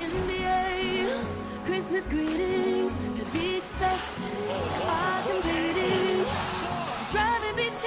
[0.00, 1.24] NBA,
[1.66, 4.26] Christmas greetings could be expressed
[4.80, 6.24] by competing.
[7.10, 7.82] Driving beaches,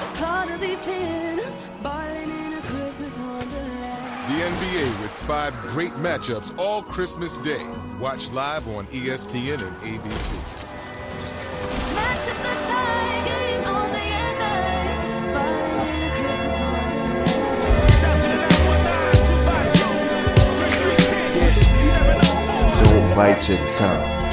[0.00, 1.40] the corner be thin,
[1.82, 4.30] balling in a Christmas wonderland.
[4.30, 7.66] The NBA with five great matchups all Christmas Day.
[7.98, 10.65] Watch live on ESPN and ABC.
[23.16, 24.25] Don't bite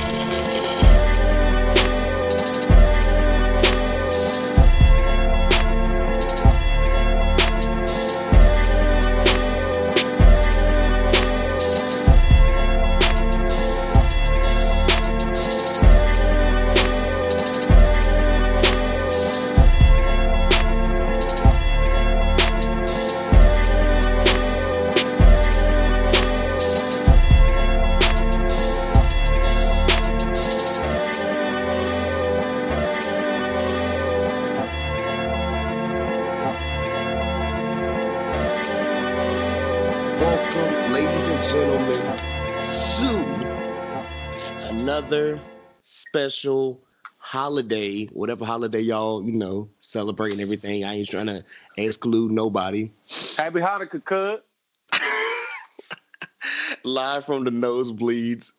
[46.14, 46.80] special
[47.17, 50.86] holiday, whatever holiday y'all, you know, celebrating everything.
[50.86, 51.44] I ain't trying to
[51.75, 52.92] exclude nobody.
[53.36, 54.45] Happy Hanukkah, cut.
[56.83, 58.53] Live from the nosebleeds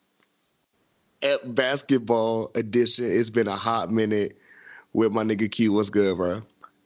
[1.21, 3.05] at basketball edition.
[3.05, 4.37] It's been a hot minute
[4.91, 5.71] with my nigga Q.
[5.71, 6.41] What's good, bro?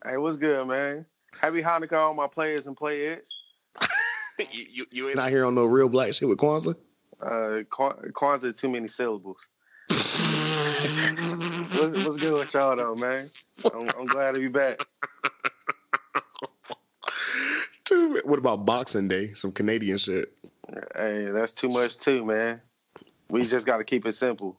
[0.06, 1.04] Hey, what's good, man?
[1.42, 3.36] Happy Hanukkah, all my players and players.
[4.52, 6.76] you, you, you ain't out here on no real black shit with Kwanzaa?
[7.20, 9.50] Uh, Kwan- Kwanzaa, too many syllables.
[10.80, 13.28] What's, what's good with y'all, though, man?
[13.74, 14.80] I'm, I'm glad to be back.
[17.84, 19.34] Dude, what about Boxing Day?
[19.34, 20.32] Some Canadian shit.
[20.96, 22.62] Hey, that's too much, too, man.
[23.30, 24.58] We just got to keep it simple.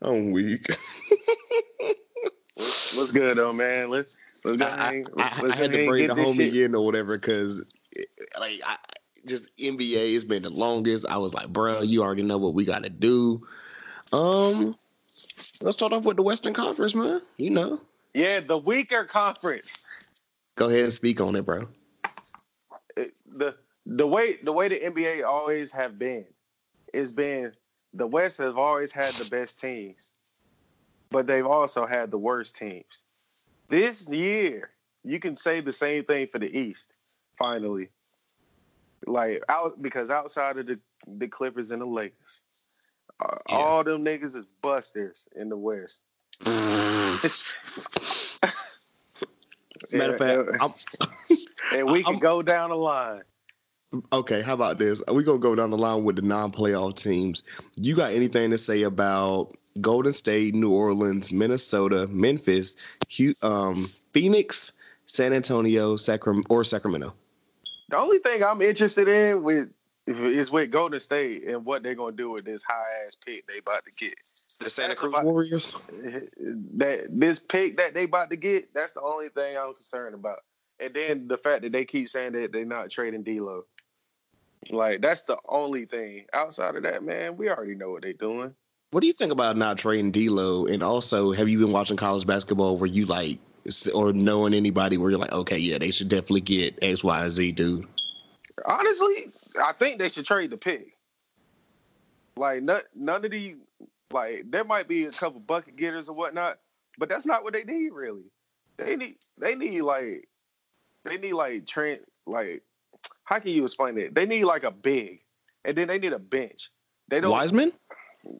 [0.00, 0.66] I'm weak.
[2.54, 3.90] What's, what's good, though, man?
[3.90, 4.66] Let's let's go.
[4.66, 6.66] I, hang, I, let's I had to bring get the homie shit.
[6.66, 7.74] in or whatever because,
[8.38, 8.76] like, I,
[9.26, 11.06] just NBA has been the longest.
[11.08, 13.44] I was like, bro, you already know what we got to do.
[14.12, 14.76] Um,
[15.62, 17.22] let's start off with the Western Conference, man.
[17.36, 17.80] You know,
[18.14, 19.82] Yeah, the weaker conference.
[20.56, 21.66] go ahead and speak on it, bro.
[22.96, 23.56] it- the
[23.86, 26.26] the way the way the NBA always have been
[26.92, 27.52] is been
[27.94, 30.12] the West have always had the best teams,
[31.10, 33.06] but they've also had the worst teams.
[33.68, 34.70] This year,
[35.04, 36.92] you can say the same thing for the East.
[37.38, 37.88] Finally,
[39.06, 40.78] like out because outside of the
[41.16, 42.41] the Clippers and the Lakers,
[43.20, 43.28] Yeah.
[43.56, 46.02] all them niggas is busters in the West.
[49.92, 50.70] Matter of fact, I'm,
[51.78, 53.22] and we can I'm- go down the line.
[54.12, 54.40] okay.
[54.42, 55.02] How about this?
[55.12, 57.42] We gonna go down the line with the non-playoff teams.
[57.76, 62.76] You got anything to say about Golden State, New Orleans, Minnesota, Memphis,
[63.42, 64.72] um, Phoenix,
[65.06, 67.14] San Antonio, Sacram- or Sacramento?
[67.90, 69.68] The only thing I'm interested in with
[70.06, 73.58] is with Golden State and what they're gonna do with this high ass pick they
[73.58, 74.14] about to get.
[74.60, 75.76] The Santa Cruz about- Warriors.
[76.74, 80.38] That this pick that they about to get, that's the only thing I'm concerned about.
[80.80, 83.64] And then the fact that they keep saying that they're not trading D'Lo.
[84.70, 86.26] Like that's the only thing.
[86.32, 88.54] Outside of that, man, we already know what they're doing.
[88.90, 90.66] What do you think about not trading D'Lo?
[90.66, 93.38] And also, have you been watching college basketball where you like,
[93.94, 97.30] or knowing anybody where you're like, okay, yeah, they should definitely get X, Y, and
[97.30, 97.86] Z, dude.
[98.64, 99.28] Honestly,
[99.62, 100.96] I think they should trade the pick.
[102.36, 103.56] Like none, none of these,
[104.10, 106.58] like there might be a couple bucket getters or whatnot,
[106.98, 108.24] but that's not what they need really.
[108.78, 110.28] They need, they need like,
[111.04, 112.62] they need like Trent, like,
[113.24, 114.14] how can you explain it?
[114.14, 115.20] They need like a big,
[115.64, 116.70] and then they need a bench.
[117.08, 117.30] They don't.
[117.30, 117.72] Wiseman?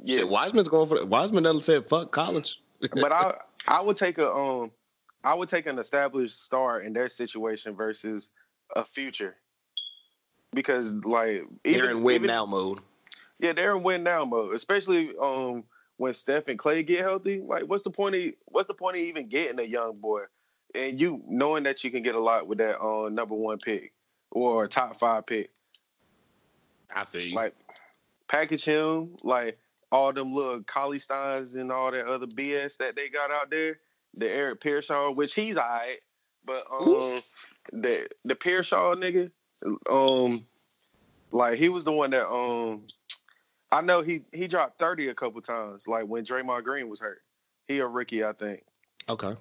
[0.05, 2.61] yeah, Shit, Wiseman's going for Wiseman doesn't say fuck college.
[2.81, 3.35] but I,
[3.69, 4.71] I would take a, um,
[5.25, 8.31] I would take an established star in their situation versus
[8.75, 9.37] a future,
[10.55, 12.81] because like They're in win even- now mode.
[13.39, 15.65] Yeah, they're in win now mode, especially um
[15.97, 17.41] when Steph and Clay get healthy.
[17.41, 20.23] Like, what's the point of what's the point of even getting a young boy,
[20.75, 23.93] and you knowing that you can get a lot with that uh, number one pick
[24.31, 25.51] or top five pick?
[26.95, 27.35] I think.
[27.35, 27.55] Like,
[28.29, 29.59] package him like
[29.91, 33.79] all them little Cauley Steins and all that other BS that they got out there.
[34.17, 35.99] The Eric Paschall, which he's alright,
[36.45, 37.19] but um
[37.73, 39.31] the the Pearshaw nigga,
[39.91, 40.45] um
[41.31, 42.83] like he was the one that um
[43.71, 47.23] I know he he dropped 30 a couple times, like when Draymond Green was hurt.
[47.67, 48.65] He a rookie, I think.
[49.09, 49.35] okay.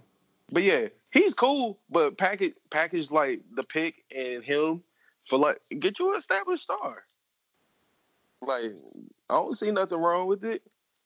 [0.51, 1.79] but yeah, he's cool.
[1.89, 4.83] But package package like the pick and him
[5.25, 7.03] for like get you an established star.
[8.41, 8.71] Like
[9.29, 10.62] I don't see nothing wrong with it.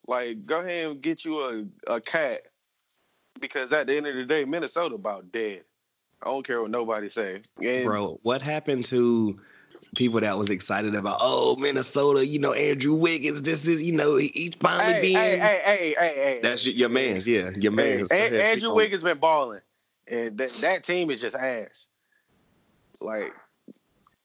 [0.07, 2.41] Like go ahead and get you a a cat
[3.39, 5.63] because at the end of the day, Minnesota about dead.
[6.25, 7.41] I don't care what nobody say.
[7.61, 9.39] And Bro, what happened to
[9.95, 14.15] people that was excited about, oh, Minnesota, you know, Andrew Wiggins, this is, you know,
[14.15, 15.15] he- he's finally Hey, being.
[15.15, 16.39] hey, hey, hey, hey, hey.
[16.41, 18.11] That's your, your man's, yeah, your Hey, man's.
[18.11, 18.73] A- ahead, Andrew.
[18.73, 19.61] Wiggins been balling,
[20.07, 21.87] and that that team is just ass.
[23.01, 23.33] Like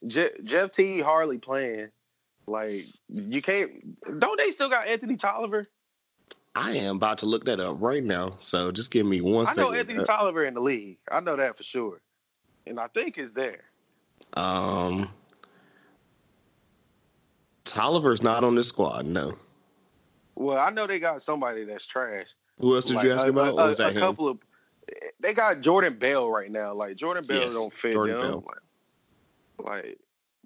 [0.06, 1.00] Je- Jeff T.
[1.00, 1.91] Harley playing.
[2.47, 3.70] Like you can't.
[4.19, 5.67] Don't they still got Anthony Tolliver?
[6.55, 8.37] I am about to look that up right now.
[8.38, 9.91] So just give me one I know second.
[9.91, 10.99] Anthony Tolliver in the league.
[11.11, 12.00] I know that for sure,
[12.67, 13.64] and I think it's there.
[14.35, 15.08] Um,
[17.64, 19.06] Tolliver's not on this squad.
[19.06, 19.38] No.
[20.35, 22.35] Well, I know they got somebody that's trash.
[22.58, 23.58] Who else did Like, you ask a, about?
[23.58, 24.38] A, a couple of.
[25.20, 26.75] They got Jordan Bell right now.
[26.75, 28.31] Like Jordan Bell Yes, don't fit Jordan them.
[28.31, 28.44] Bell.
[29.58, 29.99] Like, like,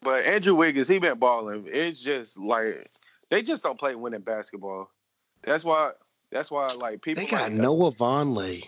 [0.03, 1.67] but Andrew Wiggins, he been balling.
[1.67, 2.87] It's just like
[3.31, 4.91] they just don't play winning basketball.
[5.47, 5.93] That's why.
[6.31, 7.25] That's why like people.
[7.25, 8.67] They got like, Noah Vonleh.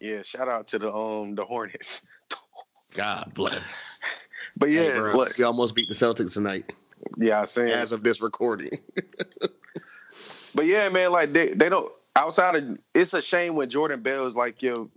[0.00, 2.02] Yeah, shout out to the um the Hornets.
[2.94, 3.98] God bless.
[4.58, 6.74] But yeah, Hey, bro, look, he almost beat the Celtics tonight,
[7.18, 7.68] yeah, I seen.
[7.68, 8.70] as of this recording.
[10.56, 14.24] But yeah, man, like they, they don't outside of it's a shame when Jordan Bell
[14.24, 14.88] is like your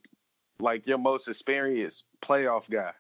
[0.62, 2.94] like your most experienced playoff guy.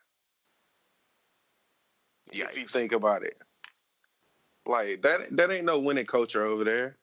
[2.33, 3.37] Yeah, If you think about it.
[4.65, 6.97] Like that that ain't no winning culture over there.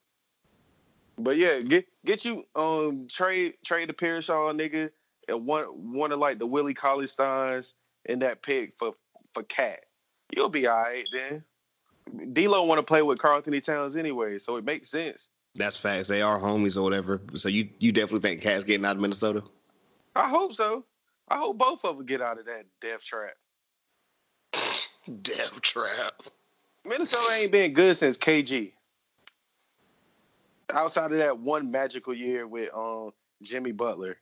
[1.19, 4.91] But yeah, get get you um trade trade the Paschall nigga
[5.29, 7.75] and one one of like the Willie Cauley Steins
[8.07, 8.95] and that pick for
[9.33, 9.81] for Cat.
[10.35, 11.45] You'll be all right then.
[12.33, 15.31] D'Lo want to play with Karl Anthony Towns anyway, so it makes sense.
[15.57, 16.07] That's facts.
[16.07, 17.21] They are homies or whatever.
[17.35, 19.43] So you you definitely think Cat's getting out of Minnesota?
[20.15, 20.85] I hope so.
[21.29, 23.35] I hope both of them get out of that death trap.
[25.23, 26.23] Death trap.
[26.85, 28.73] Minnesota ain't been good since KG.
[30.73, 34.17] Outside of that one magical year with um Jimmy Butler.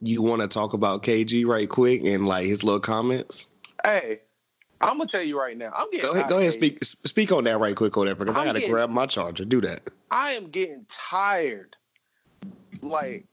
[0.00, 3.46] You want to talk about KG right quick and like his little comments?
[3.84, 4.20] Hey,
[4.80, 5.72] I'm gonna tell you right now.
[5.74, 8.42] I'm getting Go ahead, go ahead, speak speak on that right quick, whatever, because I
[8.42, 9.44] I'm gotta getting- grab my charger.
[9.44, 9.90] Do that.
[10.10, 11.76] I am getting tired.
[12.82, 13.26] Like,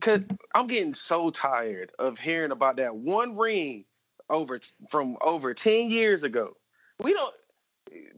[0.00, 0.20] cause
[0.54, 3.86] I'm getting so tired of hearing about that one ring
[4.30, 4.60] over
[4.90, 6.56] from over 10 years ago.
[7.02, 7.34] We don't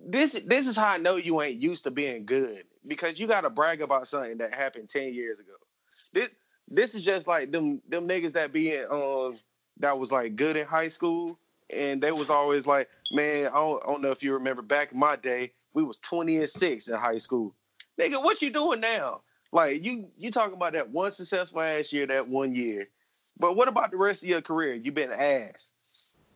[0.06, 3.50] this this is how I know you ain't used to being good because you gotta
[3.50, 5.52] brag about something that happened 10 years ago.
[6.12, 6.28] This
[6.69, 9.34] this is just like them them niggas that be in um
[9.78, 11.38] that was like good in high school
[11.75, 14.93] and they was always like, man, I don't, I don't know if you remember back
[14.93, 17.55] in my day, we was 20 and 6 in high school.
[18.00, 19.23] Nigga, what you doing now?
[19.52, 22.84] Like you you talking about that one successful ass year, that one year.
[23.38, 24.75] But what about the rest of your career?
[24.75, 25.70] you been ass.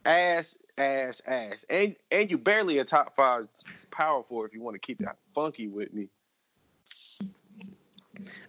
[0.05, 1.65] Ass, ass, ass.
[1.69, 3.49] And and you barely a top five
[3.91, 6.09] power forward if you want to keep that funky with me.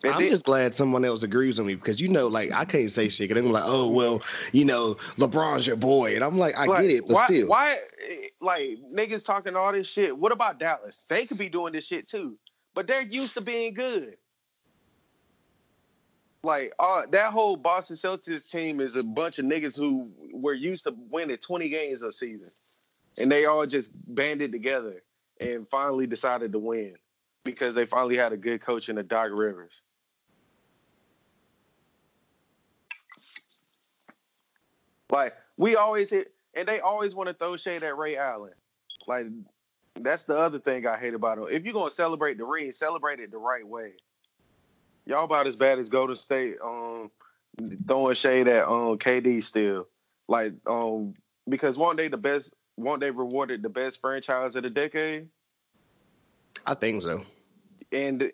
[0.03, 2.65] And I'm then- just glad someone else agrees with me because you know, like I
[2.65, 3.29] can't say shit.
[3.29, 4.21] They're gonna like, oh well,
[4.51, 7.47] you know, LeBron's your boy, and I'm like, I like, get it, but why, still,
[7.47, 7.77] Why
[8.09, 10.17] eh, like niggas talking all this shit?
[10.17, 11.05] What about Dallas?
[11.09, 12.37] They could be doing this shit too.
[12.73, 14.15] But they're used to being good.
[16.43, 20.85] Like uh, that whole Boston Celtics team is a bunch of niggas who were used
[20.85, 22.49] to winning 20 games a season.
[23.19, 25.03] And they all just banded together
[25.39, 26.95] and finally decided to win
[27.43, 29.83] because they finally had a good coach in the Doc Rivers.
[35.11, 38.53] Like we always hit, and they always want to throw shade at Ray Allen.
[39.07, 39.27] Like
[39.99, 41.47] that's the other thing I hate about him.
[41.51, 43.93] If you're gonna celebrate the ring, celebrate it the right way.
[45.05, 47.11] Y'all about as bad as Golden State um
[47.87, 49.87] throwing shade at um KD still.
[50.27, 51.13] Like um
[51.49, 52.53] because weren't they the best?
[52.77, 55.27] Weren't they rewarded the best franchise of the decade?
[56.65, 57.23] I think so.
[57.91, 58.31] and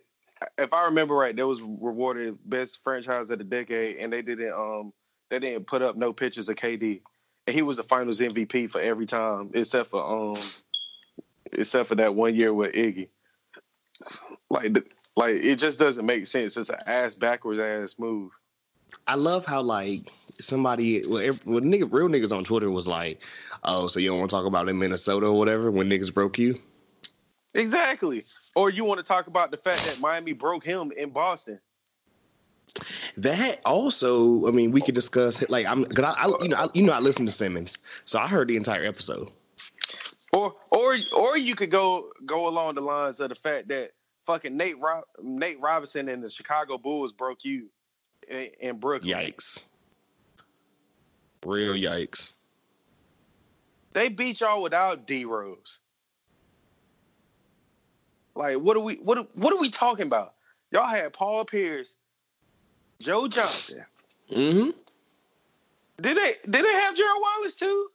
[0.57, 4.53] if I remember right, they was rewarded best franchise of the decade, and they didn't
[4.53, 4.93] um
[5.29, 7.01] they didn't put up no pictures of KD,
[7.47, 10.41] and he was the Finals MVP for every time except for um
[11.53, 13.09] except for that one year with Iggy.
[14.49, 14.83] Like the,
[15.17, 16.55] like it just doesn't make sense.
[16.55, 18.31] It's an ass backwards ass move.
[19.07, 23.21] I love how like somebody, well, every, well nigga, real niggas on Twitter was like,
[23.63, 26.37] oh, so you don't want to talk about in Minnesota or whatever when niggas broke
[26.37, 26.61] you?
[27.55, 28.23] Exactly.
[28.55, 31.59] Or you want to talk about the fact that Miami broke him in Boston?
[33.17, 36.67] That also, I mean, we could discuss like I'm because I, I, you know, I,
[36.75, 39.31] you know, I listened to Simmons, so I heard the entire episode.
[40.31, 43.93] Or or or you could go go along the lines of the fact that
[44.27, 47.69] fucking Nate Rob- Nate Robinson and the Chicago Bulls broke you
[48.27, 49.11] in, in Brooklyn.
[49.11, 49.63] Yikes.
[51.45, 52.33] Real yikes.
[53.93, 55.79] They beat y'all without D Rose.
[58.35, 60.35] Like, what are we what are, what are we talking about?
[60.71, 61.95] Y'all had Paul Pierce,
[62.99, 63.83] Joe Johnson.
[64.29, 64.71] Mm-hmm.
[66.01, 67.87] Did they did they have Gerald Wallace too?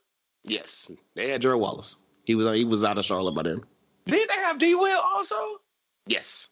[0.43, 0.91] Yes.
[1.13, 1.97] They had Gerald Wallace.
[2.25, 3.61] He was he was out of Charlotte by then.
[4.07, 5.35] Did they have D Will also?
[6.07, 6.49] Yes.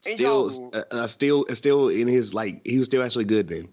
[0.00, 3.68] Still, uh, uh, still, still in his like, he was still actually good then.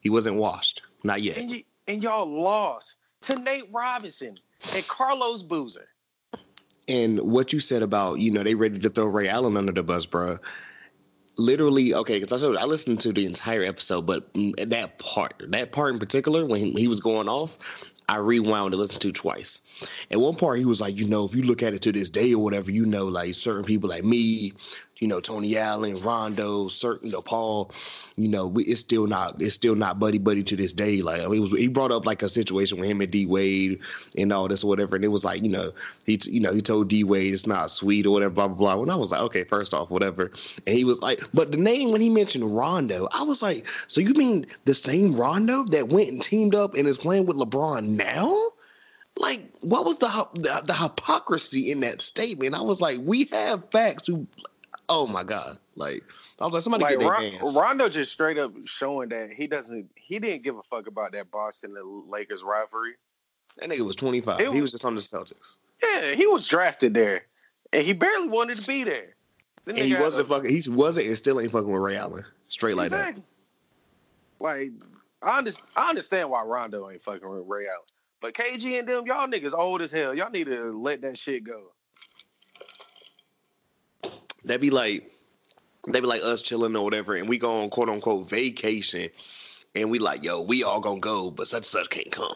[0.00, 1.36] He wasn't washed, not yet.
[1.36, 4.38] And, y- and y'all lost to Nate Robinson
[4.74, 5.88] and Carlos Boozer.
[6.88, 9.82] And what you said about, you know, they ready to throw Ray Allen under the
[9.82, 10.38] bus, bro.
[11.36, 15.72] Literally, okay, because I, I listened to the entire episode, but mm, that part, that
[15.72, 17.58] part in particular, when he, he was going off,
[18.08, 19.60] I rewound and listened to twice.
[20.10, 22.08] At one part, he was like, you know, if you look at it to this
[22.08, 24.52] day or whatever, you know, like certain people like me,
[24.98, 27.70] you know, Tony Allen, Rondo, certain, you know, Paul,
[28.16, 31.02] you know, we, it's still not, it's still not buddy buddy to this day.
[31.02, 33.26] Like, I mean, it was, he brought up like a situation with him and D
[33.26, 33.78] Wade
[34.16, 35.72] and all this or whatever, and it was like, you know,
[36.06, 38.82] he, you know, he told D Wade it's not sweet or whatever, blah blah blah.
[38.82, 40.30] And I was like, okay, first off, whatever.
[40.66, 44.00] And he was like, but the name when he mentioned Rondo, I was like, so
[44.00, 47.98] you mean the same Rondo that went and teamed up and is playing with LeBron
[47.98, 48.34] now?
[49.18, 52.54] Like, what was the the, the hypocrisy in that statement?
[52.54, 54.26] I was like, we have facts who,
[54.88, 56.02] oh my god, like
[56.38, 57.56] I was like, somebody Like get Ron- hands.
[57.58, 61.30] Rondo just straight up showing that he doesn't he didn't give a fuck about that
[61.30, 62.94] Boston and Lakers rivalry.
[63.58, 64.40] That nigga was twenty five.
[64.40, 65.56] He was- just on the Celtics.
[65.82, 67.24] Yeah, he was drafted there,
[67.72, 69.14] and he barely wanted to be there.
[69.66, 70.50] And he wasn't a- fucking.
[70.50, 72.24] He wasn't and still ain't fucking with Ray Allen.
[72.48, 73.16] Straight like that.
[74.38, 74.70] Like
[75.22, 77.80] I understand, I understand why Rondo ain't fucking with Ray Allen,
[78.20, 80.14] but KG and them y'all niggas old as hell.
[80.14, 81.72] Y'all need to let that shit go.
[84.46, 85.12] That'd be like
[85.88, 89.10] they'd be like us chilling or whatever, and we go on quote unquote vacation,
[89.74, 92.32] and we like, yo, we all gonna go, but such and such can't come.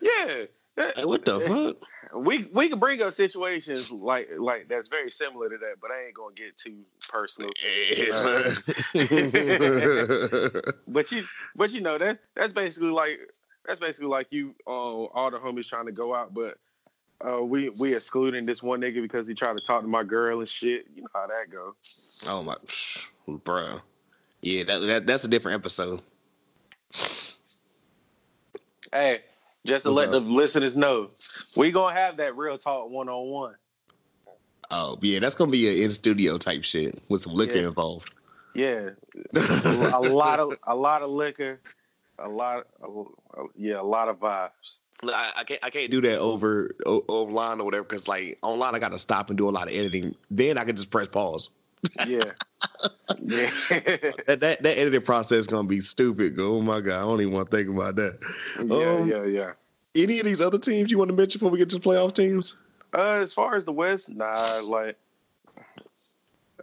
[0.00, 0.44] Yeah,
[0.76, 1.76] that- Like, what the fuck?
[2.14, 6.06] we we can bring up situations like like that's very similar to that, but I
[6.06, 6.78] ain't gonna get too
[7.10, 7.50] personal.
[7.62, 8.54] Yeah.
[10.88, 11.24] But you
[11.54, 13.18] but you know that that's basically like
[13.66, 16.56] that's basically like you uh, all the homies trying to go out, but
[17.26, 20.40] uh, we we excluding this one nigga because he tried to talk to my girl
[20.40, 20.86] and shit.
[20.94, 21.74] You know how that go.
[22.26, 22.54] oh my,
[23.44, 23.80] bro.
[24.40, 26.00] Yeah, that, that that's a different episode.
[28.92, 29.20] Hey,
[29.66, 30.12] just to What's let up?
[30.12, 31.10] the listeners know,
[31.56, 33.54] we gonna have that real talk one on one.
[34.70, 37.68] Oh yeah, that's gonna be an in studio type shit with some liquor Yeah.
[37.68, 38.12] involved.
[38.54, 38.90] Yeah,
[39.34, 41.60] a lot of a lot of liquor,
[42.18, 43.06] a lot, of,
[43.56, 44.78] yeah, a lot of vibes.
[45.04, 48.74] I, I can't I can't do that over o- online or whatever because like online
[48.74, 50.14] I got to stop and do a lot of editing.
[50.30, 51.50] Then I can just press pause.
[52.06, 52.32] Yeah,
[53.22, 53.50] yeah.
[54.26, 56.36] That that, that editing process is gonna be stupid.
[56.38, 58.18] Oh my god, I don't even want to think about that.
[58.58, 59.52] yeah, Um, yeah, yeah.
[59.94, 62.12] Any of these other teams you want to mention before we get to the playoff
[62.12, 62.56] teams?
[62.94, 64.96] Uh, as far as the West, nah, like,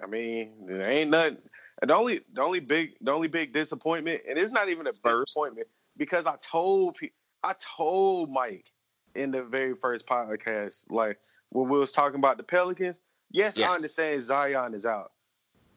[0.02, 1.38] I mean, there ain't nothing.
[1.82, 5.26] The only, the only big, the only big disappointment, and it's not even a Spurs.
[5.26, 7.10] disappointment because I told, pe-
[7.46, 8.72] I told Mike
[9.14, 13.02] in the very first podcast, like when we was talking about the Pelicans.
[13.32, 13.70] Yes, Yes.
[13.70, 15.12] I understand Zion is out,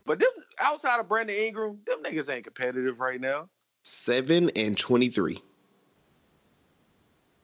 [0.06, 3.50] but them outside of Brandon Ingram, them niggas ain't competitive right now.
[3.82, 5.42] Seven and twenty three.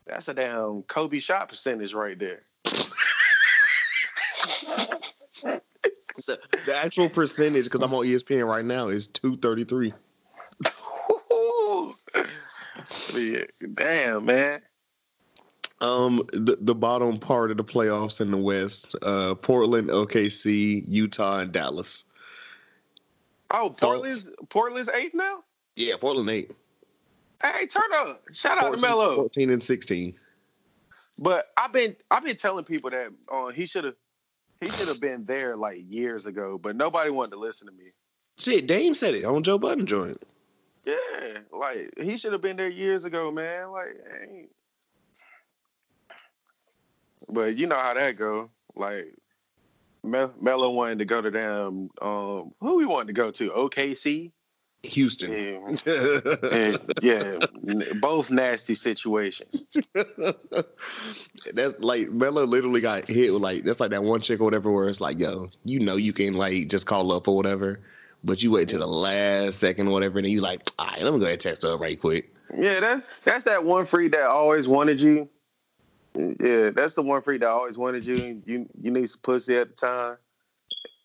[0.06, 2.40] That's a damn Kobe shot percentage right there.
[6.26, 9.92] The, the actual percentage, because I'm on ESPN right now, is two thirty three.
[13.74, 14.60] Damn man.
[15.80, 21.40] Um, the the bottom part of the playoffs in the West: uh, Portland, OKC, Utah,
[21.40, 22.04] and Dallas.
[23.50, 25.44] Oh, Portland's Portland's eighth now.
[25.76, 26.52] Yeah, Portland eight.
[27.42, 28.22] Hey, turn up!
[28.32, 29.16] Shout out to 14, Melo.
[29.16, 30.14] 14 and sixteen.
[31.18, 33.94] But I've been I've been telling people that uh, he should have
[34.60, 37.84] he should have been there like years ago, but nobody wanted to listen to me.
[38.38, 40.20] Shit, Dame said it on Joe Budden joint.
[40.84, 43.70] Yeah, like he should have been there years ago, man.
[43.70, 44.50] Like, ain't...
[47.30, 48.50] but you know how that go.
[48.76, 49.14] Like,
[50.02, 51.90] Me- Melo wanted to go to them.
[52.02, 53.50] Um, who we wanted to go to?
[53.50, 54.32] OKC.
[54.84, 55.32] Houston.
[55.32, 57.38] Yeah, and, yeah,
[58.00, 59.64] both nasty situations.
[61.54, 64.70] that's like Melo literally got hit with like that's like that one chick or whatever
[64.70, 67.80] where it's like, yo, you know you can like just call up or whatever,
[68.24, 71.02] but you wait till the last second or whatever, and then you like, all right,
[71.02, 72.34] let me go ahead and text her right quick.
[72.56, 75.28] Yeah, that's that's that one freak that always wanted you.
[76.16, 78.42] Yeah, that's the one freak that always wanted you.
[78.46, 80.16] You you need some pussy at the time,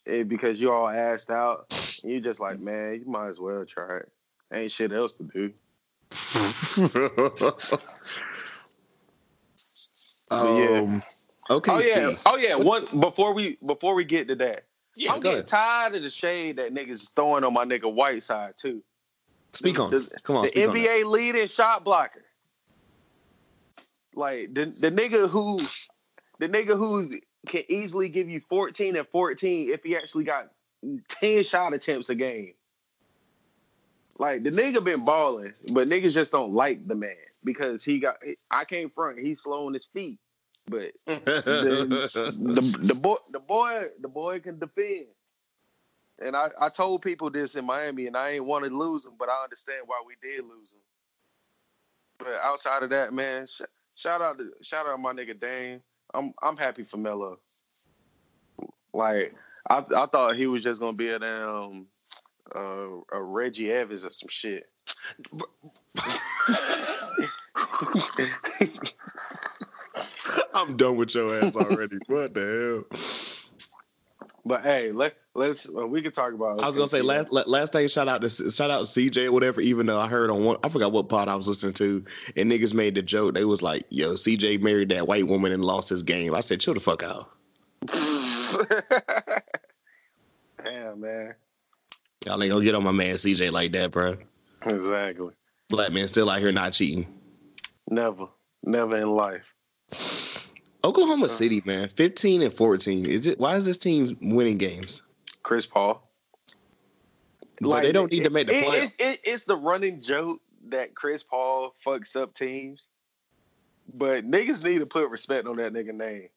[0.08, 1.68] eh, because you all asked out.
[2.04, 4.12] And you just like, man, you might as well try it.
[4.54, 5.54] Ain't shit else to do.
[10.32, 10.82] yeah.
[10.82, 11.04] um,
[11.50, 11.72] okay.
[11.72, 12.16] Oh yeah.
[12.26, 12.56] Oh yeah.
[12.56, 14.66] One before we before we get to that.
[15.00, 15.14] Yeah.
[15.14, 15.48] I'm getting ahead.
[15.48, 18.84] tired of the shade that niggas is throwing on my nigga Whiteside too.
[19.54, 19.92] Speak on.
[19.92, 20.20] the.
[20.24, 20.44] Come on.
[20.44, 20.76] the speak on.
[20.76, 22.26] NBA leading shot blocker.
[24.14, 25.60] Like the the nigga who
[26.40, 27.10] the nigga who
[27.48, 30.52] can easily give you 14 and 14 if he actually got
[31.10, 32.54] 10 shot attempts a game.
[34.18, 37.16] Like the nigga been balling, but niggas just don't like the man
[37.46, 38.18] because he got
[38.52, 40.20] I came front, he's slow on his feet.
[40.70, 45.08] But the, the the boy the boy the boy can defend.
[46.22, 49.14] And I, I told people this in Miami, and I ain't want to lose him,
[49.18, 50.80] but I understand why we did lose him.
[52.20, 53.62] But outside of that, man, sh-
[53.96, 55.82] shout out to shout out my nigga Dame.
[56.14, 57.40] I'm I'm happy for Melo.
[58.94, 59.34] Like
[59.70, 61.88] I I thought he was just gonna be a damn
[62.54, 64.70] uh, a Reggie Evans or some shit.
[70.54, 71.98] I'm done with your ass already.
[72.08, 73.00] what the hell?
[74.46, 76.60] But hey, let let's uh, we can talk about.
[76.60, 77.88] I was gonna say last last thing.
[77.88, 79.62] Shout out to shout out CJ or whatever.
[79.62, 82.04] Even though I heard on one, I forgot what pod I was listening to,
[82.36, 83.36] and niggas made the joke.
[83.36, 86.62] They was like, "Yo, CJ married that white woman and lost his game." I said,
[86.62, 87.30] "Chill the fuck out."
[90.64, 91.36] Damn, man.
[92.26, 94.18] Y'all ain't gonna get on my man CJ like that, bro.
[94.66, 95.34] Exactly.
[95.70, 97.08] Black man still out here not cheating.
[97.90, 98.28] Never,
[98.64, 99.54] never in life.
[100.84, 103.06] Oklahoma City, man, fifteen and fourteen.
[103.06, 103.40] Is it?
[103.40, 105.02] Why is this team winning games?
[105.44, 106.10] Chris Paul.
[107.62, 108.84] Like they don't need to make the it- playoffs.
[108.84, 112.88] It's, it- it's the running joke that Chris Paul fucks up teams,
[113.96, 116.30] but niggas need to put respect on that nigga name.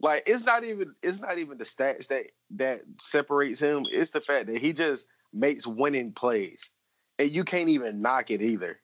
[0.00, 3.84] Like it's not even it's not even the stats that that separates him.
[3.90, 6.70] It's the fact that he just makes winning plays,
[7.18, 8.78] and you can't even knock it either.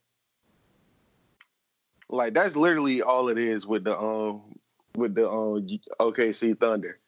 [2.09, 4.43] Like that's literally all it is with the um
[4.97, 5.67] with the um
[6.01, 6.99] OKC Thunder.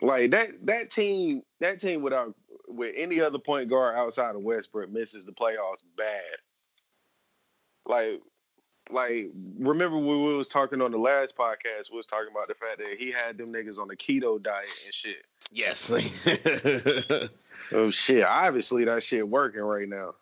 [0.00, 2.34] Like that that team that team without
[2.68, 6.22] with any other point guard outside of Westbrook misses the playoffs bad.
[7.86, 8.20] Like
[8.90, 12.54] like remember when we was talking on the last podcast, we was talking about the
[12.54, 15.24] fact that he had them niggas on the keto diet and shit.
[15.52, 15.90] Yes.
[17.72, 20.14] Oh shit, obviously that shit working right now.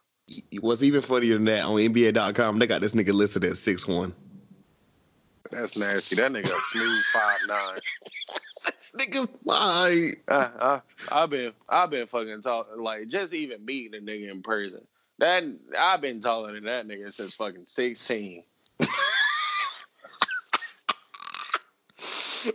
[0.60, 4.14] What's even funnier than that on NBA.com, they got this nigga listed at six one.
[5.52, 6.16] That's nasty.
[6.16, 7.76] That nigga smooth five nine.
[8.64, 10.14] This nigga fine.
[10.28, 10.78] Uh,
[11.10, 14.86] I've been I've been fucking talking like just even meeting a nigga in person.
[15.18, 15.42] That
[15.76, 18.44] I've been taller than that nigga since fucking sixteen.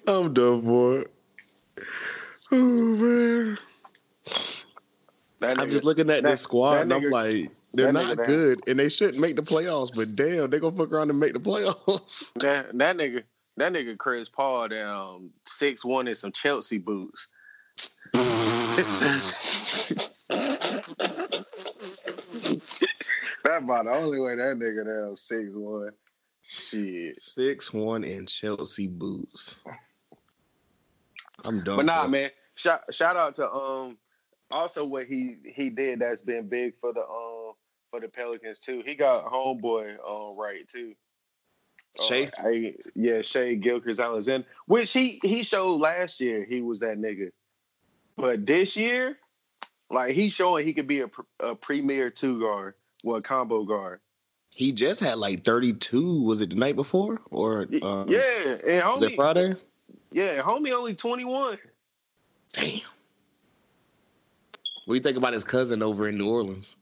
[0.07, 1.03] I'm done, boy.
[2.51, 3.57] Oh man.
[5.41, 8.27] I'm just looking at that- this squad and I'm nigga- like, they're that not nigga
[8.27, 11.33] good and they shouldn't make the playoffs, but damn, they gonna fuck around and make
[11.33, 12.31] the playoffs.
[12.39, 13.23] That that nigga
[13.57, 17.27] that nigga Chris Paul down six one in some Chelsea boots.
[23.43, 25.91] That about the only way that nigga down six one.
[26.41, 27.17] Shit.
[27.17, 29.59] Six one in Chelsea boots.
[31.45, 31.77] I'm done.
[31.77, 32.11] But nah, bro.
[32.11, 32.31] man.
[32.55, 33.97] Shout shout out to um
[34.51, 37.36] also what he he did that's been big for the um
[37.91, 38.81] for the Pelicans too.
[38.85, 40.93] He got homeboy um right too.
[41.99, 42.29] Uh, Shea?
[42.39, 47.31] I- yeah, Shai Gilgeous Alexander, which he he showed last year he was that nigga,
[48.15, 49.17] but this year,
[49.89, 51.09] like he's showing he could be a,
[51.41, 53.99] a premier two guard, well combo guard.
[54.53, 56.23] He just had like 32.
[56.23, 59.55] Was it the night before or um, yeah, and Was it homie, Friday?
[60.11, 61.57] yeah, homie only twenty one.
[62.53, 62.79] Damn.
[64.85, 66.77] What do you think about his cousin over in New Orleans?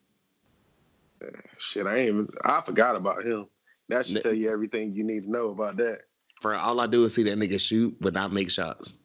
[1.58, 2.28] Shit, I ain't even.
[2.44, 3.48] I forgot about him.
[3.90, 6.00] That should tell you everything you need to know about that.
[6.42, 8.96] Bro, all I do is see that nigga shoot, but not make shots.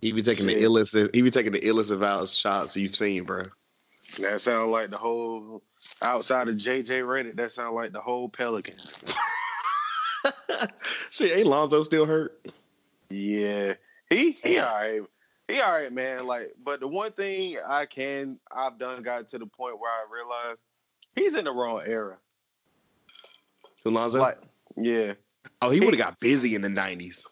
[0.00, 0.58] He be taking Shit.
[0.58, 1.14] the illest.
[1.14, 3.44] He be taking the illest of out shots you've seen, bro.
[4.20, 5.62] That sound like the whole
[6.02, 7.36] outside of JJ Redick.
[7.36, 8.96] That sound like the whole Pelicans.
[11.10, 12.46] Shit, ain't Lonzo still hurt?
[13.08, 13.74] Yeah,
[14.10, 15.00] he he all right.
[15.48, 16.26] He all right, man.
[16.26, 20.04] Like, but the one thing I can I've done got to the point where I
[20.10, 20.62] realized
[21.14, 22.16] he's in the wrong era.
[23.84, 24.20] Who Lonzo?
[24.20, 24.38] Like,
[24.76, 25.12] yeah,
[25.60, 27.26] oh, he would have got busy in the nineties.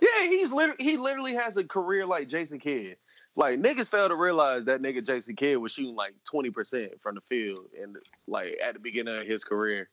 [0.00, 0.28] yeah.
[0.28, 2.98] He's literally he literally has a career like Jason Kidd.
[3.34, 7.16] Like niggas fail to realize that nigga Jason Kidd was shooting like twenty percent from
[7.16, 7.96] the field, and
[8.28, 9.88] like at the beginning of his career,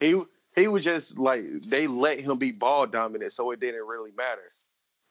[0.00, 0.18] he
[0.54, 4.40] he was just like they let him be ball dominant, so it didn't really matter.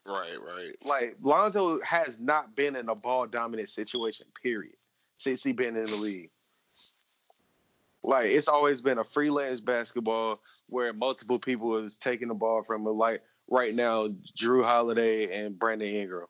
[0.07, 0.75] Right, right.
[0.85, 4.75] like Lonzo has not been in a ball dominant situation, period,
[5.17, 6.29] since he been in the league.
[8.03, 12.85] Like it's always been a freelance basketball where multiple people is taking the ball from
[12.85, 12.91] it.
[12.91, 16.27] Like right now, Jrue Holiday and Brandon Ingram.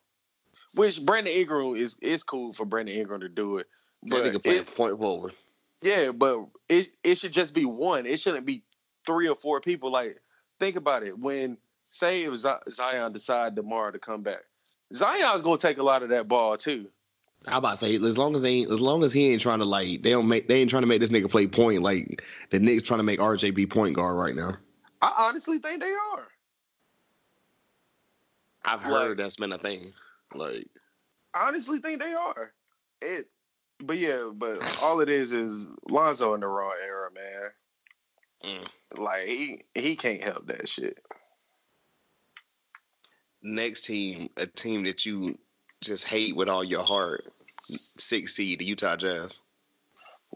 [0.74, 3.66] Which Brandon Ingram is is cool for Brandon Ingram to do it.
[4.02, 5.34] But playing it- point forward.
[5.82, 8.06] yeah, but it it should just be one.
[8.06, 8.62] It shouldn't be
[9.06, 9.90] three or four people.
[9.90, 10.18] Like
[10.58, 11.18] think about it.
[11.18, 12.34] When say if
[12.70, 14.40] Zion decide tomorrow to come back,
[14.94, 16.88] Zion's gonna take a lot of that ball too.
[17.46, 19.60] I about to say as long as they ain't, as long as he ain't trying
[19.60, 22.22] to like they don't make they ain't trying to make this nigga play point like
[22.50, 24.54] the Knicks trying to make RJ be point guard right now.
[25.00, 26.26] I honestly think they are.
[28.64, 29.92] I've Like- heard that's been a thing.
[30.34, 30.66] Like
[31.34, 32.52] I honestly think they are.
[33.00, 33.30] It,
[33.80, 37.50] but yeah, but all it is is Lonzo in the wrong era, man.
[38.94, 38.98] Mm.
[39.00, 40.98] Like he he can't help that shit.
[43.46, 45.38] Next team, a team that you
[45.80, 49.40] just hate with all your heart, six seed, the Utah Jazz.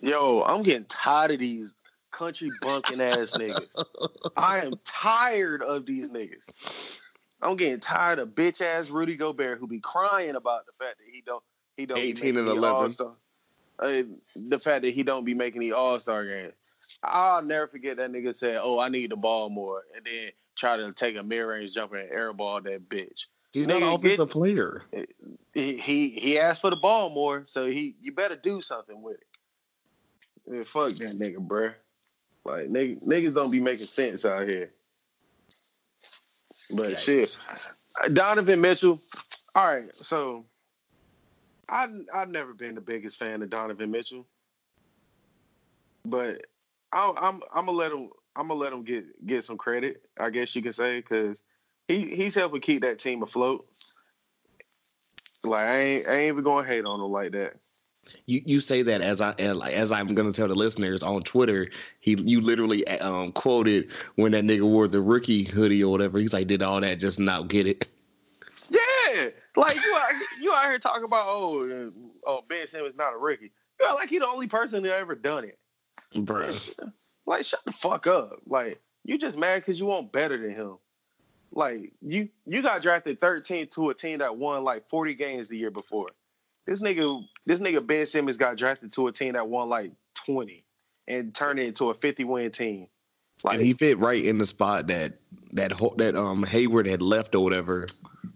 [0.02, 1.74] Yo, I'm getting tired of these
[2.12, 3.84] country bunking ass niggas.
[4.36, 7.00] I am tired of these niggas.
[7.42, 11.06] I'm getting tired of bitch ass Rudy Gobert who be crying about the fact that
[11.12, 11.42] he don't
[11.76, 12.82] he don't be 18 and making the 11.
[12.82, 13.12] All-Star.
[13.78, 14.02] Uh,
[14.48, 16.52] the fact that he don't be making the All Star game.
[17.02, 20.76] I'll never forget that nigga said, "Oh, I need the ball more," and then try
[20.76, 23.26] to take a mid range jumper and airball that bitch.
[23.52, 24.82] He's not an offensive get- player.
[25.54, 29.16] He, he he asked for the ball more, so he you better do something with
[29.16, 29.26] it.
[30.52, 31.74] Yeah, fuck that nigga, bruh.
[32.44, 34.70] Like nigg- niggas don't be making sense out here.
[36.76, 37.36] But shit,
[38.02, 38.98] uh, Donovan Mitchell.
[39.56, 40.44] All right, so
[41.68, 44.26] I I've never been the biggest fan of Donovan Mitchell,
[46.04, 46.42] but
[46.92, 50.00] I, I'm I'm gonna let him I'm gonna let him get get some credit.
[50.18, 51.42] I guess you can say because
[51.88, 53.66] he he's helping keep that team afloat.
[55.44, 57.56] Like I ain't I ain't even gonna hate on him like that.
[58.24, 61.68] You you say that as I as, I'm gonna tell the listeners on Twitter.
[62.00, 66.18] He you literally um quoted when that nigga wore the rookie hoodie or whatever.
[66.18, 67.88] He's like did all that just not get it.
[68.70, 71.90] Yeah, like you out, you out here talking about oh uh,
[72.26, 73.52] oh Ben Simmons not a rookie.
[73.78, 75.58] You act like he the only person that ever done it.
[76.14, 76.70] Bruh.
[77.30, 78.40] Like shut the fuck up.
[78.44, 80.78] Like you just mad because you want better than him.
[81.52, 85.56] Like you you got drafted 13 to a team that won like 40 games the
[85.56, 86.08] year before.
[86.66, 89.92] This nigga this nigga Ben Simmons got drafted to a team that won like
[90.26, 90.64] 20
[91.06, 92.88] and turned it into a 50 win team.
[93.44, 95.20] Like and he fit right in the spot that
[95.52, 97.86] that ho- that um Hayward had left or whatever.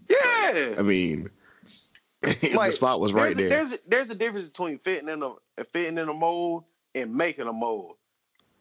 [0.09, 0.75] yeah.
[0.77, 1.29] I mean,
[2.21, 3.61] the spot was right there's, there.
[3.61, 6.63] A, there's there's a difference between fitting in a fitting in a mold
[6.95, 7.97] and making a mold,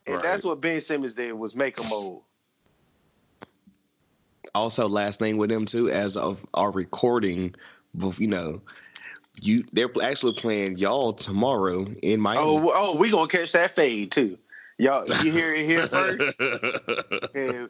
[0.06, 0.22] and Right.
[0.22, 2.22] that's what Ben Simmons did was make a mold.
[4.54, 7.54] also last thing with them too as of our recording
[8.18, 8.60] you know
[9.40, 12.40] you they're actually playing y'all tomorrow in oh, Miami.
[12.46, 14.38] Oh oh, we gonna catch that fade too,
[14.78, 15.06] y'all.
[15.24, 16.34] You hear it here first.
[17.34, 17.68] And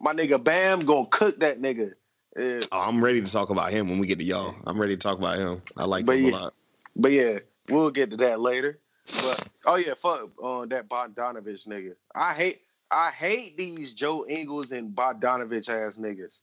[0.00, 1.94] my nigga Bam gonna cook that nigga.
[2.38, 4.54] Oh, I'm ready to talk about him when we get to y'all.
[4.66, 5.62] I'm ready to talk about him.
[5.76, 6.30] I like But him yeah.
[6.30, 6.54] a lot.
[6.94, 8.78] but yeah, we'll get to that later.
[9.14, 11.94] But oh yeah, fuck on that Bogdanovich nigga.
[12.14, 16.40] I hate I hate these Joe Ingles and Bogdanovich ass niggas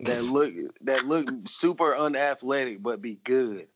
[0.00, 3.66] that look that look super unathletic but be good.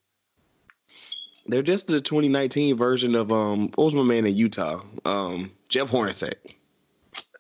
[1.47, 4.81] They're just the 2019 version of um what was my man in Utah?
[5.05, 6.35] Um Jeff Hornacek.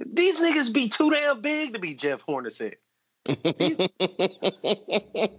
[0.04, 2.74] These niggas be too damn big to be Jeff Hornacek.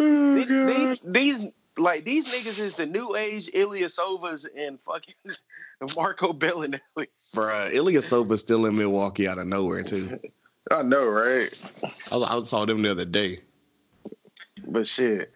[0.00, 0.68] Oh, These, God.
[0.68, 1.00] these,
[1.40, 5.14] these like these niggas is the new age Ilyasovas and fucking
[5.96, 7.08] Marco Belinelli.
[7.34, 10.18] Bruh, Ilyasova's still in Milwaukee out of nowhere too.
[10.70, 11.48] I know, right?
[12.12, 13.40] I, I saw them the other day.
[14.66, 15.32] But shit,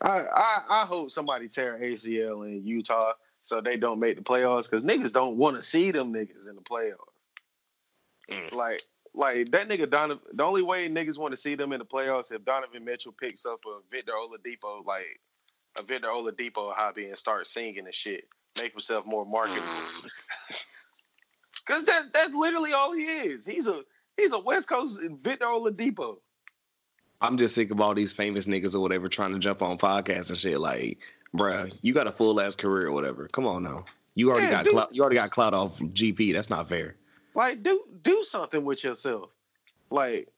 [0.00, 3.12] I, I I hope somebody tear ACL in Utah
[3.44, 6.56] so they don't make the playoffs because niggas don't want to see them niggas in
[6.56, 6.96] the playoffs.
[8.30, 8.52] Mm.
[8.52, 8.82] Like
[9.14, 10.24] like that nigga Donovan.
[10.32, 13.46] The only way niggas want to see them in the playoffs if Donovan Mitchell picks
[13.46, 15.20] up a Victor Oladipo like
[15.78, 18.28] a Victor Oladipo hobby and start singing and shit,
[18.60, 19.62] make himself more marketable.
[19.62, 20.10] Mm.
[21.66, 23.44] Cause that that's literally all he is.
[23.44, 23.82] He's a
[24.16, 26.16] he's a West Coast Victor Oladipo.
[27.20, 30.30] I'm just sick of all these famous niggas or whatever trying to jump on podcasts
[30.30, 30.58] and shit.
[30.58, 30.98] Like,
[31.36, 33.28] bruh, you got a full ass career or whatever.
[33.28, 33.84] Come on now.
[34.16, 34.72] You already Yeah, got dude.
[34.72, 36.32] clout, you already got clout off GP.
[36.34, 36.96] That's not fair.
[37.34, 39.30] Like do do something with yourself.
[39.90, 40.28] Like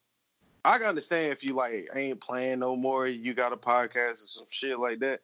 [0.65, 4.27] I can understand if you like ain't playing no more, you got a podcast or
[4.27, 5.21] some shit like that.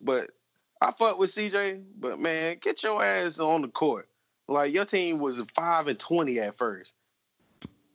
[0.00, 0.30] But
[0.80, 4.08] I fuck with CJ, but man, get your ass on the court.
[4.48, 6.94] Like your team was five and twenty at first.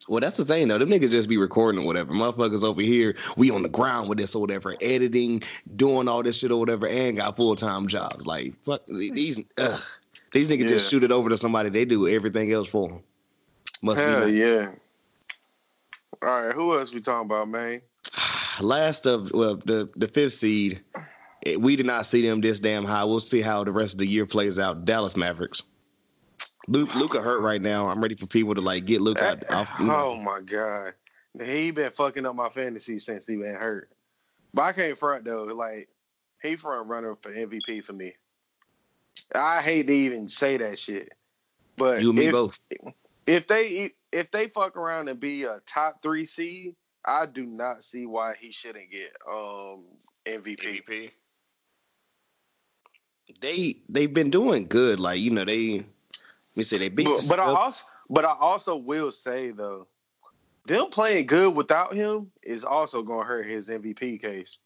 [0.08, 0.78] Well, that's the thing though.
[0.78, 2.14] Them niggas just be recording or whatever.
[2.14, 5.42] Motherfuckers over here, we on the ground with this or whatever, editing,
[5.76, 8.28] doing all this shit or whatever, and got full time jobs.
[8.28, 9.40] Like, fuck these.
[9.58, 9.82] Ugh.
[10.34, 11.70] These niggas just shoot it over to somebody.
[11.70, 13.04] They do everything else for them.
[13.82, 14.56] Must Hell be nice.
[14.56, 14.68] yeah.
[16.26, 17.82] All right, who else we talking about, man?
[18.60, 20.82] Last of well, the the fifth seed.
[21.46, 23.04] eh, We did not see them this damn high.
[23.04, 24.86] We'll see how the rest of the year plays out.
[24.86, 25.62] Dallas Mavericks.
[26.68, 27.88] Luke, Luka hurt right now.
[27.88, 29.52] I'm ready for people to like get Luka out.
[29.52, 29.96] off, you know.
[29.96, 30.94] Oh my god,
[31.44, 33.92] he been fucking up my fantasy since he been hurt.
[34.54, 35.44] But I can't front though.
[35.44, 35.90] Like
[36.42, 38.16] he front runner for MVP for me.
[39.36, 41.12] I hate to even say that shit,
[41.78, 42.60] but you and me if, both.
[43.28, 47.84] if they if they fuck around and be a top three seed, I do not
[47.84, 49.84] see why he shouldn't get um
[50.26, 51.12] MVP.
[53.42, 55.00] They they've been doing good.
[55.00, 55.80] Like you know they.
[55.80, 57.06] Let me say they beat.
[57.06, 59.88] But, but I also but I also will say though,
[60.66, 64.60] them playing good without him is also gonna hurt his MVP case.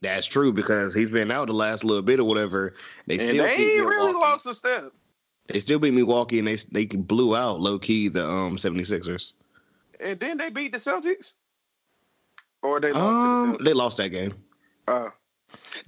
[0.00, 2.72] That's true because he's been out the last little bit or whatever.
[3.08, 4.92] They And still they ain't really lost a step.
[5.46, 9.32] They still beat Milwaukee and they they blew out low key the um 76ers.
[10.00, 11.34] And then they beat the Celtics.
[12.62, 14.34] Or they lost Um, the they lost that game.
[14.88, 15.10] Uh,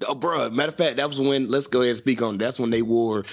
[0.06, 0.50] Oh, bro.
[0.50, 1.48] Matter of fact, that was when.
[1.48, 2.38] Let's go ahead and speak on.
[2.38, 3.24] That's when they wore,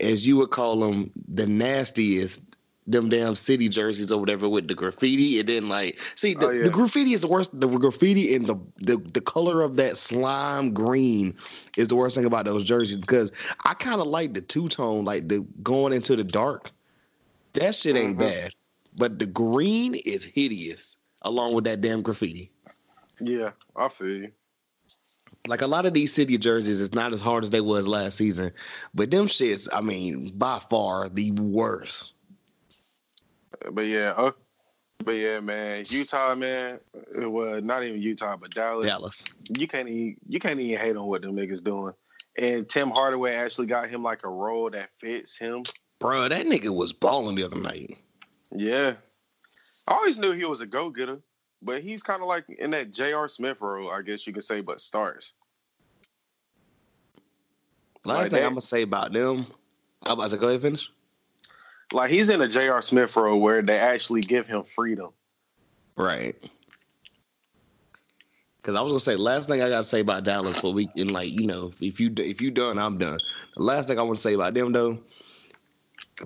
[0.00, 2.42] as you would call them, the nastiest.
[2.86, 6.50] Them damn city jerseys or whatever with the graffiti, and then like, see, the, Oh,
[6.50, 6.64] yeah.
[6.64, 7.58] the graffiti is the worst.
[7.58, 11.34] The graffiti and the, the the color of that slime green
[11.78, 13.32] is the worst thing about those jerseys because
[13.64, 16.72] I kind of like the two tone, like the going into the dark.
[17.54, 18.20] That shit ain't Mhm.
[18.20, 18.52] bad,
[18.96, 22.50] but the green is hideous along with that damn graffiti.
[23.20, 24.32] yeah, I feel you.
[25.46, 28.16] Like a lot of these city jerseys, it's not as hard as they was last
[28.16, 28.50] season,
[28.94, 32.13] but them shits, I mean, by far the worst.
[33.72, 34.32] But yeah, uh,
[35.04, 36.78] but yeah, man, Utah, man,
[37.18, 38.86] it was not even Utah, but Dallas.
[38.86, 39.24] Dallas.
[39.48, 41.94] You can't even you can't even hate on what them niggas doing.
[42.36, 45.62] And Tim Hardaway actually got him like a role that fits him.
[46.00, 48.00] Bro, that nigga was balling the other night.
[48.54, 48.94] Yeah,
[49.86, 51.20] I always knew he was a go getter,
[51.62, 53.28] but he's kind of like in that J.R.
[53.28, 55.34] Smith role, I guess you could say, but starts.
[58.04, 59.46] Last Like thing that- I'm gonna say about them,
[60.02, 60.90] I'm about to go ahead and finish.
[61.92, 62.82] Like he's in a J.R.
[62.82, 65.10] Smith role where they actually give him freedom.
[65.96, 66.36] Right.
[68.62, 71.10] Cause I was gonna say last thing I gotta say about Dallas for we and
[71.10, 73.18] like you know if you if you done I'm done.
[73.56, 74.98] The last thing I want to say about them though,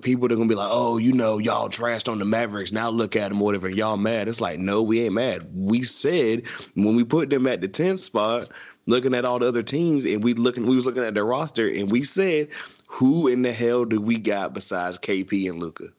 [0.01, 3.17] people are gonna be like, oh you know y'all trashed on the Mavericks now look
[3.17, 4.29] at them whatever y'all mad.
[4.29, 5.49] It's like no we ain't mad.
[5.53, 6.43] We said
[6.75, 8.49] when we put them at the 10th spot,
[8.89, 11.69] looking at all the other teams and we looking we was looking at their roster
[11.69, 12.49] and we said
[12.87, 15.89] who in the hell do we got besides KP and Luka?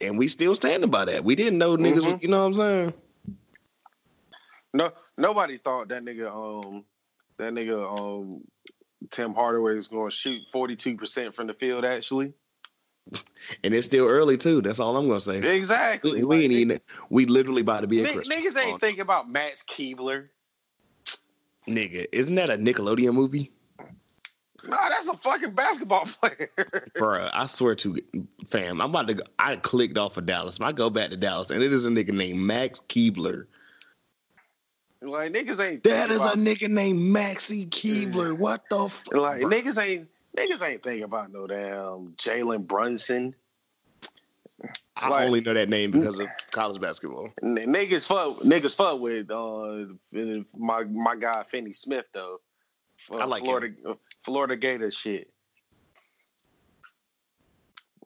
[0.00, 1.22] And we still standing by that.
[1.22, 2.02] We didn't know niggas.
[2.02, 2.22] Mhm.
[2.22, 2.92] You know what I'm saying?
[4.74, 6.84] No, nobody thought that nigga, um,
[7.38, 8.42] that nigga, um,
[9.10, 11.84] Tim Hardaway is going to shoot forty two percent from the field.
[11.84, 12.32] Actually,
[13.62, 14.60] And it's still early too.
[14.60, 15.54] That's all I'm gonna say.
[15.56, 16.18] exactly.
[16.20, 16.80] We, we ain't even.
[17.10, 18.38] We literally about to be a Ni- Christmas.
[18.44, 20.28] niggas ain't thinking about Max Keebler.
[21.68, 23.52] Nigga, isn't that a Nickelodeon movie?
[24.64, 26.50] Nah, that's a fucking basketball player.
[26.96, 27.98] Bruh, I swear to
[28.46, 29.14] fam, I'm about to.
[29.14, 30.60] Go, I clicked off of Dallas.
[30.60, 33.46] I go back to Dallas, and it is a nigga named Max Keebler.
[35.00, 35.82] like niggas ain't.
[35.84, 38.34] That is about, a nigga named Maxie Keebler.
[38.34, 38.38] Mm.
[38.38, 39.14] What the fuck?
[39.14, 43.34] like niggas ain't niggas ain't thinking about no damn Jalen Brunson.
[44.96, 47.30] I like- only know that name because of college basketball.
[47.42, 49.92] N- niggas fuck niggas fuck with uh
[50.56, 52.40] my my guy Finney Smith though.
[53.10, 53.94] Uh, I like Florida uh,
[54.24, 55.32] Florida Gator shit.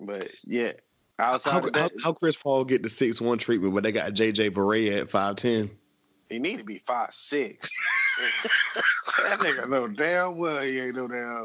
[0.00, 0.72] But yeah,
[1.18, 4.50] outside How, how, how Chris Paul get the six one treatment, but they got JJ
[4.50, 5.70] Barea at five ten?
[6.28, 7.70] he need to be five six.
[9.18, 11.44] that nigga know damn well he ain't no damn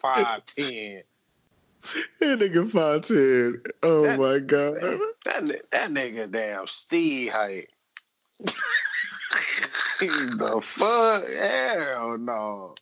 [0.00, 1.02] five ten.
[2.20, 3.62] That nigga five ten.
[3.82, 4.80] Oh That- my god.
[5.24, 7.68] That ni- that nigga damn Steve height.
[10.00, 11.24] the fuck?
[11.38, 12.74] Hell no.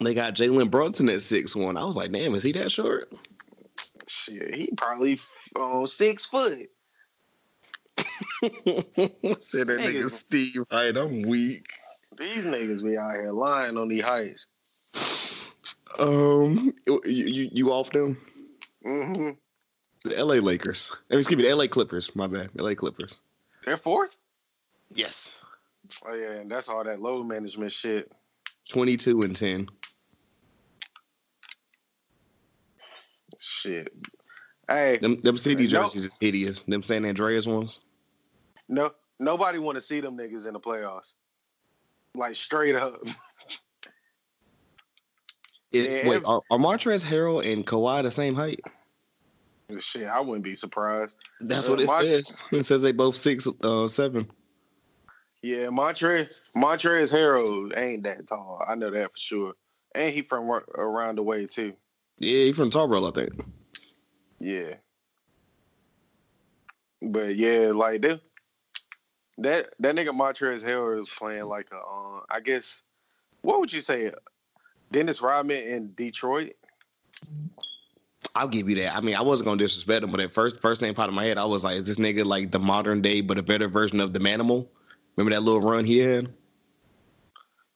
[0.00, 1.76] They got Jalen Brunson at six one.
[1.76, 3.12] I was like, damn, is he that short?
[4.06, 5.20] Shit, he probably
[5.58, 6.68] uh, six foot.
[8.42, 10.96] Said that nigga Steve Height.
[10.96, 11.66] I'm weak.
[12.18, 14.46] These niggas be out here lying on these heights.
[15.98, 18.16] Um, you you, you off them?
[18.86, 19.30] Mm-hmm.
[20.08, 20.40] The L.A.
[20.40, 20.90] Lakers.
[20.92, 21.68] I mean, excuse me, the L.A.
[21.68, 22.14] Clippers.
[22.16, 22.50] My bad.
[22.58, 22.74] L.A.
[22.74, 23.20] Clippers.
[23.64, 24.16] They're fourth.
[24.94, 25.40] Yes.
[26.06, 28.10] Oh yeah, and that's all that load management shit.
[28.68, 29.68] Twenty two and ten.
[33.38, 33.92] Shit.
[34.68, 36.62] Hey, Them them city jerseys is hideous.
[36.62, 37.80] Them San Andreas ones.
[38.68, 41.14] no, nobody want to see them niggas in the playoffs.
[42.14, 43.02] Like straight up.
[45.72, 48.60] It- Yeah, wait, are, are Montrezl Harrell and Kawhi the same height?
[49.78, 51.16] Shit, I wouldn't be surprised.
[51.40, 52.42] That's Uh, what it Mon- says.
[52.50, 54.28] It says they both six uh seven.
[55.42, 58.62] Yeah, Montrez Montrezl Harrell ain't that tall.
[58.66, 59.52] I know that for sure.
[59.94, 61.74] And he from around the way too.
[62.18, 63.40] Yeah, he from Tarboro, I think.
[64.40, 64.74] Yeah.
[67.00, 68.20] But yeah, like that
[69.38, 72.82] that that nigga Montrezl Harrell is playing like a uh, I guess
[73.42, 74.12] what would you say?
[74.92, 76.54] Dennis Rodman in Detroit?
[78.34, 78.94] I'll give you that.
[78.96, 81.24] I mean, I wasn't gonna disrespect him, but at first first thing popped in my
[81.24, 84.00] head, I was like, is this nigga like the modern day but a better version
[84.00, 84.68] of the Manimal?
[85.16, 86.32] Remember that little run he had?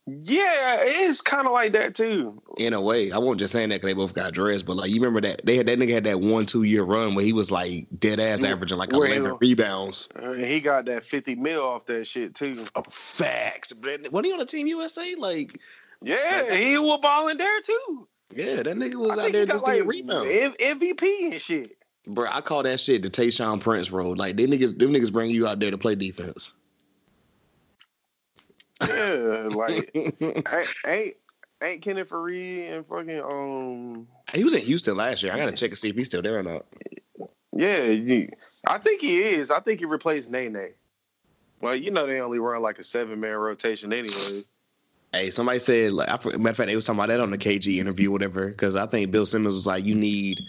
[0.06, 2.40] Yeah, it's kind of like that too.
[2.58, 4.90] In a way, I won't just saying that because they both got dressed, but like
[4.90, 7.32] you remember that they had that nigga had that one two year run where he
[7.32, 10.10] was like dead ass Mm, averaging like well- eleven rebounds.
[10.14, 12.54] Uh, he got that 50 mil off that shit too.
[12.76, 13.72] Oh, facts.
[13.72, 15.14] But Wasn't he on the team USA?
[15.16, 15.58] Like,
[16.04, 18.08] Yeah, he was balling there too.
[18.34, 20.30] yeah, that nigga was I out there just to get like, rebounds.
[20.30, 21.78] M- MVP and shit.
[22.06, 24.14] Bro, I call that shit the Tayshaun Prince role.
[24.14, 26.52] Like, them niggas, them niggas bring you out there to play defense.
[28.82, 29.90] Yeah, like
[30.86, 31.16] ain't
[31.62, 35.32] ain't, Kenneth Faried and fucking um he was in Houston last year.
[35.32, 36.66] I gotta check and see if he's still there or not.
[37.56, 38.26] yeah,
[38.66, 39.50] I think he is.
[39.50, 40.70] I think he replaced Nene.
[41.60, 44.42] Well, you know they only run like a seven man rotation anyway.
[45.14, 47.38] Hey, somebody said like I, matter of fact, they was talking about that on the
[47.38, 48.48] KG interview, whatever.
[48.48, 50.40] Because I think Bill Simmons was like, you need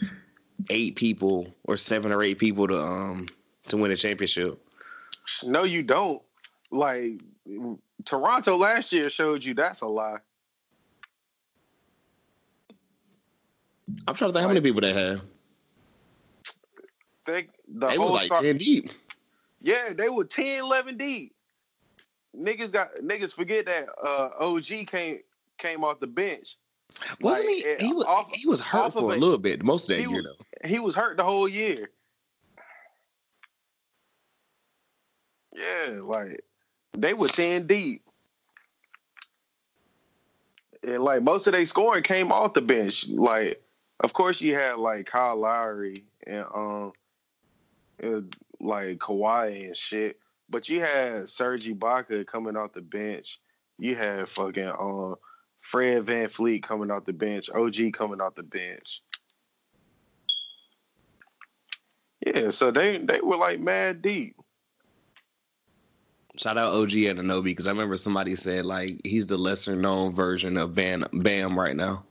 [0.71, 3.27] eight people or seven or eight people to um
[3.67, 4.59] to win a championship.
[5.43, 6.19] No, you don't.
[6.71, 7.21] Like
[8.05, 10.17] Toronto last year showed you that's a lie.
[14.07, 15.21] I'm trying to think how many people they had.
[17.27, 18.91] They the They whole was like start, ten deep.
[19.61, 21.34] Yeah, they were 10, 11 deep.
[22.37, 25.19] Niggas got niggas forget that uh, OG came
[25.57, 26.57] came off the bench.
[27.21, 27.87] Wasn't Like, he?
[27.87, 30.01] He was off- he was hurt for a it- little bit, most of that he
[30.01, 30.23] year was-
[30.61, 30.67] though.
[30.67, 31.89] He was hurt the whole year.
[35.55, 36.41] Yeah, like
[36.97, 38.01] they were 10 deep.
[40.83, 43.07] And like most of their scoring came off the bench.
[43.07, 43.61] Like,
[44.01, 46.91] of course you had like Kyle Lowry and um
[47.99, 50.19] and, like Kawhi and shit.
[50.49, 53.39] But you had Serge Ibaka coming off the bench.
[53.79, 55.15] You had fucking um
[55.61, 59.01] Fred VanVleet coming off the bench, OG coming off the bench.
[62.25, 64.35] Yeah, so they they were like mad deep.
[66.37, 70.57] Shout out OG Anunoby because I remember somebody said like he's the lesser known version
[70.57, 72.03] of Bam Bam right now.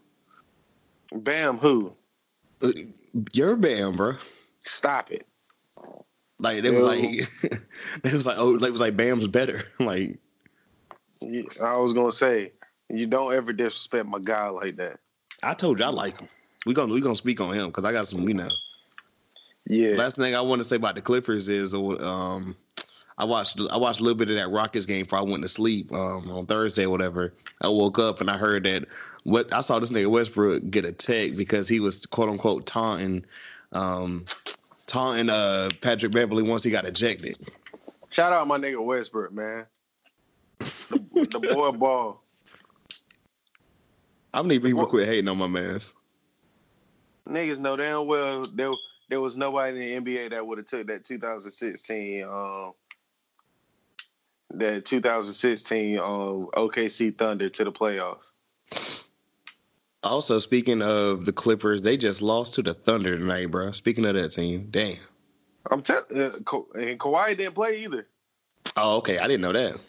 [1.13, 1.93] Bam, who?
[3.33, 4.15] You're Bam, bro.
[4.59, 5.27] Stop it.
[6.41, 6.99] Like it was like
[8.05, 9.63] it was like oh it was like Bam's better.
[9.81, 10.19] like
[11.63, 12.53] I was gonna say
[12.89, 14.99] you don't ever disrespect my guy like that.
[15.43, 16.29] I told you I like him.
[16.67, 18.49] We gonna we gonna speak on him because I got some you know.
[19.67, 22.57] Yeah, Last thing I want to say about the Clippers is um
[23.17, 25.49] I watched I watched a little bit of that Rockets game before I went to
[25.49, 27.33] sleep um on Thursday or whatever.
[27.63, 28.87] I woke up and I heard that
[29.23, 33.25] what I saw this nigga Westbrook get a tech because he was quote unquote taunting
[33.73, 34.25] um
[34.87, 37.37] taunting uh Patrick Beverley once he got ejected.
[38.11, 39.67] shout out my nigga Westbrook, man.
[40.59, 42.23] The, the boy ball.
[44.33, 45.95] I need people to quit hating on my mans.
[47.29, 48.73] Niggas know damn well there
[49.09, 52.73] there was nobody in the NBA that would have took that 2016 um
[54.51, 58.33] that 2016 um OKC Thunder to the playoffs.
[60.05, 63.73] Also, speaking of the Clippers, they just lost to the Thunder tonight, bro.
[63.73, 64.99] Speaking of that team, damn.
[65.71, 68.07] I'm telling uh, Ka- and Kawhi didn't play either.
[68.77, 69.19] Oh, okay.
[69.19, 69.83] I didn't know that.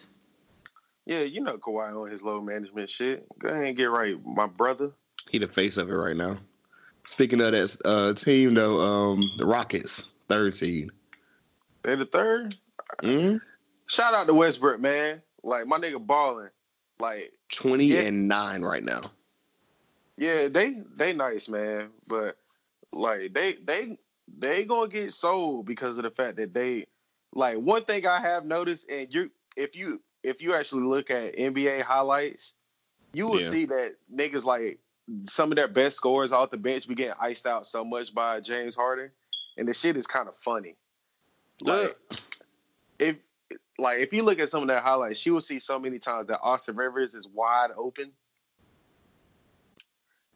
[1.06, 3.26] Yeah, you know Kawhi on his low management shit.
[3.40, 4.92] Go ahead and get right, my brother.
[5.30, 6.38] He the face of it right now.
[7.08, 10.90] Speaking of that uh, team, though, um, the Rockets, third seed.
[11.84, 12.56] They the third.
[13.04, 13.38] Mm-hmm.
[13.88, 15.22] Shout out to Westbrook, man.
[15.44, 16.50] Like my nigga balling.
[17.00, 18.02] Like Twenty Yeah.
[18.02, 19.02] and nine right now.
[20.18, 21.90] Yeah, they they nice, man.
[22.08, 22.38] But
[22.92, 23.98] like they they
[24.38, 26.88] they gonna get sold because of the fact that they
[27.34, 31.36] like one thing I have noticed, and you if you if you actually look at
[31.36, 32.54] NBA highlights,
[33.14, 33.50] you will Yeah.
[33.50, 34.80] see that niggas like
[35.26, 38.40] some of their best scorers off the bench be getting iced out so much by
[38.40, 39.12] James Harden,
[39.58, 40.76] and the shit is kind of funny.
[41.62, 41.96] Like
[43.00, 43.18] if
[43.78, 46.28] like if you look at some of their highlights, you will see so many times
[46.28, 48.12] that Austin Rivers is wide open.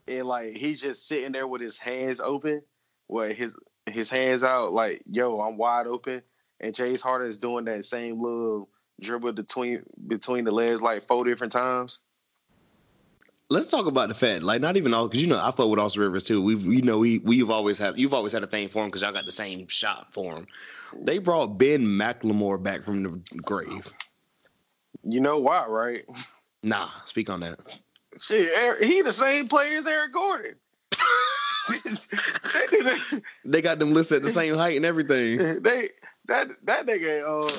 [0.10, 2.62] And like he's just sitting there with his hands open,
[3.08, 3.56] where his
[3.86, 6.22] his hands out, like, yo, I'm wide open.
[6.60, 11.24] And James Harden is doing that same little dribble between between the legs like four
[11.24, 12.02] different times.
[13.50, 15.80] let's talk about the fact, like not even all because you know I fuck with
[15.80, 16.42] Austin Rivers too.
[16.42, 19.02] We've you know we we've always had you've always had a thing for him because
[19.02, 20.48] y'all got the same shot for him.
[21.02, 23.94] They brought Ben McLemore back from the grave.
[25.04, 26.06] You know why, right?
[26.62, 27.58] Nah, speak on that.
[28.18, 30.56] Shit, he the same player as Eric Gordon.
[33.46, 35.38] they, got them listed at the same height and everything.
[35.62, 35.90] they
[36.26, 37.52] that that nigga uh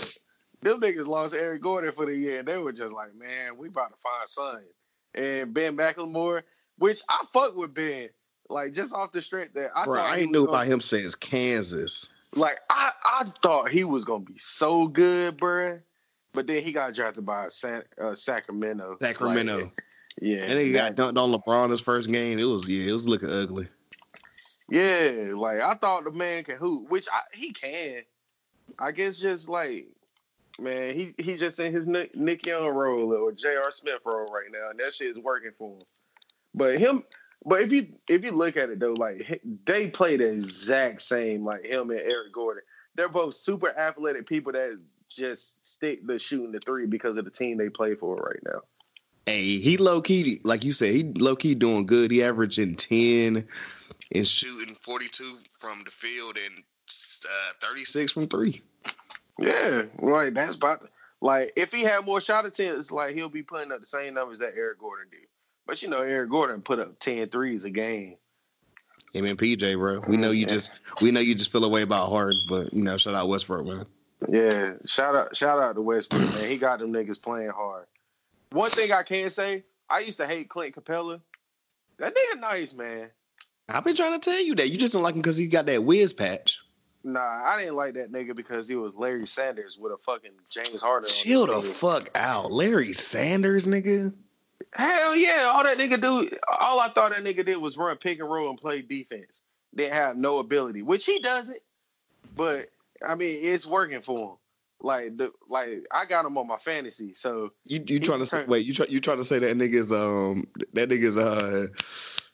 [0.62, 3.68] them niggas lost Eric Gordon for the year and they were just like, man, we
[3.68, 4.66] about to find something.
[5.14, 6.42] And Ben McLemore,
[6.78, 8.10] which I fuck with Ben,
[8.48, 10.80] like just off the strength that I Bro, thought I ain't knew gonna- about him
[10.80, 12.08] since Kansas.
[12.34, 15.80] Like I I thought he was gonna be so good, bruh.
[16.32, 18.98] But then he got drafted by San, uh, Sacramento.
[19.00, 19.58] Sacramento.
[19.62, 19.72] Like,
[20.20, 22.38] yeah, and he got dunked on LeBron his first game.
[22.38, 23.68] It was yeah, it was looking ugly.
[24.68, 28.02] Yeah, like I thought the man can hoop, which I, he can.
[28.78, 29.88] I guess just like
[30.60, 33.70] man, he he just in his Nick, Nick Young role or J.R.
[33.70, 35.82] Smith role right now, and that shit is working for him.
[36.54, 37.04] But him,
[37.44, 41.44] but if you if you look at it though, like they play the exact same,
[41.44, 42.62] like him and Eric Gordon.
[42.96, 47.30] They're both super athletic people that just stick the shooting the three because of the
[47.30, 48.60] team they play for right now.
[49.30, 52.10] Hey, he low key, like you said, he low key doing good.
[52.10, 53.46] He averaging ten
[54.12, 56.64] and shooting forty two from the field and
[57.24, 58.60] uh, thirty six from three.
[59.38, 60.34] Yeah, right.
[60.34, 60.88] that's about
[61.20, 64.40] like if he had more shot attempts, like he'll be putting up the same numbers
[64.40, 65.28] that Eric Gordon did.
[65.64, 68.16] But you know, Eric Gordon put up 10 threes a game.
[69.12, 70.00] Him and PJ, bro.
[70.08, 70.54] We know you Yeah.
[70.54, 73.64] just we know you just feel away about Harden, but you know, shout out Westbrook,
[73.64, 73.86] man.
[74.28, 76.48] Yeah, shout out, shout out to Westbrook, man.
[76.48, 77.86] He got them niggas playing hard.
[78.52, 81.20] One thing I can say, I used to hate Clint Capela.
[81.98, 83.08] That nigga nice, man.
[83.68, 84.68] I've been trying to tell you that.
[84.70, 86.58] You just don't like him because he got that whiz patch.
[87.04, 90.82] Nah, I didn't like that nigga because he was Larry Sanders with a fucking James
[90.82, 91.08] Harden.
[91.08, 92.50] Chill the fuck out.
[92.50, 94.12] Larry Sanders, nigga.
[94.74, 96.30] Hell yeah, all that nigga do,
[96.60, 99.42] all I thought that nigga did was run pick and roll and play defense.
[99.74, 101.60] Didn't have no ability, which he doesn't.
[102.36, 102.66] But
[103.06, 104.36] I mean, it's working for him.
[104.82, 108.44] Like the like, I got him on my fantasy, so You you trying to say
[108.46, 111.66] wait, you try you trying to say that nigga's um that nigga's uh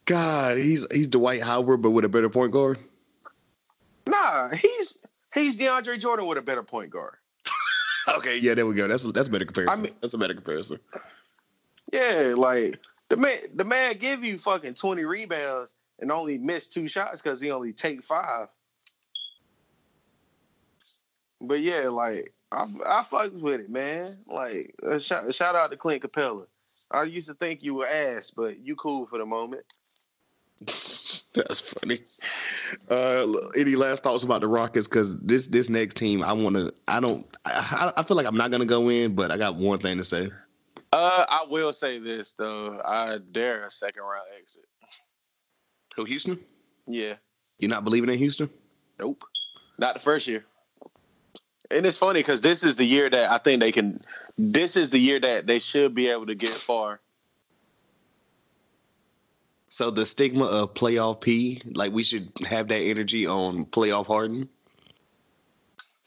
[0.05, 2.79] God, he's he's Dwight Howard but with a better point guard.
[4.07, 4.99] nah, he's
[5.35, 7.15] he's DeAndre Jordan with a better point guard.
[8.19, 8.87] Okay, yeah, there we go.
[8.87, 9.81] That's a, that's a better comparison.
[9.81, 10.79] I mean- that's a better comparison.
[11.93, 12.79] Yeah, like
[13.09, 17.41] the man, the man give you fucking twenty rebounds and only miss two shots because
[17.41, 18.47] he only take five.
[21.41, 24.07] But yeah, like I, I fuck with it, man.
[24.27, 26.47] Like uh, shout, shout out to Clint Capela.
[26.91, 29.65] I used to think you were ass, but you cool for the moment.
[30.61, 32.01] That's funny.
[32.89, 33.27] Uh,
[33.57, 34.89] any last thoughts about the Rockets?
[34.89, 36.73] Because this this next team, I want to.
[36.89, 37.27] I don't.
[37.45, 40.05] I, I feel like I'm not gonna go in, but I got one thing to
[40.05, 40.31] say.
[40.93, 44.65] Uh, I will say this though, I dare a second round exit.
[45.97, 46.39] Who Houston?
[46.87, 47.15] Yeah,
[47.59, 48.49] You're not believing in Houston?
[48.99, 49.25] nope,
[49.79, 50.45] not the first year.
[51.71, 54.01] And it's funny because this is the year that I think they can.
[54.39, 57.01] This is the year that they should be able to get far.
[59.69, 64.49] So the stigma of playoff P, like we should have that energy on playoff Harden.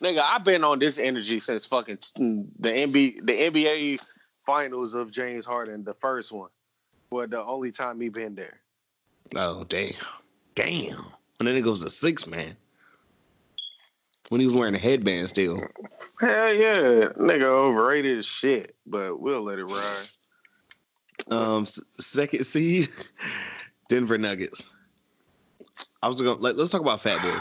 [0.01, 4.07] Nigga, I've been on this energy since fucking mm, the NBA, the NBA
[4.45, 6.49] finals of James Harden, the first one.
[7.11, 8.61] Well, the only time he been there.
[9.35, 9.93] Oh damn,
[10.55, 11.05] damn.
[11.39, 12.55] And then it goes to six man.
[14.29, 15.57] When he was wearing a headband still.
[16.19, 20.07] Hell yeah, nigga overrated as shit, but we'll let it ride.
[21.31, 21.65] Um,
[21.99, 22.89] second seed,
[23.89, 24.73] Denver Nuggets.
[26.01, 27.39] I was gonna let, let's talk about Fat Boy.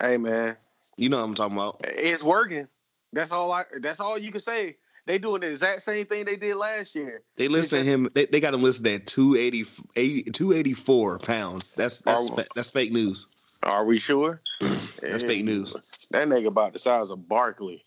[0.00, 0.56] Hey man,
[0.96, 1.80] You know what I'm talking about.
[1.84, 2.68] it's working.
[3.12, 3.64] That's all I.
[3.80, 4.76] That's all you can say.
[5.06, 7.22] They doing the exact same thing they did last year.
[7.36, 8.10] They listed him.
[8.14, 9.64] They, they got him listed at 280,
[9.96, 11.74] 80 284 pounds.
[11.74, 13.26] That's that's fa- that's fake news.
[13.62, 14.42] Are we sure?
[15.02, 15.72] That's fake eh, news.
[16.10, 17.84] That nigga about the size of Barkley.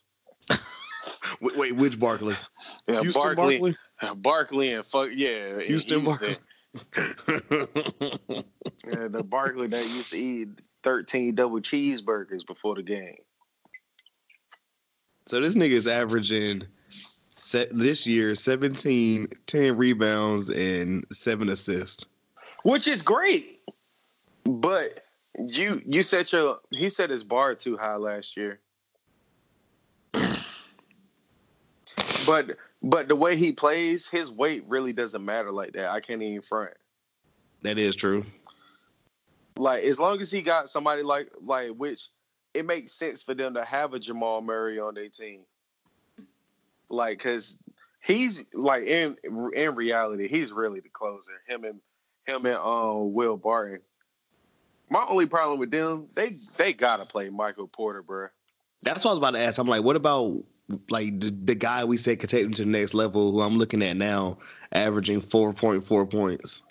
[1.42, 2.36] Wait, wait which Barkley?
[2.88, 4.16] Yeah, Houston Barkley, Barkley.
[4.18, 6.36] Barkley and fuck yeah, in Houston Barkley.
[8.86, 10.50] Yeah, the Barkley that used to eat
[10.84, 13.18] thirteen double cheeseburgers before the game.
[15.26, 22.06] so this nigga is averaging set this year 17, 10 rebounds and seven assists.
[22.64, 23.62] which is great.
[24.46, 25.06] But
[25.38, 28.60] you you set your he set his bar too high last year.
[32.26, 35.90] but but the way he plays, his weight really doesn't matter like that.
[35.90, 36.74] I can't even front.
[37.62, 38.26] That is true.
[39.56, 42.08] Like as long as he got somebody like like which
[42.54, 45.42] it makes sense for them to have a Jamal Murray on their team.
[46.90, 47.58] Like cause
[48.02, 49.16] he's like in
[49.54, 51.34] in reality, he's really the closer.
[51.48, 51.80] Him and
[52.26, 53.82] him and um Will Barton.
[54.92, 58.28] My only problem with them, they they gotta play Michael Porter, bro.
[58.84, 59.58] That's what I was about to ask.
[59.58, 60.44] I'm like, what about
[60.90, 63.58] like the, the guy we said could take him to the next level, who I'm
[63.58, 64.38] looking at now,
[64.74, 66.64] averaging 4.4 points.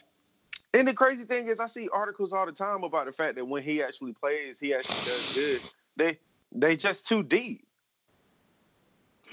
[0.75, 3.45] And the crazy thing is, I see articles all the time about the fact that
[3.47, 5.63] when he actually plays, he actually does good.
[5.97, 6.19] They
[6.53, 7.67] they just too deep.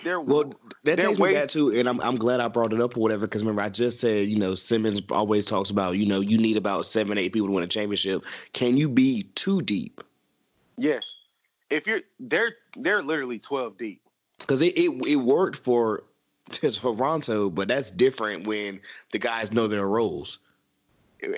[0.03, 2.79] They're Well, that takes way- me back to, and I'm I'm glad I brought it
[2.81, 6.05] up or whatever, because remember I just said, you know, Simmons always talks about, you
[6.05, 8.23] know, you need about seven, eight people to win a championship.
[8.53, 10.01] Can you be too deep?
[10.77, 11.15] yes.
[11.69, 14.01] If you're they're they're literally twelve deep.
[14.39, 16.03] Because it, it it worked for
[16.51, 18.79] Toronto, but that's different when
[19.11, 20.39] the guys know their roles.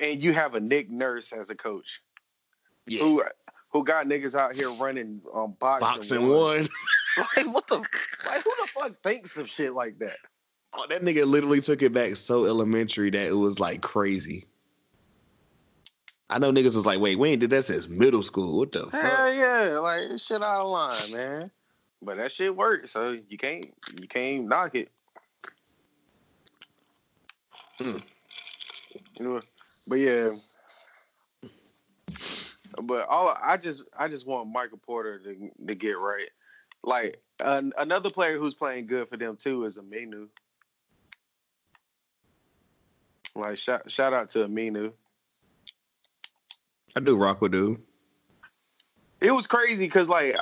[0.02, 2.02] and you have a Nick Nurse as a coach
[2.86, 3.24] Yeah, who
[3.70, 6.68] who got niggas out here running um boxing, boxing one.
[7.36, 10.18] Like what the like who the fuck thinks of shit like that?
[10.74, 14.46] Oh, that nigga literally took it back so elementary that it was like crazy.
[16.30, 18.60] I know niggas was like, wait, we ain't did that since middle school.
[18.60, 19.02] What the fuck?
[19.02, 21.52] Hell yeah, like this shit out of line, man.
[22.02, 24.90] But that shit worked, so you can't you can't knock it.
[27.80, 27.98] Hmm.
[29.18, 29.42] You know,
[29.88, 30.30] but yeah.
[32.84, 36.30] But all I just I just want Michael Porter to to get right.
[36.84, 40.28] Like an another player who's playing good for them too is Aminu.
[43.36, 44.92] Like shout shout out to Aminu.
[46.96, 47.82] I do rock with dude.
[49.22, 50.36] It was crazy because like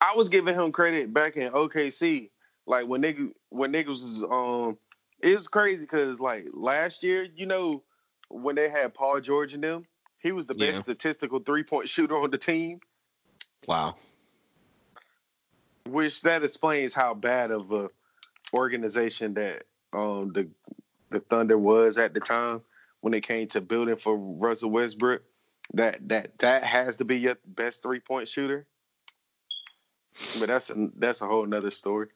[0.00, 2.30] I- was giving him credit back in OKC.
[2.66, 4.78] Like when nigga when niggas was um
[5.20, 7.82] it was crazy because like last year, you know,
[8.28, 9.86] when they had Paul George in them,
[10.20, 10.80] he was the best Yeah.
[10.82, 12.80] statistical three point shooter on the team,
[13.66, 13.96] Wow.
[15.86, 17.90] which that explains how bad of a
[18.54, 20.48] organization that um the
[21.10, 22.62] the Thunder was at the time
[23.00, 25.22] when it came to building for Russell Westbrook.
[25.74, 28.66] That that that has to be your best three point shooter.
[30.38, 32.08] But that's a, that's a whole nother story.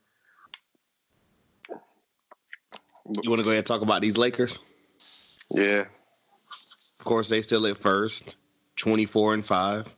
[3.22, 4.61] You want to go ahead and talk about these Lakers?
[5.50, 5.86] Yeah,
[7.03, 8.36] Of course, they still at first,
[8.76, 9.96] 24 and 5.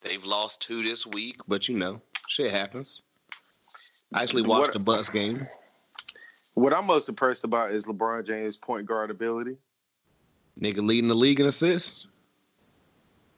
[0.00, 3.02] They've lost two this week, but you know, shit happens.
[4.14, 5.46] I actually watched What- the Bucks game.
[6.54, 9.58] what I'm most impressed about is LeBron James' point guard ability.
[10.62, 12.06] Nigga leading the league in assists.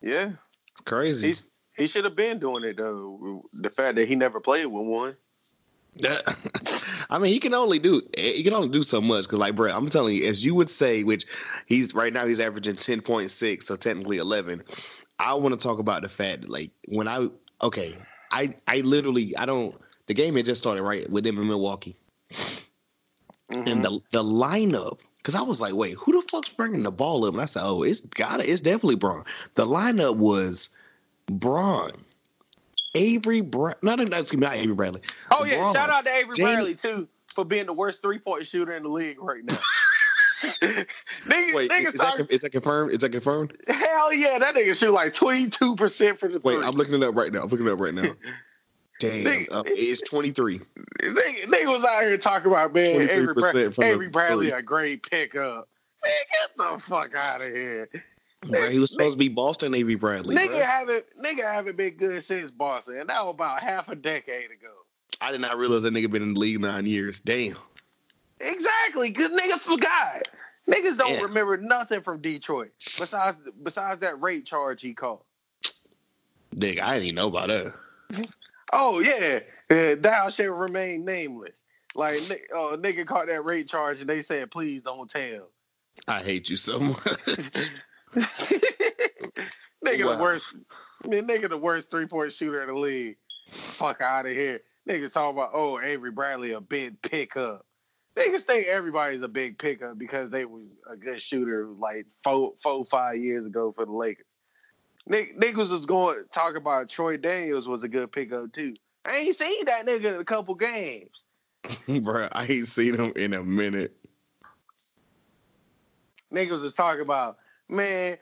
[0.00, 0.34] Yeah,
[0.70, 1.26] It's crazy.
[1.26, 1.42] He's-
[1.76, 3.42] he should have been doing it though.
[3.54, 5.16] The fact that he never played with one.
[7.10, 9.70] I mean, he can only do he can only do so much because, like, bro,
[9.70, 11.26] I'm telling you, as you would say, which
[11.66, 14.62] he's right now he's averaging ten point six, so technically eleven.
[15.18, 17.28] I want to talk about the fact that, like, when I
[17.62, 17.94] okay,
[18.32, 19.74] I I literally I don't.
[20.06, 21.96] The game had just started right with them in Milwaukee,
[23.50, 23.70] Mhm.
[23.70, 25.00] and the the lineup.
[25.18, 27.32] Because I was like, wait, who the fuck's bringing the ball up?
[27.32, 29.24] And I said, oh, it's gotta, It's definitely Braun.
[29.56, 30.70] The lineup was
[31.26, 31.90] Braun,
[32.96, 35.00] Avery, Bra- no, no, no, excuse me, not Avery Bradley.
[35.30, 38.18] oh yeah, Braun, shout out to Avery Jamie- Bradley too for being the worst three
[38.18, 39.58] point shooter in the league right now.
[40.42, 42.92] niggas, Wait, niggas is that, is that confirmed?
[42.92, 43.56] Is that confirmed?
[43.68, 46.64] hell yeah, that nigga shoot like twenty two percent for the Wait, three.
[46.64, 47.42] I'm looking it up right now.
[47.42, 48.02] I'm looking it up right now.
[48.98, 50.58] Damn, Nigga- uh, it's 23.
[51.02, 54.48] Nigga, nigga was out here talking about man, Avery, Bra- 23% from the Avery Bradley
[54.48, 54.58] three.
[54.58, 55.68] a great pickup.
[56.02, 57.90] Man, get the fuck out of here.
[58.48, 60.36] Bro, he was supposed to be Boston Avery Bradley.
[60.36, 60.60] nigga bro.
[60.60, 64.72] haven't nigga haven't been good since Boston, and that was about half a decade ago.
[65.20, 67.20] I did not realize that nigga been in the league nine years.
[67.20, 67.56] Damn.
[68.40, 70.28] Exactly, cause nigga forgot.
[70.68, 75.24] Niggas don't remember nothing from Detroit besides besides that rape charge he caught.
[76.54, 77.74] Nigga, I didn't even know about that.
[78.72, 79.40] Oh yeah,
[79.70, 81.62] yeah thou shall remain nameless.
[81.94, 82.16] Like
[82.52, 85.50] uh, nigga caught that rape charge, and they said, "Please don't tell."
[86.08, 87.16] I hate you so much.
[89.84, 90.16] nigga Wow.
[90.16, 90.46] the worst.
[91.06, 93.16] Man, nigga the worst three point shooter in the league.
[93.48, 94.60] Fuck out of here.
[94.88, 97.66] Niggas talking about oh Avery Bradley a big pickup.
[98.16, 102.84] Niggas think everybody's a big pickup because they was a good shooter like four, four,
[102.86, 104.24] five years ago for the Lakers.
[105.06, 108.74] Nick, niggas was going talk about Troy Daniels was a good pickup too.
[109.04, 111.24] I ain't seen that nigga in a couple games.
[112.02, 113.94] bro, I ain't seen him in a minute.
[116.32, 117.36] Niggas was talking about
[117.68, 118.18] man,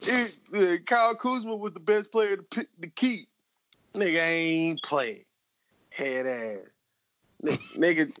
[0.00, 3.28] it, uh, Kyle Kuzma was the best player to, pick, to keep.
[3.94, 5.24] Nigga ain't playing.
[5.90, 6.76] Head ass.
[7.42, 8.12] Ni- Nigga,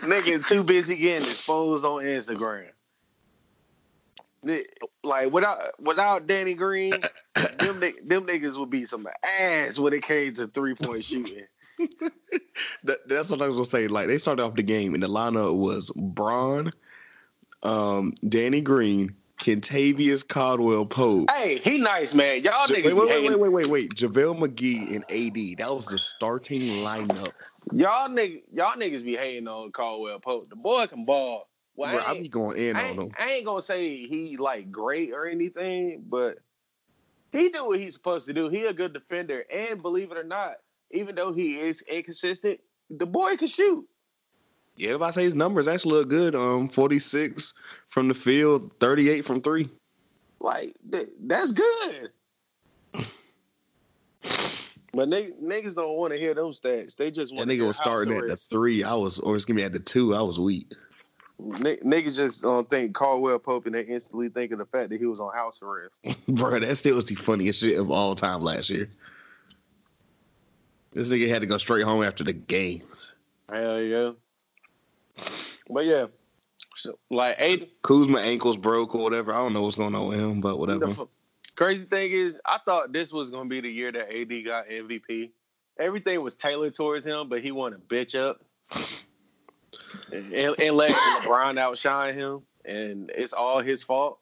[0.00, 2.70] nigga too busy getting exposed on Instagram.
[5.04, 6.92] Like without without Danny Green,
[7.58, 9.06] them them niggas would be some
[9.38, 11.46] ass when it came to three point shooting.
[12.84, 13.88] That, that's what I was gonna say.
[13.88, 16.70] Like they started off the game, and the lineup was Braun,
[17.62, 21.30] um, Danny Green, Kentavious Caldwell Pope.
[21.30, 22.42] Hey, he nice, man.
[22.42, 23.94] Y'all Ja- niggas wait, wait, wait, wait, wait, wait, wait.
[23.94, 25.58] JaVale McGee and AD.
[25.58, 27.32] That was the starting lineup.
[27.72, 30.50] Y'all nigg y'all niggas be hating on Caldwell Pope.
[30.50, 31.48] The boy can ball.
[31.74, 34.36] Well, Bro, I, I be ain't, going in on ain't, I ain't gonna say he
[34.36, 36.38] like great or anything, but
[37.32, 38.48] he do what he's supposed to do.
[38.50, 40.56] He a good defender, and believe it or not,
[40.90, 42.60] even though he is inconsistent,
[42.90, 43.88] the boy can shoot.
[44.80, 47.52] Yeah, if I say his numbers actually look good, um, forty six
[47.88, 49.68] from the field, thirty eight from three.
[50.40, 52.10] Like th- that's good.
[54.92, 56.96] But nigg- niggas don't want to hear those stats.
[56.96, 58.82] They just That want to nigga was starting at the three.
[58.82, 60.16] I was, or excuse me, at the two.
[60.16, 60.66] I was weak.
[61.38, 64.98] N- niggas just don't think Caldwell Pope and they instantly think of the fact that
[64.98, 65.94] he was on house arrest.
[66.28, 68.90] Bro, that still was the funniest shit of all time last year.
[70.92, 73.14] This nigga had to go straight home after the games.
[73.48, 74.10] Hell yeah.
[75.72, 76.06] But yeah,
[76.74, 79.32] so, like Aiden, Kuzma ankles broke or whatever.
[79.32, 80.86] I don't know what's going on with him, but whatever.
[80.86, 81.08] the f-
[81.56, 85.30] crazy thing is, I thought this was gonna be the year that AD got MVP.
[85.78, 88.40] Everything was tailored towards him, but he wanted to bitch up
[90.12, 90.90] and, and let
[91.22, 94.18] LeBron outshine him, and it's all his fault.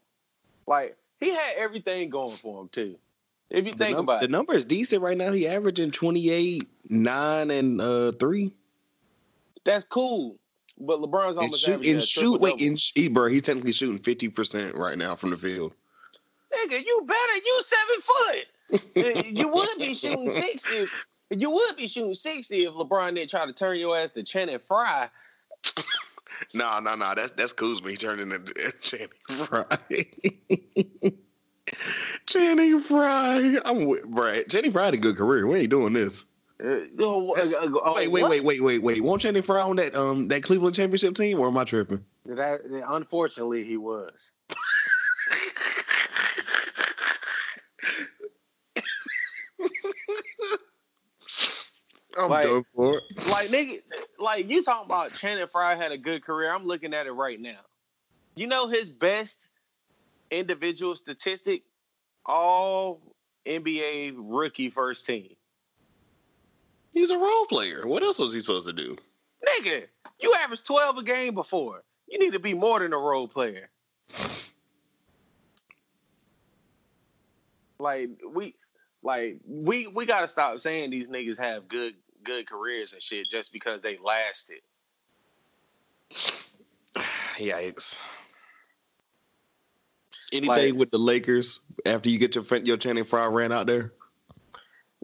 [0.66, 2.96] Like he had everything going for him too.
[3.50, 5.32] If you The, think num- about it, the number is decent right now.
[5.32, 8.52] He averaging 28, 9, and uh, 3.
[9.64, 10.36] that's cool.
[10.80, 14.76] But LeBron's And almost shoot, and shoot, wait, and he, bro, he's technically shooting 50%
[14.76, 15.72] right now from the field.
[16.54, 17.36] Nigga, you better.
[17.44, 18.46] You seven foot.
[18.96, 20.76] Uh, you would be shooting sixty.
[20.76, 20.90] If,
[21.30, 24.58] you would be shooting sixty if LeBron didn't try to turn your ass to Channing
[24.58, 25.08] Frye.
[26.54, 27.14] No, no, no.
[27.14, 27.90] That's that's Kuzma.
[27.90, 29.64] He turned into Channing Frye.
[32.26, 33.58] Channing Frye.
[33.64, 34.48] I'm with Brad.
[34.48, 35.46] Channing Frye had a good career.
[35.46, 36.24] We ain't doing this.
[36.62, 39.00] Uh, oh, uh, uh, oh, Wait, wait, wait, wait, wait, wait.
[39.02, 42.04] Won't Channing Frye on that um that Cleveland championship team, or am I tripping?
[42.26, 44.32] That, unfortunately, he was.
[52.18, 53.28] I'm Like- done for it.
[53.28, 53.80] Like nigga,
[54.18, 56.52] like you talking about Channing Frye had a good career.
[56.52, 57.60] I'm looking at it right now.
[58.34, 59.38] You know his best
[60.30, 61.62] individual statistic,
[62.26, 63.00] all
[63.46, 65.34] NBA rookie first team.
[66.92, 67.86] He's a role player.
[67.86, 68.96] What else was he supposed to do?
[69.46, 69.84] Nigga,
[70.20, 71.82] you averaged 12 a game before.
[72.08, 73.68] You need to be more than a role player.
[77.78, 78.54] Like we
[79.02, 83.52] like we we gotta stop saying these niggas have good good careers and shit just
[83.52, 84.60] because they lasted.
[87.36, 87.96] Yikes.
[90.32, 93.66] Anything Like- with the Lakers after you get your friend, your Channing Frye ran out
[93.66, 93.92] there?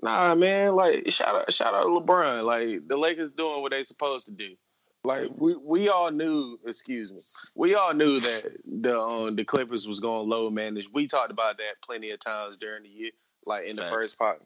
[0.04, 2.44] Nah, man, like shout out shout out LeBron.
[2.44, 4.54] Like the Lakers doing what they supposed to do.
[5.02, 7.20] Like we we all knew, excuse me,
[7.54, 10.90] we all knew that the um, the Clippers was going low manage.
[10.92, 13.10] We talked about that plenty of times during the year,
[13.46, 14.42] like in the first part.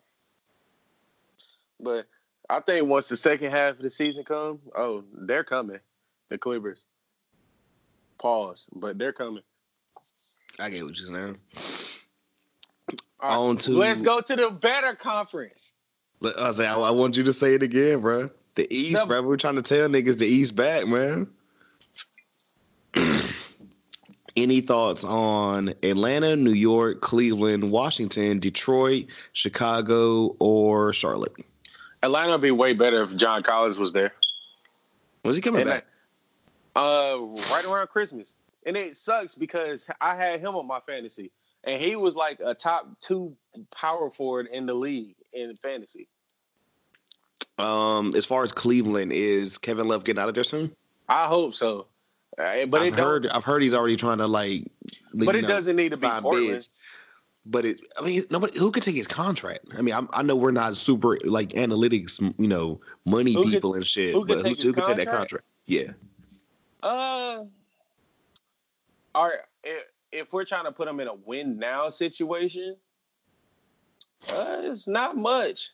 [1.80, 2.06] But
[2.48, 5.80] I think once the second half of the season come, oh, they're coming,
[6.28, 6.86] the Clippers.
[8.22, 9.42] Pause, but they're coming.
[10.60, 11.87] I get what you're saying.
[13.22, 15.72] Right, On to let's go to the better conference.
[16.38, 18.30] I say I, I want you to say it again, bro.
[18.54, 19.22] The East, The- bro.
[19.22, 21.28] We're trying to tell niggas the East back, man.
[24.36, 31.34] Any thoughts on Atlanta, New York, Cleveland, Washington, Detroit, Chicago, or Charlotte?
[32.04, 34.12] Atlanta would be way better if John Collins was there.
[35.24, 35.86] Was he coming And back?
[36.76, 37.18] Uh,
[37.50, 41.32] right around Christmas, and it sucks because I had him on my fantasy,
[41.68, 43.36] and he was like a top two
[43.70, 46.08] power forward in the league in fantasy.
[47.58, 50.74] Um, as far as Cleveland, is Kevin Love getting out of there soon?
[51.08, 51.86] I hope so,
[52.38, 53.26] Uh, but I've heard.
[53.28, 54.64] I've heard he's already trying to like.
[55.14, 56.48] but it doesn't need to be Portland.
[56.48, 56.68] bids.
[57.46, 59.64] But it, I mean, nobody who could take his contract.
[59.76, 63.52] I mean, I'm, I know we're not super like analytics, you know, money Who could-
[63.52, 64.12] people and shit.
[64.12, 65.30] who could but take who, who could take that contract?
[65.30, 65.44] contract?
[65.66, 65.92] Yeah,
[66.82, 67.44] Uh,
[69.14, 69.38] all right.
[70.12, 72.76] If, we're trying to put them in a win now situation,
[74.30, 75.70] uh, it's not much.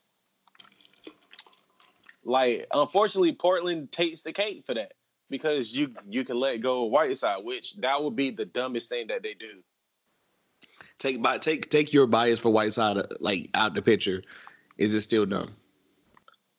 [2.24, 4.95] Like, unfortunately, Portland takes the cake for that
[5.30, 9.07] because you you can let go of Whiteside, which that would be the dumbest thing
[9.09, 9.62] that they do.
[10.99, 14.22] take by take take your bias for Whiteside uh, like out the picture.
[14.78, 15.55] Is it still dumb?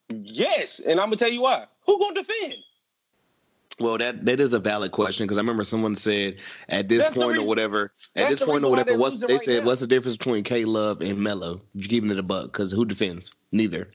[0.09, 1.65] Yes, and I'm gonna tell you why.
[1.85, 2.57] Who gonna defend?
[3.79, 6.37] Well, that that is a valid question because I remember someone said
[6.69, 9.59] at this That's point or whatever, at this point or whatever, what's they right said?
[9.59, 9.65] now.
[9.67, 11.59] What's the difference between K Love and Melo?
[11.73, 13.33] You keeping it a buck because who defends?
[13.51, 13.91] Neither.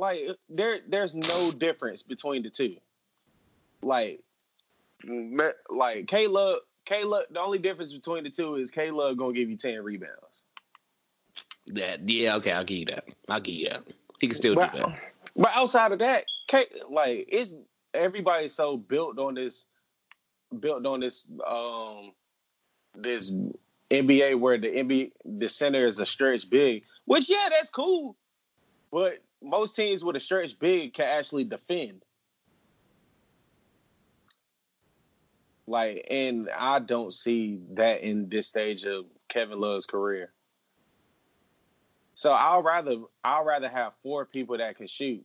[0.00, 2.76] Like uh, there, there's no difference between the two.
[3.82, 4.20] Like,
[5.70, 7.26] like Caleb, Caleb.
[7.30, 10.42] The only difference between the two is Caleb gonna give you ten rebounds.
[11.68, 13.04] That yeah, okay, I'll give you that.
[13.28, 13.84] I'll give you that.
[14.18, 14.98] He can still But, do that.
[15.38, 16.24] But outside of that,
[16.90, 17.54] like it's
[17.94, 19.66] everybody's so built on this,
[20.58, 22.12] built on this, um,
[22.96, 23.32] this
[23.90, 26.82] NBA where the NBA the center is a stretch big.
[27.04, 28.16] Which yeah, that's cool,
[28.90, 32.02] but most teams with a stretch big can actually defend.
[35.68, 40.32] Like, and I don't see that in this stage of Kevin Love's career.
[42.18, 45.24] So I'll rather I'll rather have four people that can shoot,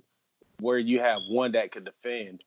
[0.59, 2.45] where you have one that could defend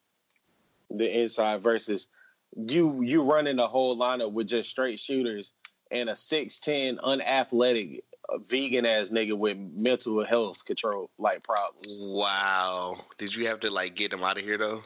[0.89, 2.11] the inside versus
[2.57, 5.53] you you running the whole lineup with just straight shooters
[5.91, 11.99] and a six ten unathletic uh, vegan ass nigga with mental health control like problems.
[12.01, 12.99] Wow.
[13.19, 14.81] Did you have to like get him out of here though?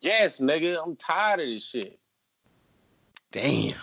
[0.00, 1.98] Yes, nigga, I'm tired of this shit.
[3.30, 3.74] Damn.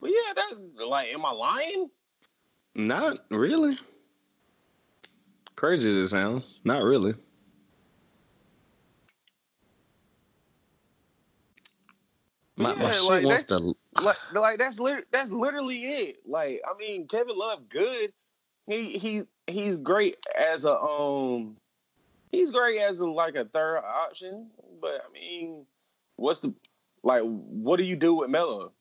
[0.00, 0.54] But yeah, that's
[0.86, 1.90] like, am I lying?
[2.74, 3.78] Not really.
[5.56, 7.14] Crazy as it sounds, not really.
[12.56, 13.74] My, my Yeah, shit like, wants to.
[13.96, 16.18] like, like that's lit- that's literally it.
[16.26, 18.12] Like, I mean, Kevin Love, good.
[18.68, 21.56] He he he's great as a um,
[22.32, 24.50] he's great as a like a third option.
[24.80, 25.66] But I mean,
[26.16, 26.54] what's the
[27.02, 27.22] like?
[27.24, 28.72] What do you do with Melo?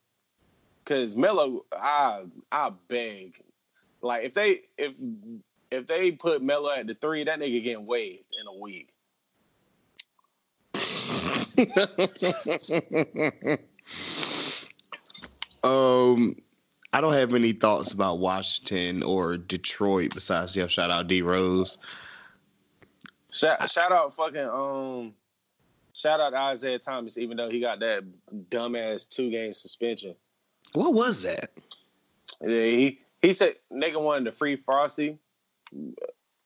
[0.85, 3.41] Because Melo, I I beg,
[4.01, 4.95] like if they if
[5.71, 8.93] if they put Melo at the three, that nigga getting waived in a week.
[15.63, 16.35] um,
[16.93, 21.77] I don't have any thoughts about Washington or Detroit besides yeah, shout out D Rose.
[23.31, 25.13] Shout, shout out fucking um
[25.93, 28.03] shout out Isaiah Thomas, even though he got that
[28.49, 30.15] dumbass two game suspension.
[30.73, 31.51] What was that?
[32.41, 35.17] Yeah, he he said nigga wanted to free Frosty.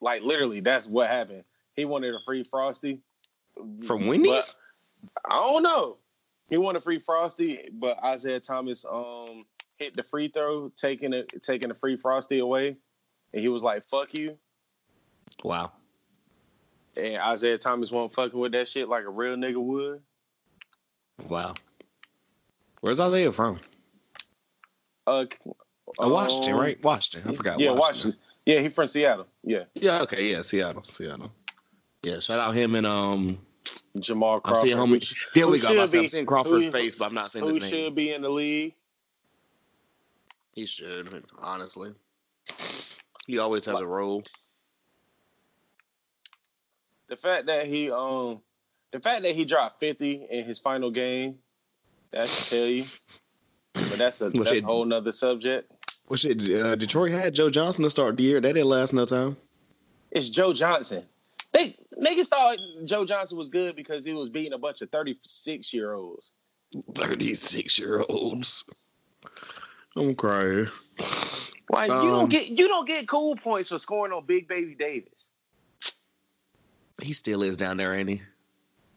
[0.02, 1.44] Like literally, that's what happened.
[1.74, 3.00] He wanted a free Frosty.
[3.86, 4.56] From Wendy's?
[5.26, 5.98] I don't know.
[6.50, 9.42] He wanted a free Frosty, but Isaiah Thomas um
[9.78, 12.78] hit the free throw, taking it taking the free Frosty away.
[13.34, 14.38] And he was like, fuck you.
[15.44, 15.72] Wow.
[16.96, 20.02] And Isaiah Thomas won't fucking with that shit like a real nigga would.
[21.28, 21.56] Wow.
[22.82, 23.60] Where's Isaiah from?
[25.08, 25.26] Uh,
[26.00, 26.84] Oh, Washington, um, right?
[26.84, 27.32] Washington.
[27.32, 27.60] I forgot.
[27.60, 28.20] Yeah, Washington.
[28.46, 29.28] Yeah, he from Seattle.
[29.44, 31.32] Yeah, Yeah, okay, yeah, Seattle, Seattle.
[32.04, 33.40] Yeah, shout out him and um.
[34.00, 34.62] Jamal I'm Crawford.
[34.62, 35.16] seeing homie.
[35.34, 35.68] There we go.
[35.68, 37.60] I'm, should about to say, I'm seeing Crawford's who- face, but I'm not saying his
[37.60, 37.70] name.
[37.70, 38.76] should be in the league?
[40.52, 41.92] He should, honestly.
[43.28, 44.24] He always has a role.
[47.08, 48.42] The fact that he um,
[48.92, 51.36] the fact that he dropped 50 in his final game,
[52.12, 52.86] that should tell you.
[53.74, 55.72] But that's a that's a whole nother subject.
[56.08, 58.40] Well, shit, uh, Detroit had Joe Johnson to start the year.
[58.40, 59.38] That didn't last no time.
[60.12, 61.04] It's Joe Johnson.
[61.52, 65.74] They niggas thought Joe Johnson was good because he was beating a bunch of 36
[65.74, 66.34] year olds.
[66.94, 68.64] 36 year olds.
[69.96, 70.68] I'm crying.
[71.70, 74.76] Like you Um, don't get you don't get cool points for scoring on Big Baby
[74.76, 75.30] Davis.
[77.02, 78.22] He still is down there, ain't he?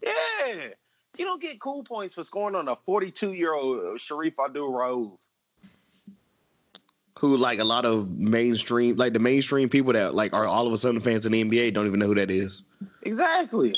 [0.03, 0.69] Yeah.
[1.17, 5.27] You don't get cool points for scoring on a 42 year old Sharif Abdul Rauf.
[7.19, 10.73] Who, like a lot of mainstream, like the mainstream people that like are all of
[10.73, 12.63] a sudden fans of the NBA don't even know who that is.
[13.03, 13.75] Exactly.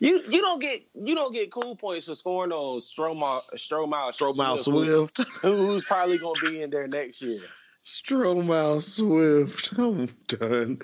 [0.00, 4.56] You you don't get you don't get cool points for scoring on Stromile Stromile Stromile
[4.64, 5.42] who- Swift.
[5.42, 7.40] who's probably gonna be in there next year.
[7.84, 9.72] Stromile Swift.
[9.78, 10.80] I'm done.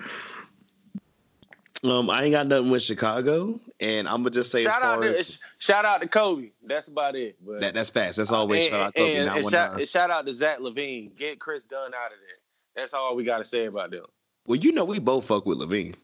[1.85, 5.01] Um, I ain't got nothing with Chicago, and I'm gonna just say Shout as far
[5.03, 6.51] to as shout out to Kobe.
[6.63, 7.37] That's about it.
[7.45, 8.19] But that, that's fast.
[8.19, 9.15] That's always and, shout out Kobe.
[9.17, 11.17] and- and shout, and shout out to Zach LaVine.
[11.17, 12.29] Get Kris Dunn out of there.
[12.77, 14.05] That's all we got to say about them.
[14.47, 15.95] Well, you know we both fuck with LaVine.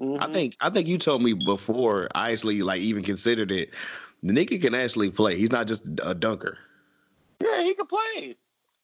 [0.00, 0.32] I Mhm.
[0.32, 3.70] think I think you told me before I actually like even considered it.
[4.24, 5.36] The nigga can actually play.
[5.36, 6.58] He's not just a dunker.
[7.40, 8.36] Yeah, he can play.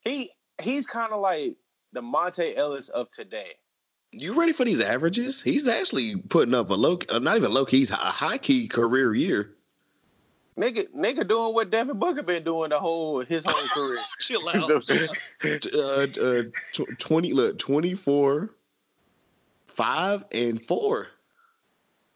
[0.02, 0.30] He
[0.62, 1.56] he's kind of like
[1.92, 3.54] the Monta Ellis of today.
[4.12, 5.42] You ready for these averages?
[5.42, 8.68] He's actually putting up a low, uh, not even low key, he's a high key
[8.68, 9.54] career year.
[10.60, 13.98] Nigga, nigga doing what Devin Booker been doing the whole his whole career.
[14.20, 14.70] Chill out.
[14.70, 16.42] uh, uh,
[16.74, 18.50] tw- 20, look, 24,
[19.68, 21.08] 5, and 4.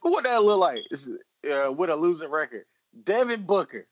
[0.03, 0.81] what that look like?
[0.91, 1.09] It's,
[1.51, 2.67] uh, with a losing record,
[3.05, 3.87] Devin Booker.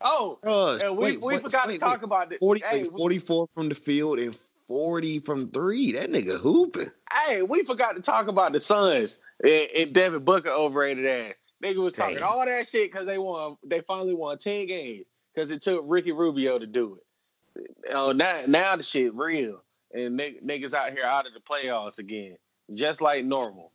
[0.00, 2.04] Oh, Uh, and we, wait, we wait, forgot wait, to talk wait.
[2.04, 2.38] about this.
[2.40, 4.34] 40, Hey, wait, 44 from the field and
[4.66, 5.92] 40 from three.
[5.92, 6.88] That nigga hooping.
[7.12, 11.34] Hey, we forgot to talk about the Suns and, and Devin Booker overrated ass.
[11.62, 13.56] Nigga was talking all that shit because they won.
[13.64, 17.70] They finally won ten games because it took Ricky Rubio to do it.
[17.92, 19.62] Oh, now now the shit real
[19.94, 22.36] and nig- niggas out here out of the playoffs again,
[22.74, 23.70] just like normal.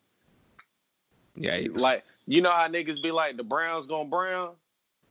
[1.36, 4.56] Yeah, Like you know how niggas be like the Browns gonna Brown,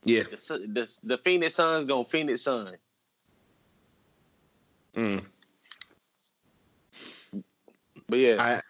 [0.05, 0.25] yeah.
[0.25, 2.77] the the, the Phoenix Suns gonna Phoenix Sun.
[4.97, 5.33] Mm.
[8.09, 8.61] But yeah, I,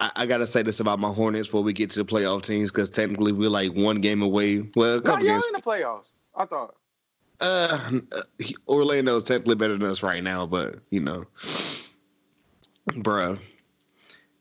[0.00, 2.70] I I gotta say this about my Hornets before we get to the playoff teams
[2.70, 4.68] because technically we're like one game away.
[4.76, 5.46] Well, a couple y'all games.
[5.48, 6.14] in the playoffs.
[6.34, 6.76] I thought.
[7.40, 8.00] Uh,
[8.68, 11.24] Orlando is technically better than us right now, but you know,
[12.88, 13.38] bruh,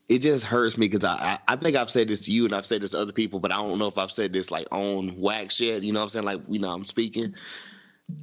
[0.09, 2.53] it just hurts me because I, I I think I've said this to you and
[2.53, 4.67] I've said this to other people, but I don't know if I've said this like
[4.71, 5.83] on wax yet.
[5.83, 6.25] You know what I'm saying?
[6.25, 7.33] Like you know, I'm speaking.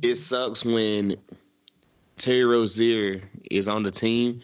[0.02, 1.16] It sucks when
[2.18, 4.40] Terry Rozier is on the team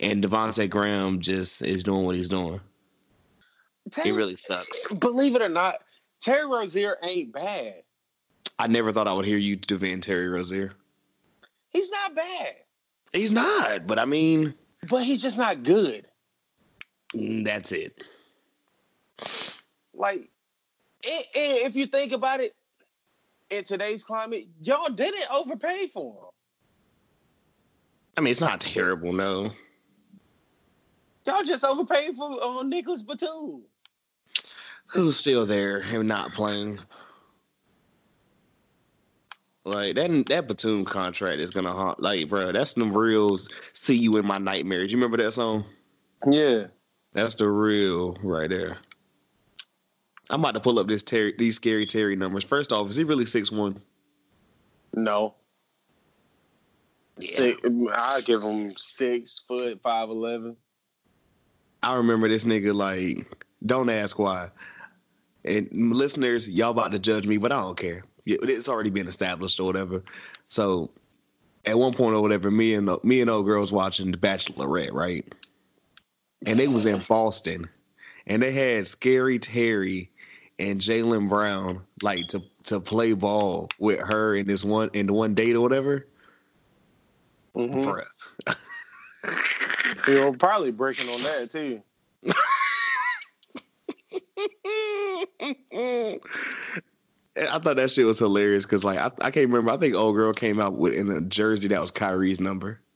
[0.00, 2.60] and Devonte' Graham just is doing what he's doing.
[3.90, 4.88] Terry, It really sucks.
[4.88, 5.76] believe it or not,
[6.20, 7.82] Terry Rozier ain't bad.
[8.58, 10.72] I never thought I would hear you defend Terry Rozier.
[11.70, 12.56] He's not bad,
[13.12, 14.54] He's not, but I mean,
[14.88, 16.06] but he's just not good.
[17.14, 18.04] mm, that's it.
[19.94, 20.30] Like,
[21.04, 22.54] i- i- if you think about it,
[23.50, 26.30] in today's climate, y'all didn't overpay for him.
[28.16, 29.50] I mean, it's not terrible, no.
[31.28, 33.60] Y'all just overpaid for uh, Nicolas Batum.
[34.86, 36.78] Who's still there and not playing?
[39.66, 42.00] Like that that Batum contract is gonna haunt.
[42.00, 43.50] Like, bro, that's the reals.
[43.74, 44.88] See you in my nightmares.
[44.88, 45.66] Do you remember that song?
[46.30, 46.68] Yeah.
[47.12, 48.78] That's the real right there.
[50.30, 52.44] I'm about to pull up this Terry, these scary Terry numbers.
[52.44, 53.78] First off, is he really six one?
[54.94, 55.34] No.
[57.18, 57.28] Yeah.
[57.28, 57.60] Six,
[57.92, 60.56] I give him six foot five eleven.
[61.82, 64.50] I remember this nigga like, don't ask why.
[65.44, 68.04] And listeners, y'all about to judge me, but I don't care.
[68.26, 70.02] It's already been established or whatever.
[70.48, 70.90] So
[71.64, 75.24] at one point or whatever, me and me and old girls watching The Bachelorette, right?
[76.46, 77.68] And they was in Boston,
[78.26, 80.10] and they had Scary Terry
[80.58, 85.12] and Jaylen Brown like to to play ball with her in this one in the
[85.12, 86.06] one date or whatever.
[87.56, 87.80] Mm-hmm.
[87.80, 88.06] Bruh.
[90.06, 91.82] You're probably breaking on that too.
[97.40, 99.70] I thought that shit was hilarious because, like, I, I can't remember.
[99.70, 102.80] I think old girl came out with in a jersey that was Kyrie's number.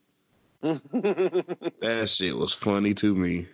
[0.61, 3.47] That shit was funny to me.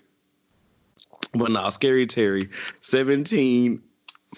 [1.33, 2.49] But nah, Scary Terry,
[2.81, 3.81] 17,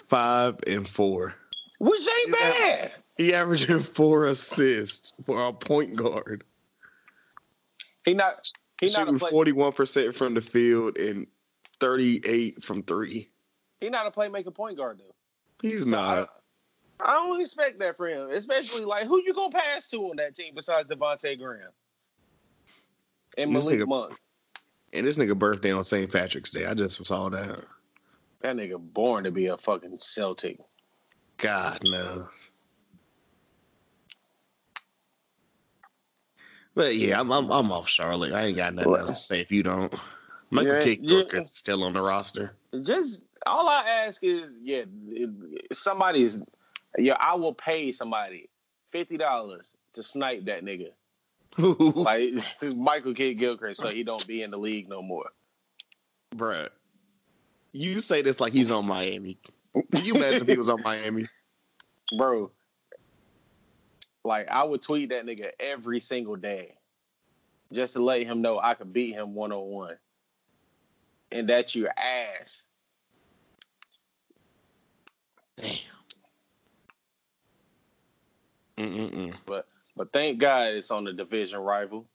[0.08, 1.34] 5, and 4.
[1.78, 2.92] Which ain't bad.
[3.16, 6.44] He averaging four assists for a point guard.
[8.04, 8.50] He not
[8.80, 11.26] he Shooting play, 41% from the field and
[11.80, 13.30] 38 from three.
[13.80, 15.14] he not a playmaker point guard though.
[15.60, 16.28] He's So not.
[17.00, 20.34] I don't expect that for him, especially like who you gonna pass to on that
[20.34, 21.70] team besides Devonte Graham
[23.36, 24.14] and This Malik nigga- Monk.
[24.92, 26.12] And this nigga birthday on St.
[26.12, 26.66] Patrick's Day.
[26.66, 27.64] I just saw that.
[28.40, 30.58] That nigga born to be a fucking Celtic.
[31.38, 32.51] God knows.
[36.74, 38.32] But yeah, I'm I'm, I'm off Charlotte.
[38.32, 39.94] I ain't got nothing else to say if you don't.
[40.50, 41.22] Michael Yeah, Kidd yeah.
[41.34, 42.56] is still on the roster.
[42.82, 44.84] Just all I ask is, yeah,
[45.72, 46.40] somebody's,
[46.98, 48.48] yeah, I will pay somebody
[48.90, 50.92] fifty dollars to snipe that nigga,
[51.94, 52.32] like
[52.76, 55.30] Michael Kidd Gilchrist, so he don't be in the league no more.
[56.34, 56.68] Bruh.
[57.72, 59.38] You say this like he's on Miami.
[59.94, 61.24] Can you imagine if he was on Miami?
[62.16, 62.50] bro.
[64.24, 66.74] Like I would tweet that nigga every single day,
[67.72, 69.96] just to let him know I could beat him one on one,
[71.32, 72.62] and that you ass.
[75.56, 75.78] Damn.
[78.78, 79.34] Mm-mm-mm.
[79.46, 79.66] But
[79.96, 82.06] but thank God it's on the division rival.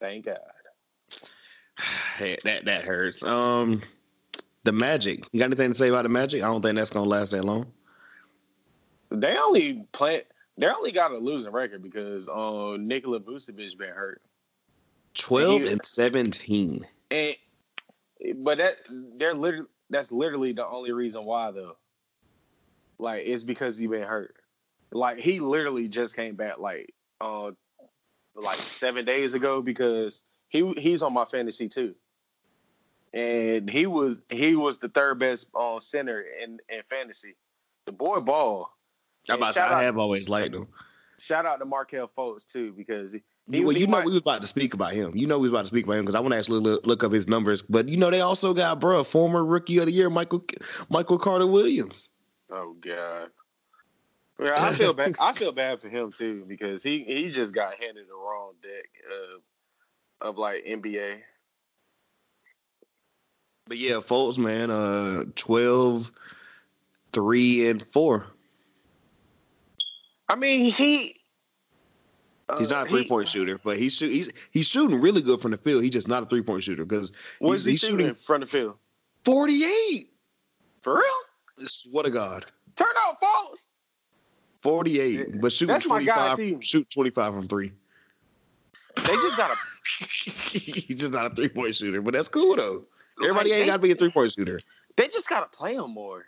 [0.00, 0.38] Thank God.
[2.16, 3.22] Hey, that that hurts.
[3.22, 3.80] Um,
[4.64, 5.24] the Magic.
[5.30, 6.42] You got anything to say about the Magic?
[6.42, 7.70] I don't think that's gonna last that long.
[9.10, 10.24] They only play.
[10.58, 14.20] They only got a losing record because uh, Nikola Vucevic been hurt,
[15.14, 16.84] Twelve He- and seventeen.
[17.10, 17.36] and
[18.36, 18.76] but that
[19.16, 21.76] they're literally that's literally the only reason why though.
[22.98, 24.34] Like it's because he been hurt.
[24.90, 27.52] Like he literally just came back like uh
[28.34, 31.94] like seven days ago because he he's on my fantasy too.
[33.14, 37.36] And he was he was the third best uh, center in, in fantasy.
[37.86, 38.72] The boy ball.
[39.28, 40.66] I'm about to say, I have always liked him.
[41.18, 44.40] shout out to Markelle Fultz too because he, He- well, you know we was about
[44.42, 45.12] to speak about him.
[45.14, 46.86] You know we was about to speak about him because I want to actually look,
[46.86, 47.62] look up his numbers.
[47.62, 50.44] But you know they also got bro former rookie of the year Michael
[50.90, 52.10] Michael Carter Williams.
[52.50, 53.30] Oh god.
[54.40, 55.16] Yeah, I feel bad.
[55.20, 58.88] I feel bad for him too because he he just got handed the wrong deck
[59.10, 61.20] of of like NBA.
[63.66, 66.10] But yeah, Fultz man, uh, 12,
[67.12, 68.26] 3, and four.
[70.28, 71.16] I mean, he
[72.56, 75.38] He's uh, not a three point shooter, but he's shoot, he's he's shooting really good
[75.40, 75.82] from the field.
[75.82, 78.40] He's just not a three point shooter because What he's, is he he's shooting from
[78.40, 78.76] the field?
[79.24, 80.12] forty eight.
[80.80, 81.66] For real?
[81.66, 82.44] Swear to God.
[82.76, 83.66] Turn out false.
[84.62, 87.72] 48, but shooting That's my guy, 25, shoot 25 from three.
[88.96, 89.54] They just got a.
[90.50, 92.84] he's just not a three point shooter, but that's cool though.
[93.22, 94.60] Everybody Like, ain't got to be a three point shooter.
[94.96, 96.26] they just gotta play him more.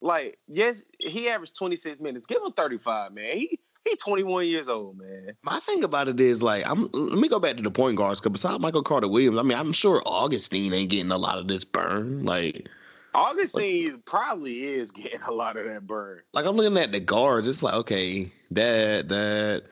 [0.00, 2.26] Like, yes, he averaged 26 minutes.
[2.26, 3.36] Give him 35, man.
[3.36, 5.32] He he 21 years old, man.
[5.42, 6.88] My thing about it is like I'm.
[6.92, 9.56] Let me go back to the point guards because besides Michael Carter Williams, I mean
[9.58, 12.24] I'm sure Augustin ain't getting a lot of this burn.
[12.24, 12.68] Like,
[13.14, 16.20] Augustin probably is getting a lot of that burn.
[16.34, 17.48] like I'm looking at the guards.
[17.48, 19.64] It's like okay, that that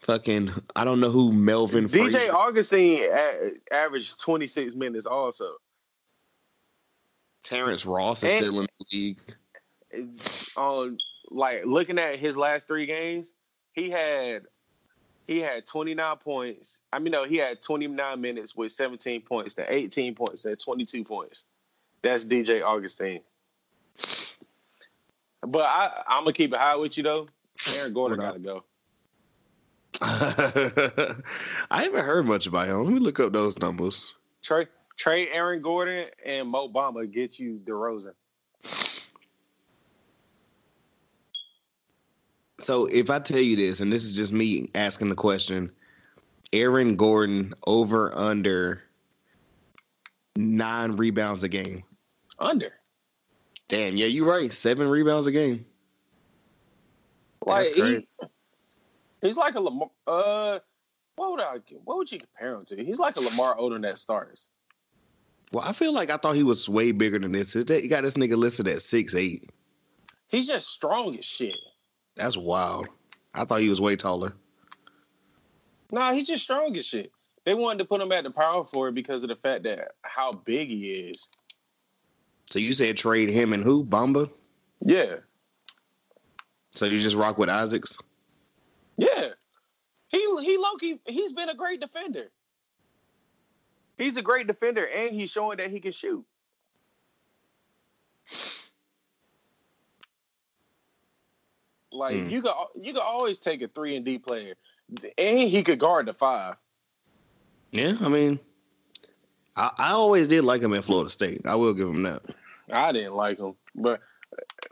[0.00, 2.80] fucking I don't know who Melvin DJ Frazier- Augustin
[3.12, 5.52] a- averaged 26 minutes also.
[7.42, 9.20] Terrence Ross is And- still in the league.
[10.56, 10.98] On
[11.30, 13.32] like looking at his last three games,
[13.72, 14.42] he had
[15.26, 16.80] he had 29 points.
[16.92, 21.04] I mean, no, he had 29 minutes with 17 points, to 18 points, to 22
[21.04, 21.44] points.
[22.02, 23.20] That's DJ Augustin.
[25.42, 27.28] But I, I'm gonna keep it high with you though.
[27.76, 28.64] Aaron Gordon gotta go.
[31.70, 32.84] I haven't heard much about him.
[32.84, 34.14] Let me look up those numbers.
[34.42, 34.66] Trey,
[34.96, 38.12] Trey, Aaron Gordon, and Mo Bamba get you DeRozan.
[42.60, 45.70] So if I tell you this, and this is just me asking the question,
[46.52, 48.82] Aaron Gordon over under
[50.36, 51.82] nine rebounds a game.
[52.38, 52.72] Under.
[53.68, 54.52] Damn, yeah, you're right.
[54.52, 55.66] Seven rebounds a game.
[57.44, 58.06] Like he,
[59.22, 59.90] he's like a Lamar.
[60.06, 60.58] Uh,
[61.16, 61.58] what would I?
[61.84, 62.84] What would you compare him to?
[62.84, 64.48] He's like a Lamar Odom that starts.
[65.52, 67.54] Well, I feel like I thought he was way bigger than this.
[67.54, 69.50] You got this nigga listed at six eight.
[70.28, 71.56] He's just strong as shit.
[72.16, 72.88] That's wild.
[73.34, 74.32] I thought he was way taller.
[75.92, 77.12] Nah, he's just strong as shit.
[77.44, 80.32] They wanted to put him at the power forward because of the fact that how
[80.32, 81.28] big he is.
[82.46, 83.84] So you said trade him and who?
[83.84, 84.30] Bamba?
[84.84, 85.16] Yeah,
[86.74, 87.98] So you just rock with Isaacs?
[88.96, 89.28] yeah.
[90.08, 91.00] He he Loki.
[91.06, 92.30] He's been a great defender.
[93.98, 96.24] He's a great defender, and he's showing that he can shoot.
[101.96, 102.30] Like Hmm.
[102.30, 104.54] you could you could always take a three and D player,
[105.18, 106.56] and he could guard the five.
[107.72, 108.38] Yeah, I mean,
[109.56, 111.42] I, I always did like him at Florida State.
[111.44, 112.22] I will give him that.
[112.70, 114.00] I didn't like him, but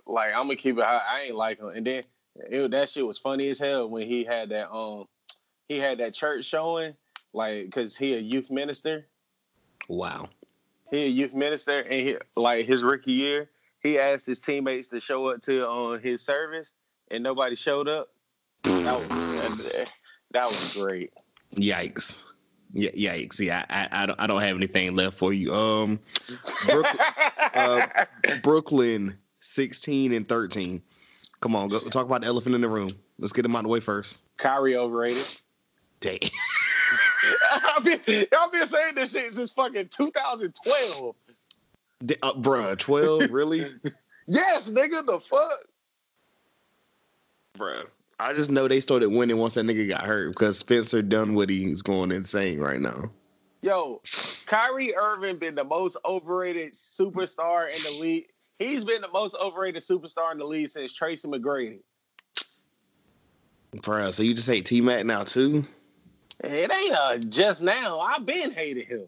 [0.07, 1.03] like I'm gonna keep it high.
[1.11, 1.69] I ain't like him.
[1.69, 2.05] And then
[2.51, 5.07] it, that shit was funny as hell when he had that um
[5.69, 6.95] he had that church showing
[7.33, 9.07] like because he a youth minister.
[9.89, 10.29] Wow.
[10.91, 13.51] He a youth minister, and he like his rookie year,
[13.83, 16.73] he asked his teammates to show up to on his service,
[17.15, 18.09] and nobody showed up.
[18.65, 19.87] That was
[20.33, 21.13] that was great.
[21.57, 22.25] Yikes.
[22.73, 23.39] Yeah, yikes.
[23.39, 25.55] Yeah, I, I, I don't I don't have anything left for you.
[25.55, 26.01] Um
[26.67, 26.99] Brooklyn,
[27.55, 27.87] uh,
[28.43, 30.83] Brooklyn 16 and 13.
[31.41, 32.91] Come on, go talk about the elephant in the room.
[33.19, 34.19] Let's get him out of the way first.
[34.39, 35.27] Kyrie overrated.
[36.01, 36.19] Dang.
[37.77, 41.15] I've been, I've been saying this shit since fucking 2012.
[42.05, 43.75] D- uh, bruh, 12, really?
[44.27, 45.53] Yes, nigga, the fuck.
[47.59, 47.87] Bruh.
[48.19, 51.83] I just know they started winning once that nigga got hurt because Spencer Dinwiddie is
[51.83, 53.11] going insane right now.
[53.63, 54.01] Yo,
[54.47, 58.27] Kyrie Irving been the most overrated superstar in the league.
[58.59, 61.81] He's been the most overrated superstar in the league since Tracy McGrady.
[63.77, 65.65] Bruh, so you just hate T Mac now too?
[66.43, 67.99] It ain't uh, just now.
[67.99, 69.07] I've been hating him.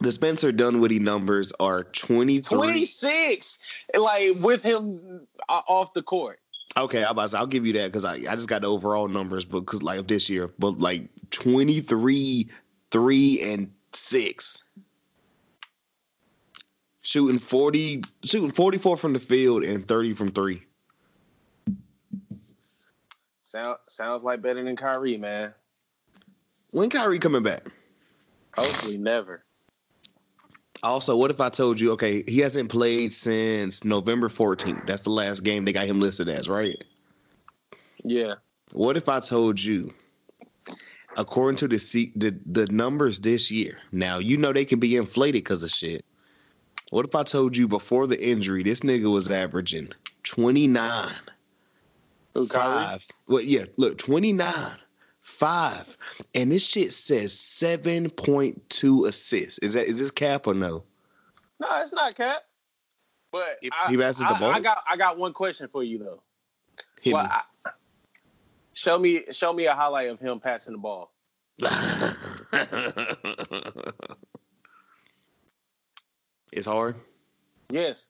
[0.00, 2.56] The Spencer Dinwiddie numbers are 23.
[2.56, 3.58] 26,
[3.98, 6.40] like with him uh, off the court.
[6.76, 9.46] Okay, to say, I'll give you that because I, I just got the overall numbers,
[9.46, 12.50] but because like of this year, but like 23,
[12.90, 14.62] 3, and 6.
[17.00, 20.62] Shooting 40, shooting 44 from the field and 30 from three.
[23.44, 25.54] Sound sounds like better than Kyrie, man.
[26.72, 27.62] When Kyrie coming back?
[28.56, 29.45] Hopefully, never.
[30.82, 34.86] Also, what if I told you, okay, he hasn't played since November 14th.
[34.86, 36.82] That's the last game they got him listed as, right?
[38.04, 38.34] Yeah.
[38.72, 39.92] What if I told you,
[41.16, 43.78] according to the the the numbers this year?
[43.92, 46.04] Now you know they can be inflated because of shit.
[46.90, 49.88] What if I told you before the injury, this nigga was averaging
[50.22, 51.14] twenty nine,
[52.34, 52.84] Who, Kyrie?
[52.84, 53.06] five?
[53.26, 54.78] Well, yeah, look, twenty nine,
[55.26, 55.96] five,
[56.36, 59.58] and this shit says seven point two assists.
[59.58, 60.84] Is that is this cap or no?
[61.58, 62.42] No, it's not Cap.
[63.32, 64.52] But He- I, passes the ball?
[64.52, 66.22] I got I got one question for you though.
[67.02, 67.30] Hit Well, me.
[67.32, 67.42] I,
[68.72, 71.12] show me show me a highlight of him passing the ball.
[76.52, 76.94] it's hard.
[77.70, 78.06] Yes.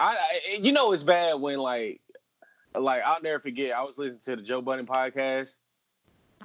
[0.00, 2.00] I, I you know it's bad when like
[2.74, 3.76] like I'll never forget.
[3.76, 5.56] I was listening to the Joe Budden podcast,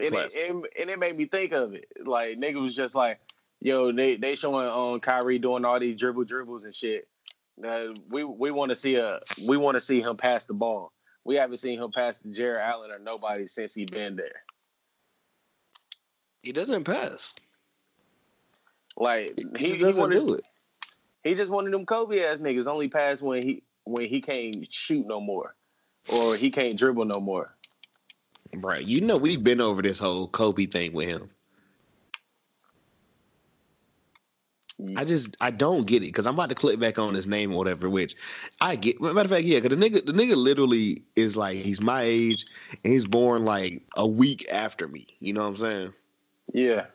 [0.01, 1.85] and it, and, it made me think of it.
[2.05, 3.19] Like nigga was just like,
[3.59, 7.07] yo, they they showing um Kyrie doing all these dribble dribbles and shit.
[7.65, 10.93] Uh, we we want to see a we want to see him pass the ball.
[11.25, 14.43] We haven't seen him pass to Jarrett Allen or nobody since he been there.
[16.41, 17.33] He doesn't pass.
[18.95, 20.45] Like He, he, just he doesn't wanted, do it.
[21.23, 22.67] he just of them Kobe ass niggas.
[22.67, 25.55] Only pass when he when he can't shoot no more,
[26.07, 27.55] or he can't dribble no more.
[28.55, 28.83] Right.
[28.83, 31.29] You know we've been over this whole Kobe thing with him.
[34.79, 35.07] I mm.
[35.07, 37.57] just I don't get it because I'm about to click back on his name or
[37.57, 37.89] whatever.
[37.89, 38.15] Which
[38.61, 39.01] I get.
[39.01, 42.45] Matter of fact, yeah, because the nigga the nigga literally is like he's my age
[42.83, 45.05] and he's born like a week after me.
[45.19, 45.93] You know what I'm saying?
[46.53, 46.85] Yeah,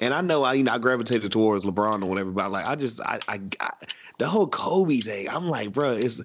[0.00, 2.74] And I know I you know I gravitated towards LeBron or whatever, but like I
[2.76, 3.70] just I I, I
[4.18, 5.28] the whole Kobe thing.
[5.28, 6.22] I'm like, bro, it's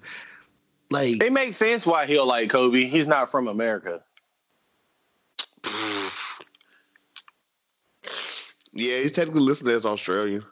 [0.90, 2.86] like it makes sense why he'll like Kobe.
[2.86, 4.02] He's not from America.
[8.74, 10.44] Yeah, he's technically listed as Australian.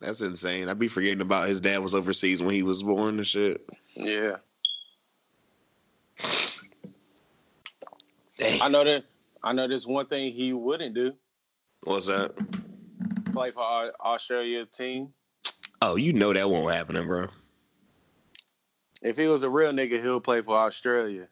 [0.00, 0.68] That's insane.
[0.68, 3.64] I'd be forgetting about his dad was overseas when he was born and shit.
[3.96, 4.36] Yeah,
[8.36, 8.62] Dang.
[8.62, 9.04] I know that.
[9.42, 11.12] I know there's one thing he wouldn't do:
[11.82, 12.32] What's that?
[13.32, 15.12] play for our Australia team.
[15.82, 17.28] Oh, you know that won't happen, bro.
[19.02, 21.28] If he was a real nigga, he'll play for Australia.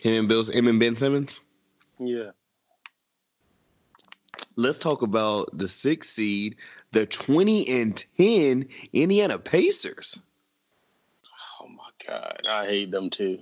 [0.00, 1.40] Him and Bill, him and Ben Simmons.
[1.98, 2.30] Yeah,
[4.56, 6.56] Let's talk about the sixth seed,
[6.92, 10.18] the twenty and ten Indiana Pacers.
[11.60, 13.38] Oh my god, I hate them too.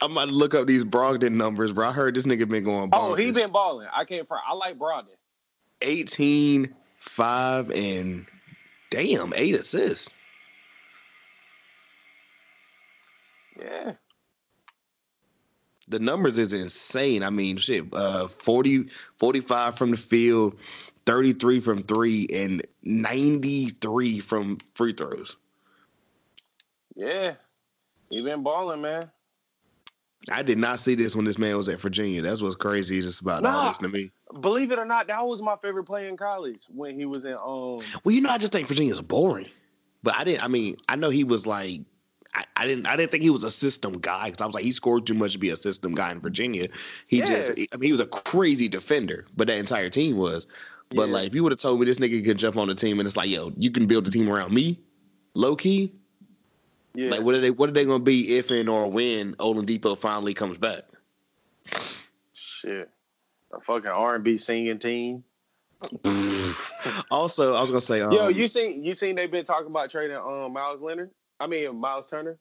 [0.00, 1.88] I'm about to look up these Brogdon numbers, bro.
[1.88, 2.88] I heard this nigga been going.
[2.92, 3.88] Oh, he been balling.
[3.92, 4.44] I can't front.
[4.48, 5.08] I like Brogdon.
[5.82, 8.26] 18, 5, and
[8.90, 10.08] damn, eight assists.
[13.60, 13.92] Yeah,
[15.88, 17.22] The numbers is insane.
[17.22, 20.58] I mean, shit, uh, 40, 45 from the field,
[21.06, 25.36] 33 from three, and 93 from free throws.
[26.94, 27.34] yeah,
[28.10, 29.10] he been balling, man.
[30.30, 32.20] I did not see this when this man was at Virginia.
[32.22, 33.68] That's what's crazy just about all Nah.
[33.68, 34.10] this to me.
[34.40, 37.34] Believe it or not, that was my favorite play in college when he was in
[37.34, 37.80] um.
[38.04, 39.46] Well, you know, I just think Virginia's boring.
[40.02, 40.44] But I didn't.
[40.44, 41.80] I mean, I know he was like,
[42.38, 42.86] I, I didn't.
[42.86, 45.14] I didn't think he was a system guy because I was like, he scored too
[45.14, 46.68] much to be a system guy in Virginia.
[47.08, 47.24] He Yeah.
[47.24, 47.50] just.
[47.50, 50.46] I mean, he was a crazy defender, but that entire team was.
[50.90, 51.14] But Yeah.
[51.14, 53.06] like, if you would have told me this nigga could jump on the team and
[53.06, 54.78] it's like, yo, you can build a team around me,
[55.34, 55.92] low key.
[56.94, 57.50] Yeah, Like, what are they?
[57.50, 60.84] What are they going to be if and or when Oladipo finally comes back?
[62.32, 62.88] shit,
[63.52, 65.24] a fucking R and B singing team.
[67.10, 69.90] also, I was gonna say, um, Yo, you seen you seen they've been talking about
[69.90, 71.10] trading um Miles Leonard?
[71.40, 72.38] I mean Myles Turner.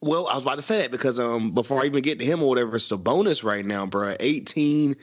[0.00, 2.42] Well, I was about to say that because um before I even get to him
[2.42, 4.14] or whatever, it's the bonus right now, bro.
[4.20, 4.94] 18,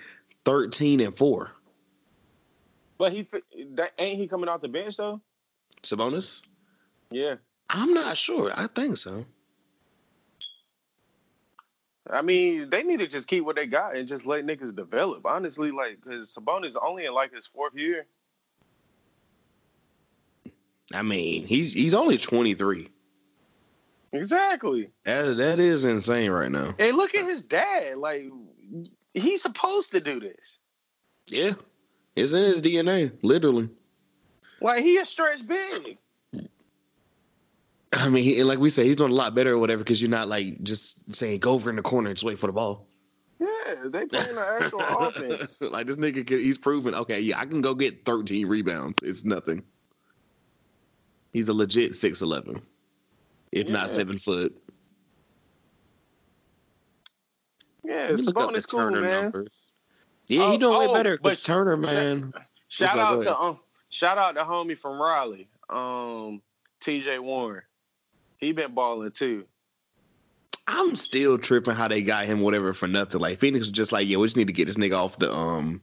[0.46, 1.52] 13, and 4.
[2.98, 3.28] But he
[3.74, 5.20] that, ain't he coming off the bench though?
[5.84, 6.44] Sabonis?
[7.12, 7.36] Yeah,
[7.70, 8.52] I'm not sure.
[8.56, 9.26] I think so.
[12.10, 15.26] I mean they need to just keep what they got and just let niggas develop.
[15.26, 18.06] Honestly, like because Sabonis only in like his fourth year.
[20.94, 22.90] I mean, he's he's only 23.
[24.14, 24.90] Exactly.
[25.04, 26.76] That that is insane right now.
[26.80, 27.98] And look at his dad.
[27.98, 28.26] Like
[29.14, 30.60] he's supposed to do this.
[31.28, 31.54] Yeah.
[32.16, 33.70] It's in his DNA, literally.
[34.62, 35.98] Like he a stretch big.
[37.94, 40.12] I mean, he, like we say, he's doing a lot better or whatever because you're
[40.12, 42.88] not like just saying go over in the corner and just wait for the ball.
[43.40, 43.48] Yeah,
[43.86, 45.60] they playing the actual offense.
[45.62, 47.20] like this nigga, can, he's proven okay.
[47.20, 49.00] Yeah, I can go get 13 rebounds.
[49.04, 49.64] It's nothing.
[51.36, 52.62] He's a legit 6'11",
[53.52, 54.56] if not seven foot.
[57.84, 59.24] Yeah, me look up the cool, Turner man.
[59.24, 59.66] numbers.
[60.30, 62.32] Yeah, he Oh, doing way oh, better because but Turner, man.
[62.70, 63.60] Shout out to um,
[63.90, 66.42] shout out to homie from Raleigh, um,
[66.80, 67.20] T.J.
[67.20, 67.64] Warren.
[68.38, 69.44] He been balling too.
[70.68, 73.20] I'm still tripping how they got him whatever for nothing.
[73.20, 75.34] Like Phoenix was just like, yeah, we just need to get this nigga off the
[75.34, 75.82] um.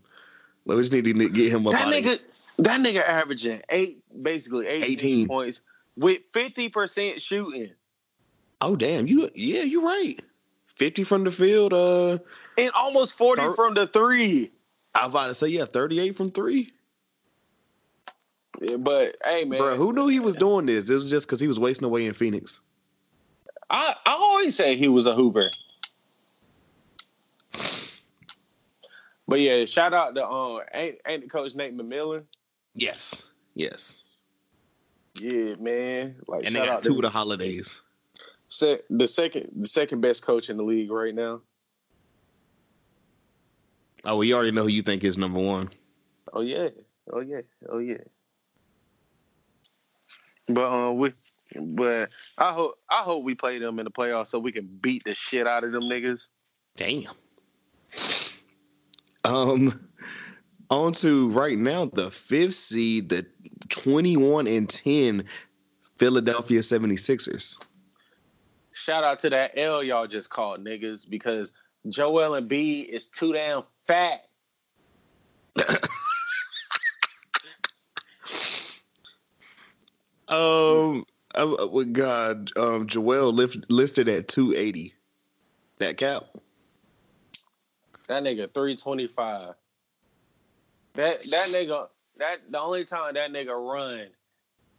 [0.64, 2.18] We just need to get him up That nigga,
[2.64, 5.28] that nigga averaging eight, basically 18, 18.
[5.28, 5.60] points
[5.96, 7.70] with fifty percent shooting
[8.62, 10.22] Oh damn, you yeah, you're right.
[10.66, 11.72] Fifty from the field.
[11.72, 12.18] Uh,
[12.56, 14.52] and almost forty Thir- from the three.
[14.94, 16.72] I was about to say yeah, thirty-eight from three.
[18.60, 20.88] Yeah, but hey, man, Bro, who knew he was doing this?
[20.88, 22.60] It was just because he was wasting away in Phoenix.
[23.68, 25.50] I I always say he was a hooper.
[29.26, 32.22] But yeah, shout out to um ain't ain't the coach Nate McMillan.
[32.74, 34.02] Yes, yes.
[35.14, 36.16] Yeah, man.
[36.26, 37.82] Like And they shout got out two to of the holidays.
[38.48, 41.42] se- the second the second best coach in the league right now.
[44.04, 45.70] Oh, well, you already know who you think is number one.
[46.32, 46.70] Oh yeah.
[47.12, 47.42] Oh yeah.
[47.68, 47.98] Oh yeah.
[50.48, 51.12] But um we
[51.60, 52.08] but
[52.38, 55.14] I hope I hope we play them in the playoffs so we can beat the
[55.14, 56.28] shit out of them niggas.
[56.76, 57.12] Damn.
[59.24, 59.88] Um,
[60.72, 63.26] on to right now the fifth seed, the
[63.68, 65.24] 21 and 10
[65.98, 67.62] Philadelphia 76ers.
[68.72, 71.52] Shout out to that L y'all just called niggas because
[71.88, 74.28] Joel Embiid is too damn fat.
[80.28, 81.04] Um,
[81.34, 84.94] uh, God, um, Joel lift, listed at 280.
[85.76, 86.24] That cap.
[88.08, 89.54] That nigga three twenty five.
[90.94, 91.88] That that nigga
[92.18, 94.08] that the only time that nigga run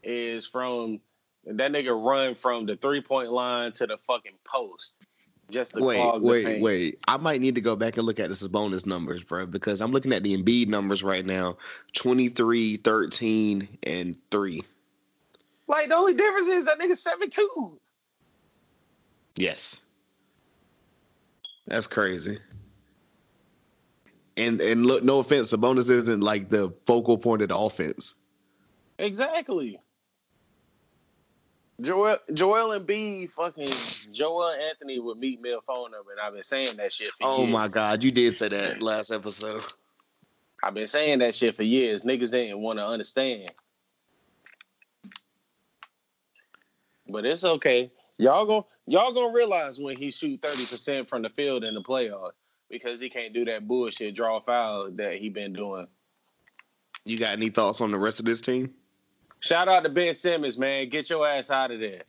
[0.03, 0.99] is from
[1.45, 4.95] that nigga run from the three point line to the fucking post.
[5.49, 6.99] Just Wait, wait, wait.
[7.07, 9.91] I might need to go back and look at this bonus numbers, bro, because I'm
[9.91, 11.57] looking at the Embiid numbers right now
[11.93, 14.63] 23, 13, and 3.
[15.67, 17.79] Like the only difference is that nigga seven two.
[19.35, 19.81] Yes.
[21.67, 22.39] That's crazy.
[24.35, 28.15] And and look, no offense, Sabonis isn't like the focal point of the offense.
[28.97, 29.79] Exactly.
[31.81, 33.73] Joel Joel Embiid fucking
[34.13, 37.27] Joel Anthony would meet me a phone number, and I've been saying that shit for
[37.27, 37.51] Oh years.
[37.51, 39.63] my God, you did say that last episode.
[40.63, 42.03] I've been saying that shit for years.
[42.03, 43.51] Niggas didn't want to understand.
[47.09, 47.91] But it's okay.
[48.17, 52.31] Y'all gonna y'all gonna realize when he shoot 30% from the field in the playoffs
[52.69, 55.87] because he can't do that bullshit draw foul that he been doing.
[57.05, 58.73] You got any thoughts on the rest of this team?
[59.41, 60.89] Shout out to Ben Simmons, man.
[60.89, 62.03] Get your ass out of there.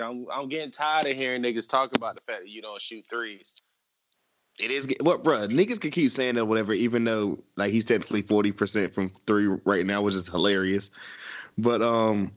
[0.00, 3.04] I'm, I'm getting tired of hearing niggas talk about the fact that you don't shoot
[3.10, 3.60] threes.
[4.60, 5.46] It is what, bro.
[5.46, 9.46] Niggas can keep saying that whatever, even though like he's technically forty percent from three
[9.64, 10.90] right now, which is hilarious.
[11.58, 12.32] But um,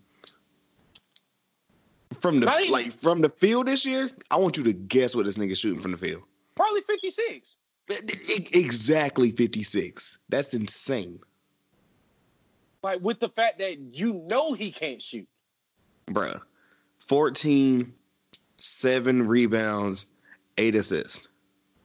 [2.20, 5.26] from the even- like from the field this year, I want you to guess what
[5.26, 6.22] this nigga's shooting from the field.
[6.56, 7.58] Probably 56.
[7.92, 10.20] E- Exactly fifty six.
[10.30, 11.20] That's insane,
[12.84, 15.28] Like with the fact that you know he can't shoot.
[16.10, 16.42] bruh.
[17.00, 17.92] 14,
[18.62, 20.06] seven rebounds,
[20.58, 21.28] eight assists.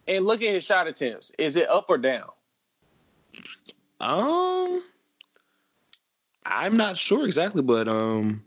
[0.06, 1.32] And look at his shot attempts.
[1.38, 2.28] Is it up or down?
[3.98, 4.82] Um,
[6.44, 8.44] I'm not sure exactly, but um,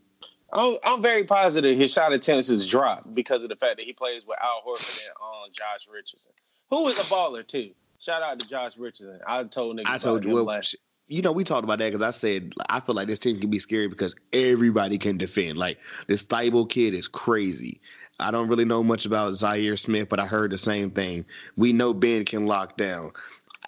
[0.51, 3.93] I'm, I'm very positive his shot attempts is dropped because of the fact that he
[3.93, 6.31] plays with Al Horford and um, Josh Richardson,
[6.69, 7.71] who is a baller too.
[7.99, 9.19] Shout out to Josh Richardson.
[9.27, 10.33] I told niggas I told you.
[10.33, 10.75] Well, last-
[11.07, 13.49] you know, we talked about that because I said I feel like this team can
[13.49, 15.57] be scary because everybody can defend.
[15.57, 17.81] Like this Thybulle kid is crazy.
[18.19, 21.25] I don't really know much about Zhaire Smith, but I heard the same thing.
[21.55, 23.11] We know Ben can lock down.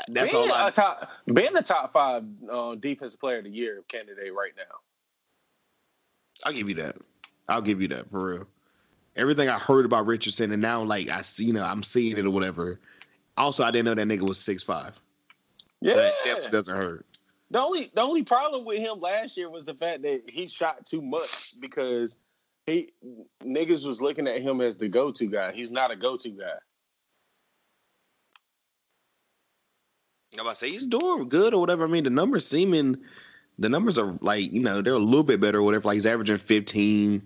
[0.09, 0.67] That's being all I.
[0.67, 4.79] a top, being the top five uh, defensive player of the year candidate right now.
[6.45, 6.95] I'll give you that.
[7.49, 8.47] I'll give you that for real.
[9.15, 12.25] Everything I heard about Richardson, and now like I see, you know, I'm seeing it
[12.25, 12.79] or whatever.
[13.37, 14.93] Also, I didn't know that nigga was six five.
[15.81, 15.95] Yeah.
[15.95, 17.05] That definitely doesn't hurt.
[17.49, 20.85] The only the only problem with him last year was the fact that he shot
[20.85, 22.17] too much because
[22.65, 22.93] he
[23.43, 25.51] niggas was looking at him as the go to guy.
[25.51, 26.57] He's not a go to guy.
[30.33, 31.83] I'm about to say he's doing good or whatever.
[31.83, 32.95] I mean, the numbers seeming,
[33.61, 35.87] the numbers are like you know they're a little bit better or whatever.
[35.87, 37.21] Like he's averaging 15,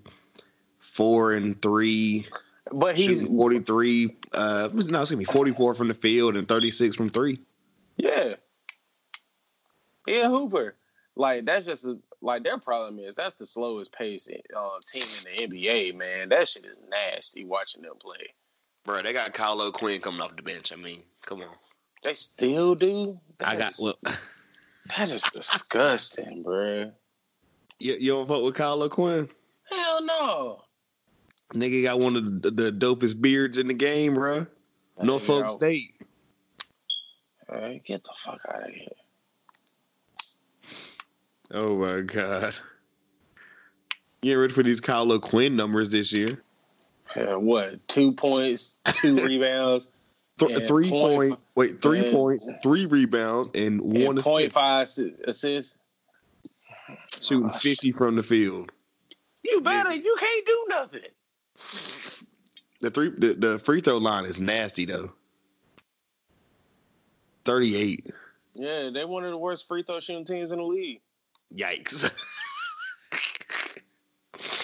[0.78, 2.26] four and three,
[2.72, 4.16] But he's 43.
[4.32, 7.40] Uh, no, it's gonna be 44 from the field and 36 from three.
[7.96, 8.34] yeah.
[10.06, 10.76] Yeah, Hooper.
[11.16, 15.02] Like that's just a, like their problem is that's the slowest pace uh, team
[15.38, 16.28] in the NBA, man.
[16.28, 18.34] That shit is nasty watching them play.
[18.84, 20.72] Bro, they got Kyle Quinn coming off the bench.
[20.72, 21.48] I mean, come on.
[22.04, 23.18] They still do.
[23.40, 23.96] I got That is- well.
[24.96, 26.92] that is disgusting, bro.
[27.78, 29.28] you, you don't vote with Kyle O'Quinn?
[29.70, 30.62] Hell no.
[31.54, 34.46] Nigga got one of the, the dopest beards in the game, bro.
[35.02, 35.94] Norfolk Hey, State.
[37.50, 38.88] Hey, get the fuck out of here.
[41.52, 42.54] Oh my god.
[44.22, 46.42] You ain't ready for these Kyle Quinn numbers this year.
[47.14, 47.86] Yeah, what?
[47.86, 49.88] Two points, two rebounds,
[50.38, 54.52] Th- Yeah, three point- point, wait, three and- points, three rebounds, and one and point
[54.52, 54.54] assist.
[54.54, 54.88] five
[55.26, 55.74] assists.
[57.20, 57.62] shooting Gosh.
[57.62, 58.70] fifty from the field.
[59.42, 59.94] You better.
[59.94, 61.00] You can't do nothing.
[62.80, 65.12] The three, the, the free throw line is nasty though.
[67.44, 68.10] Thirty-eight.
[68.54, 71.00] Yeah, they're one of the worst free throw shooting teams in the league.
[71.54, 72.10] Yikes.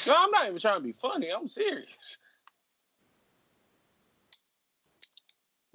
[0.04, 1.28] No, I'm not even trying to be funny.
[1.30, 2.18] I'm serious.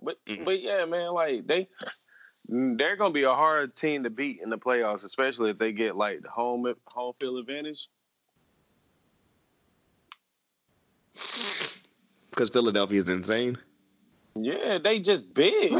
[0.02, 0.46] But Mm.
[0.46, 1.68] but yeah, man, like they
[2.50, 5.96] they're gonna be a hard team to beat in the playoffs, especially if they get
[5.96, 7.90] like the home home field advantage.
[12.30, 13.58] Because Philadelphia is insane.
[14.36, 15.74] Yeah, they just big.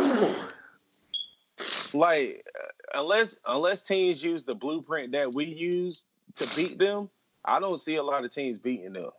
[1.94, 2.44] like
[2.94, 7.10] unless unless teams use the blueprint that we use to beat them,
[7.46, 9.12] I don't see a lot of teams beating them.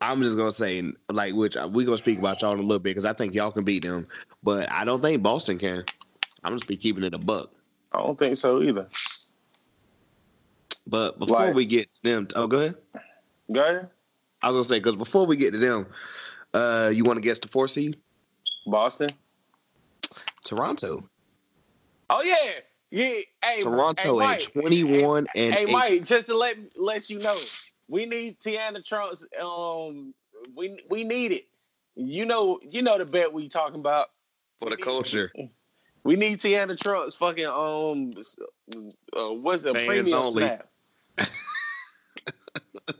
[0.00, 2.90] I'm just gonna say, like, which we gonna speak about y'all in a little bit
[2.90, 4.06] because I think y'all can beat them,
[4.42, 5.84] but I don't think Boston can.
[6.42, 7.50] I'm just be keeping it a buck.
[7.92, 8.88] I don't think so either.
[10.86, 12.76] But before Like- we get to them, oh, go ahead.
[13.52, 13.90] Go ahead.
[14.42, 15.86] I was gonna say because before we get to them,
[16.54, 18.00] uh, you want to guess the four seed?
[18.66, 19.10] Boston.
[20.44, 21.08] Toronto.
[22.08, 22.34] Oh yeah,
[22.90, 23.20] yeah.
[23.44, 24.52] Hey, Toronto hey, at Mike.
[24.52, 25.70] 21 and Hey, eight.
[25.70, 27.36] Mike, just to let let you know,
[27.90, 29.26] we need Tiana Trumps.
[29.42, 30.14] Um,
[30.56, 31.48] we we need it.
[31.96, 34.06] You know, you know the bet we talking about.
[34.60, 35.30] for the culture.
[36.02, 37.14] We need Tiana Trumps.
[37.16, 38.14] Fucking um,
[39.14, 40.42] uh, what's the Fans premium only.
[40.44, 40.66] snap?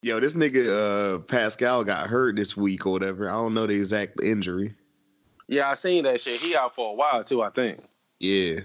[0.00, 3.28] Yo, this nigga uh, Pascal got hurt this week or whatever.
[3.28, 4.76] I don't know the exact injury.
[5.46, 6.40] Yeah, I seen that shit.
[6.40, 7.42] He out for a while too.
[7.42, 7.78] I think.
[8.18, 8.60] Yeah.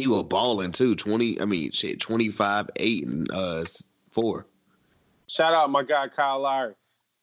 [0.00, 0.94] He was balling too.
[0.94, 3.64] 20, I mean, shit, 25, 8, and uh,
[4.12, 4.46] 4.
[5.28, 6.74] Shout out my guy Kyle Lowry.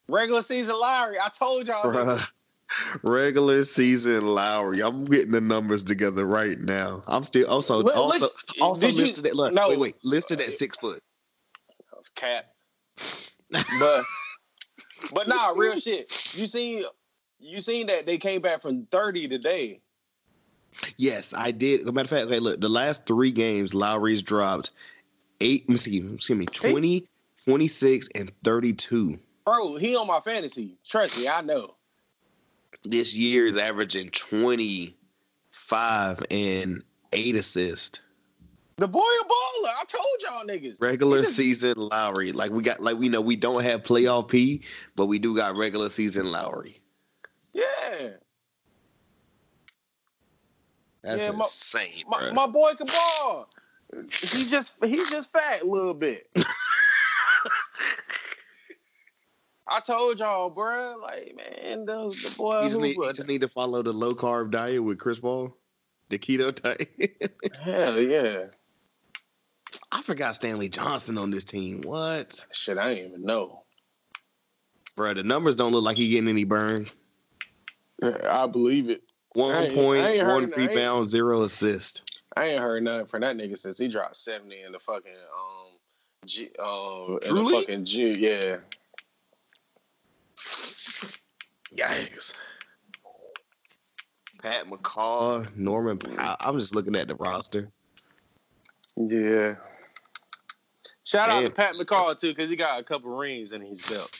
[0.08, 1.18] Regular season Lowry.
[1.18, 1.82] I told y'all.
[1.84, 2.26] Bruh.
[3.02, 4.80] Regular season Lowry.
[4.82, 7.02] I'm getting the numbers together right now.
[7.06, 9.68] I'm still also Look- also look, also did you- listed at look, no.
[9.70, 11.02] wait, wait, listed at six foot.
[12.14, 12.52] cat.
[13.78, 14.04] But
[15.12, 16.10] but nah, real shit.
[16.36, 16.84] You seen
[17.38, 19.80] you seen that they came back from 30 today.
[20.96, 21.80] Yes, I did.
[21.82, 24.70] As a matter of fact, okay, look, the last three games, Lowry's dropped
[25.40, 27.04] eight, let me excuse me, 20,
[27.44, 29.18] 26, and 32.
[29.44, 30.76] Bro, he on my fantasy.
[30.86, 31.74] Trust me, I know.
[32.84, 38.00] This year is averaging 25 and eight assists.
[38.78, 39.72] The boy a baller.
[39.80, 40.82] I told y'all niggas.
[40.82, 42.32] Regular season Lowry.
[42.32, 44.60] Like we got like we know we don't have playoff P,
[44.96, 46.78] but we do got regular season Lowry.
[47.54, 48.10] Yeah.
[51.06, 53.48] That's Yeah, my- insane, My, my boy can ball.
[54.20, 56.26] He just he's just fat a little bit.
[59.68, 60.96] I told y'all, bro.
[61.00, 64.14] Like, man, the, the boy you just, need, you just need to follow the low
[64.14, 65.56] carb diet with Chris Paul,
[66.08, 67.32] the keto diet.
[67.62, 68.46] hell yeah.
[69.92, 71.82] I forgot Stanley Johnson on this team.
[71.82, 73.62] What, Shit, I didn't even know.
[74.96, 75.14] bro?
[75.14, 76.86] The numbers don't look like he getting any burn.
[78.02, 79.02] I believe it.
[79.36, 82.10] One I ain't one heard- I ain't- rebound, zero assist.
[82.38, 85.72] I ain't heard nothing from that nigga since he dropped seventy in the fucking um,
[86.24, 88.56] G, um, in the fucking G, yeah.
[91.74, 92.38] Yikes.
[94.42, 96.36] Pat McCaw, Norman Powell.
[96.40, 97.68] I'm just looking at the roster.
[98.96, 99.56] Yeah.
[101.04, 104.18] Shout out to Pat McCaw too, because he got a couple rings in his belt.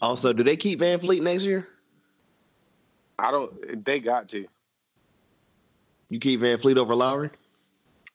[0.00, 1.68] Also, do they keep VanVleet next year?
[3.18, 3.84] I don't.
[3.84, 4.46] They got to.
[6.10, 7.30] You keep VanVleet over Lowry?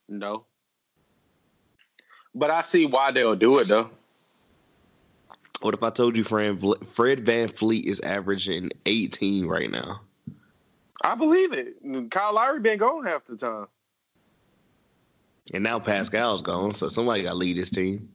[0.08, 0.46] No.
[2.36, 3.90] But I see why they'll do it though.
[5.62, 10.02] What if I told you Fred, Fred VanVleet is averaging 18 right now?
[11.04, 11.76] I believe it.
[12.12, 13.68] Kyle Lowry been gone half the time.
[15.54, 18.10] And now Pascal's gone, so somebody got to lead this team.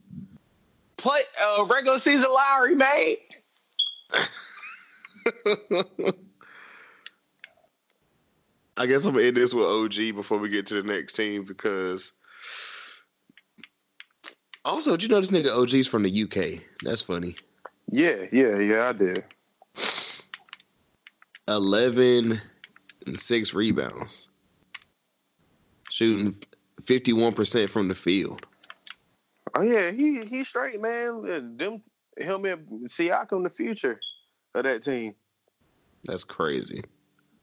[0.97, 3.15] Play uh, regular season Lowry, man.
[8.77, 11.43] I guess I'm gonna end this with OG before we get to the next team
[11.45, 12.11] because.
[14.65, 16.63] Also, did you know this nigga OG's from the UK?
[16.81, 17.35] That's funny.
[17.91, 18.89] Yeah, yeah, yeah.
[18.89, 19.23] I did.
[21.47, 22.41] 11
[23.05, 24.29] and six rebounds.
[25.91, 26.35] shooting
[26.85, 28.45] fifty one percent from the field.
[29.55, 31.57] Oh yeah, he he's straight, man.
[31.57, 31.81] Them
[32.17, 33.99] him and Siakam the future
[34.55, 35.15] of that team.
[36.05, 36.83] That's crazy.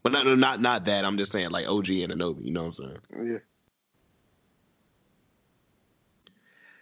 [0.02, 1.04] But not not not that.
[1.04, 2.44] I'm just saying like OG Anunoby.
[2.44, 3.30] You know what I'm saying?
[3.30, 3.38] Yeah.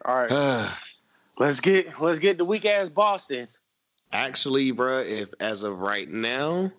[0.07, 0.71] All right,
[1.39, 3.47] let's get let's get the weak ass Boston.
[4.13, 6.73] Actually, bruh, if as of right now,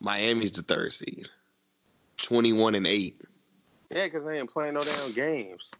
[0.00, 1.28] Miami's the third seed,
[2.16, 3.20] twenty one and eight.
[3.90, 5.70] Yeah, because they ain't playing no damn games.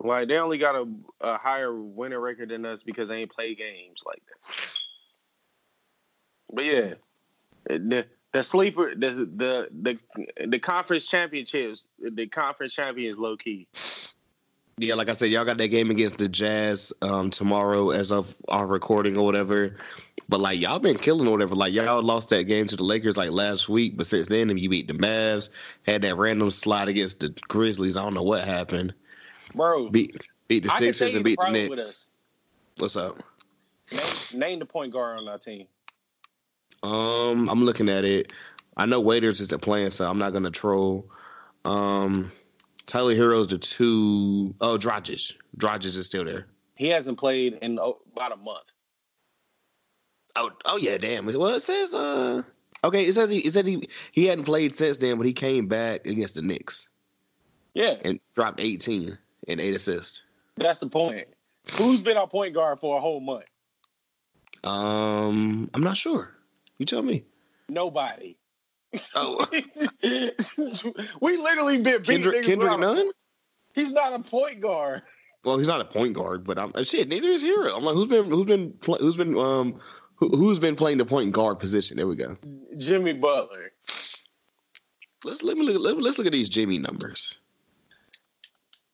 [0.00, 0.86] Like they only got a,
[1.20, 4.78] a higher winning record than us because they ain't play games like that.
[6.52, 6.94] But yeah,
[7.68, 13.66] the the sleeper the the the the conference championships the conference champions low key.
[14.80, 18.36] Yeah, like I said, y'all got that game against the Jazz um, tomorrow as of
[18.48, 19.76] our recording or whatever.
[20.28, 21.56] But like y'all been killing or whatever.
[21.56, 24.68] Like y'all lost that game to the Lakers like last week, but since then you
[24.68, 25.50] beat the Mavs,
[25.84, 27.96] had that random slide against the Grizzlies.
[27.96, 28.94] I don't know what happened.
[29.54, 31.84] Bro, Beat beat the Sixers and beat the Knicks.
[31.84, 32.08] us.
[32.76, 33.20] What's up?
[33.90, 35.66] Name, name the point guard on our team.
[36.82, 38.32] Um, I'm looking at it.
[38.76, 41.10] I know Waiters isn't playing, so I'm not gonna troll.
[41.64, 42.30] Um,
[42.86, 45.34] Tyler Herro's the two oh Dragic.
[45.56, 46.46] Dragic is still there.
[46.76, 48.64] He hasn't played in oh, about a month.
[50.36, 51.26] Oh, oh yeah, damn.
[51.26, 52.42] Well, it says uh,
[52.84, 53.04] okay.
[53.04, 56.06] It says he it said he he hadn't played since then, but he came back
[56.06, 56.88] against the Knicks
[57.74, 59.18] Yeah, and dropped 18
[59.48, 60.22] and eight assists.
[60.56, 61.26] that's the point.
[61.72, 63.44] Who's been our point guard for a whole month?
[64.64, 66.34] Um, I'm not sure.
[66.78, 67.24] You tell me.
[67.68, 68.38] Nobody.
[69.14, 69.46] Oh,
[71.20, 73.10] we literally been Kendrick Kendrick Nunn.
[73.74, 75.02] He's not a point guard.
[75.44, 77.08] Well, he's not a point guard, but I'm shit.
[77.08, 77.76] Neither is Herro.
[77.76, 79.78] I'm like, who's been who's been who's been um
[80.16, 81.96] who, who's been playing the point guard position?
[81.98, 82.36] There we go.
[82.78, 83.72] Jimmy Butler.
[85.24, 87.40] Let's let me look, let, let's look at these Jimmy numbers.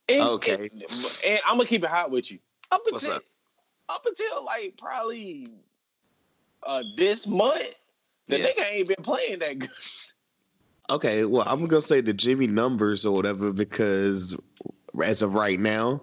[0.08, 0.70] And, Okay.
[0.72, 0.82] And,
[1.26, 2.38] and I'm gonna keep it hot with you.
[2.72, 3.22] Up What's until up?
[3.88, 5.48] up until like probably
[6.66, 7.74] uh this month,
[8.28, 8.46] the Yeah.
[8.46, 9.70] nigga ain't been playing that good.
[10.90, 14.36] Okay, well, I'm gonna say the Jimmy numbers or whatever because
[15.02, 16.02] as of right now,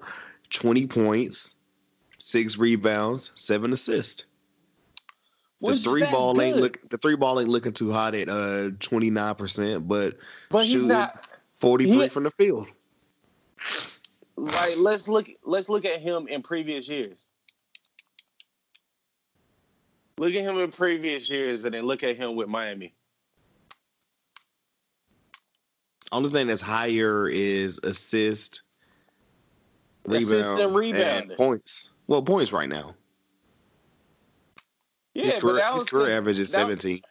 [0.50, 1.56] 20 points,
[2.18, 4.26] six rebounds, seven assists.
[5.62, 6.62] The three ball ain't good.
[6.62, 10.18] look the three ball ain't looking too hot at uh 29 percent, but
[10.50, 11.28] but he's not
[11.58, 12.68] 43 He- from the field.
[14.38, 17.30] like let's look let's look at him in previous years.
[20.22, 22.94] Look at him in previous years and then look at him with Miami.
[26.12, 28.62] Only thing that's higher is assist,
[30.08, 31.38] Assist and rebound, rebounding.
[31.38, 31.94] points.
[32.06, 32.94] Well, points right now.
[35.16, 37.02] Yeah, his but career, his career average is that- 17.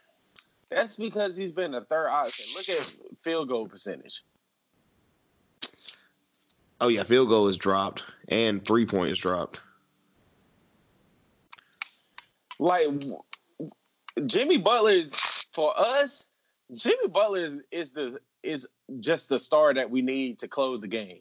[0.71, 2.47] That's because he's been a third option.
[2.55, 4.23] Look at field goal percentage.
[6.81, 9.63] Oh yeah, field goal is dropped and three points dropped.
[12.61, 12.89] Like
[14.27, 15.15] Jimmy Butler is
[15.55, 16.25] for us.
[16.75, 18.69] Jimmy Butler is, is the is
[19.01, 21.21] just the star that we need to close the game.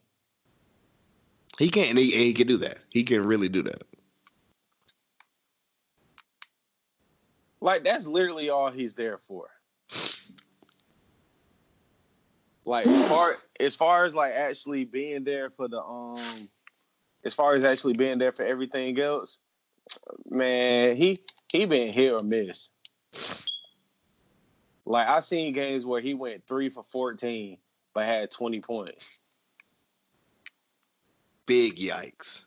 [1.57, 1.97] He can't.
[1.97, 2.79] He, he can do that.
[2.89, 3.83] He can really do that.
[7.61, 9.47] Like that's literally all he's there for.
[12.65, 16.49] Like far as far as like actually being there for the um,
[17.23, 19.39] as far as actually being there for everything else,
[20.29, 21.21] man, he
[21.51, 22.69] he been hit or miss.
[24.85, 27.57] Like I seen games where he went three for fourteen
[27.93, 29.11] but had twenty points.
[31.45, 32.45] Big yikes.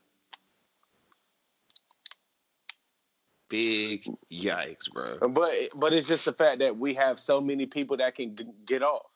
[3.49, 5.29] Big yikes, bro.
[5.29, 8.47] But but it's just the fact that we have so many people that can g-
[8.65, 9.07] get off.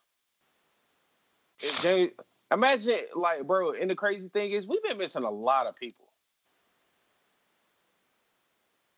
[1.63, 2.11] If they
[2.53, 6.06] imagine, like, bro, and the crazy thing is, we've been missing a lot of people.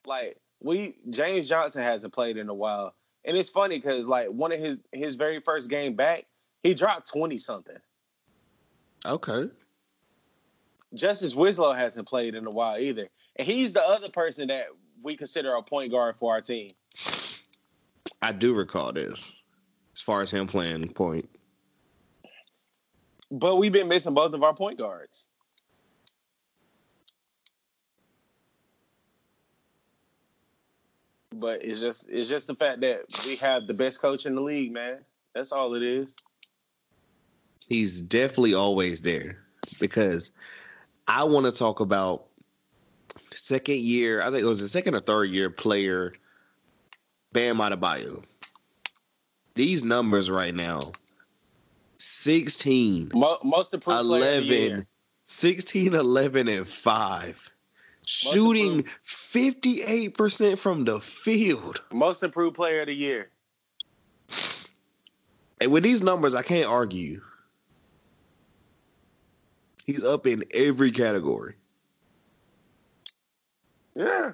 [0.08, 2.94] Like, we James Johnson hasn't played in a while,
[3.24, 6.24] and it's funny because like one of his his very first game back,
[6.62, 7.76] he dropped twenty something.
[9.06, 9.50] Okay.
[10.94, 14.68] Justice Winslow hasn't played in a while either, and he's the other person that
[15.02, 16.70] we consider a point guard for our team.
[18.22, 19.34] I do recall this.
[19.94, 21.28] As far as him playing point.
[23.30, 25.26] But we've been missing both of our point guards.
[31.38, 34.40] But it's just it's just the fact that we have the best coach in the
[34.40, 34.98] league, man.
[35.34, 36.16] That's all it is.
[37.68, 39.38] He's definitely always there
[39.78, 40.32] because
[41.06, 42.26] I want to talk about
[43.32, 44.22] second year.
[44.22, 46.14] I think it was the second or third year player,
[47.32, 48.24] Bam Adebayo.
[49.54, 50.80] These numbers right now
[51.98, 54.86] 16, Mo- most improved player of the 11, year.
[55.26, 57.50] 16, 11, and 5.
[58.10, 61.82] Shooting 58% from the field.
[61.92, 63.28] Most improved player of the year.
[65.60, 67.20] And with these numbers, I can't argue.
[69.84, 71.56] He's up in every category.
[73.94, 74.32] Yeah.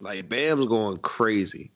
[0.00, 1.70] Like Bam's going crazy.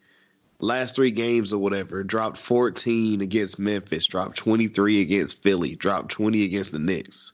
[0.61, 6.45] Last three games or whatever, dropped 14 against Memphis, dropped 23 against Philly, dropped 20
[6.45, 7.33] against the Knicks.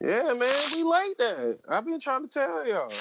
[0.00, 1.58] Yeah, man, we like that.
[1.68, 2.92] I've been trying to tell y'all.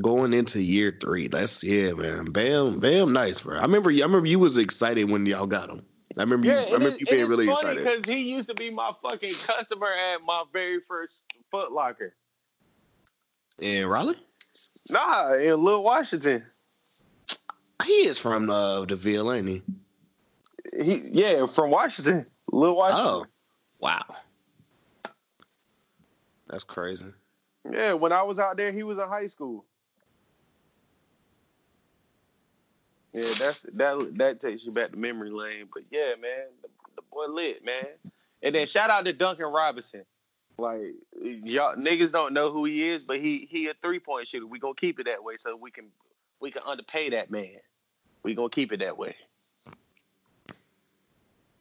[0.00, 2.26] Going into year three, that's yeah, man.
[2.26, 3.58] Bam, Bam, nice, bro.
[3.58, 5.82] I remember, I remember you was excited when y'all got him.
[6.16, 7.84] I remember, you, Yeah, I remember is, you being really funny excited.
[7.84, 12.14] because he used to be my fucking customer at my very first Foot Locker.
[13.60, 14.16] And Raleigh,
[14.90, 16.44] Nah, in Little Washington.
[17.84, 19.62] he is from uh, the Ville, ain't he?
[20.84, 22.26] He yeah, from Washington.
[22.50, 23.06] Little Washington.
[23.06, 23.26] Oh,
[23.78, 24.04] wow,
[26.48, 27.06] that's crazy.
[27.70, 29.64] Yeah, when I was out there, he was in high school.
[33.12, 34.12] Yeah, that's that.
[34.16, 35.68] That takes you back to memory lane.
[35.72, 37.86] But yeah, man, the, the boy lit, man.
[38.42, 40.04] And then shout out to Duncan Robinson.
[40.58, 44.46] Like y'all niggas don't know who he is, but he he a three point shooter.
[44.46, 45.86] We gonna keep it that way so we can
[46.40, 47.56] we can underpay that man.
[48.22, 49.16] We gonna keep it that way.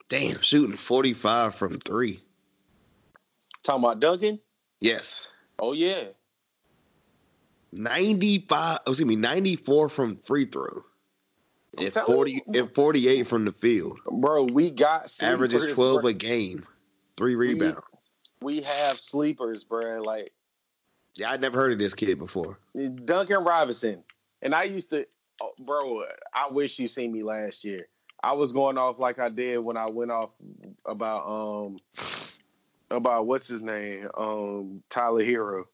[0.10, 2.20] Damn, shooting 45 from three.
[3.64, 4.40] Talking about Duncan?
[4.82, 5.28] Yes.
[5.60, 6.06] Oh yeah,
[7.74, 10.82] 95, oh, excuse me, 94 from free throw.
[11.78, 12.42] I'm And 40 you.
[12.56, 14.00] and 48 from the field.
[14.10, 14.44] bro.
[14.46, 16.10] We got Averages sleepers, 12 bro.
[16.10, 16.66] a game.
[17.16, 17.80] Three rebounds.
[18.42, 20.02] We have sleepers, bro.
[20.02, 20.32] Like
[21.16, 22.58] Yeah, I'd never heard of this kid before.
[23.06, 24.04] Duncan Robinson.
[24.42, 25.06] And I used to,
[25.42, 26.04] oh, bro,
[26.34, 27.88] I wish you seen me last year.
[28.22, 30.32] I was going off like I did when I went off
[30.86, 31.78] about um
[32.92, 35.66] about what's his name, um Tyler Herro,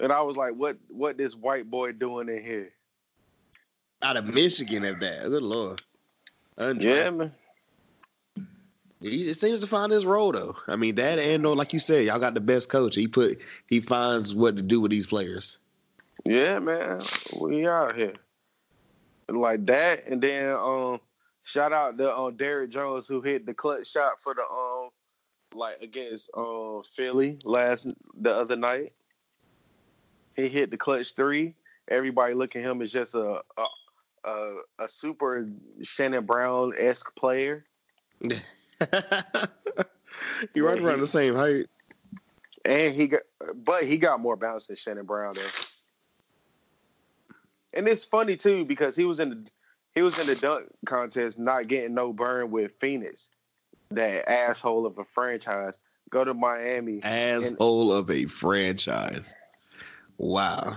[0.00, 2.70] and I was like, what what this white boy doing in here?
[4.02, 5.24] Out of Michigan at that.
[5.24, 5.82] Good lord.
[6.58, 6.82] Undrafted.
[6.82, 7.32] Yeah, man.
[9.00, 10.56] He it seems to find his role though.
[10.66, 12.94] I mean, that and no, like you said, y'all got the best coach.
[12.94, 15.58] He put he finds what to do with these players.
[16.24, 17.00] Yeah, man.
[17.38, 18.14] We out here.
[19.28, 21.00] Like that, and then um
[21.44, 24.90] shout out to um Derrick Jones who hit the clutch shot for the um
[25.54, 28.92] like against um Philly last the other night.
[30.34, 31.54] He hit the clutch three.
[31.88, 33.64] Everybody look at him as just a a
[34.24, 35.46] a, a super
[35.82, 37.64] Shannon Brown esque player.
[38.20, 38.36] you
[40.66, 41.66] right around the same height.
[42.64, 43.22] And he got,
[43.56, 45.34] but he got more bounce than Shannon Brown.
[45.34, 45.42] Though.
[47.74, 49.44] And it's funny too because he was in the
[49.94, 53.30] he was in the dunk contest, not getting no burn with Phoenix,
[53.90, 55.78] that asshole of a franchise.
[56.10, 59.34] Go to Miami, Asshole of a franchise.
[60.18, 60.76] Wow.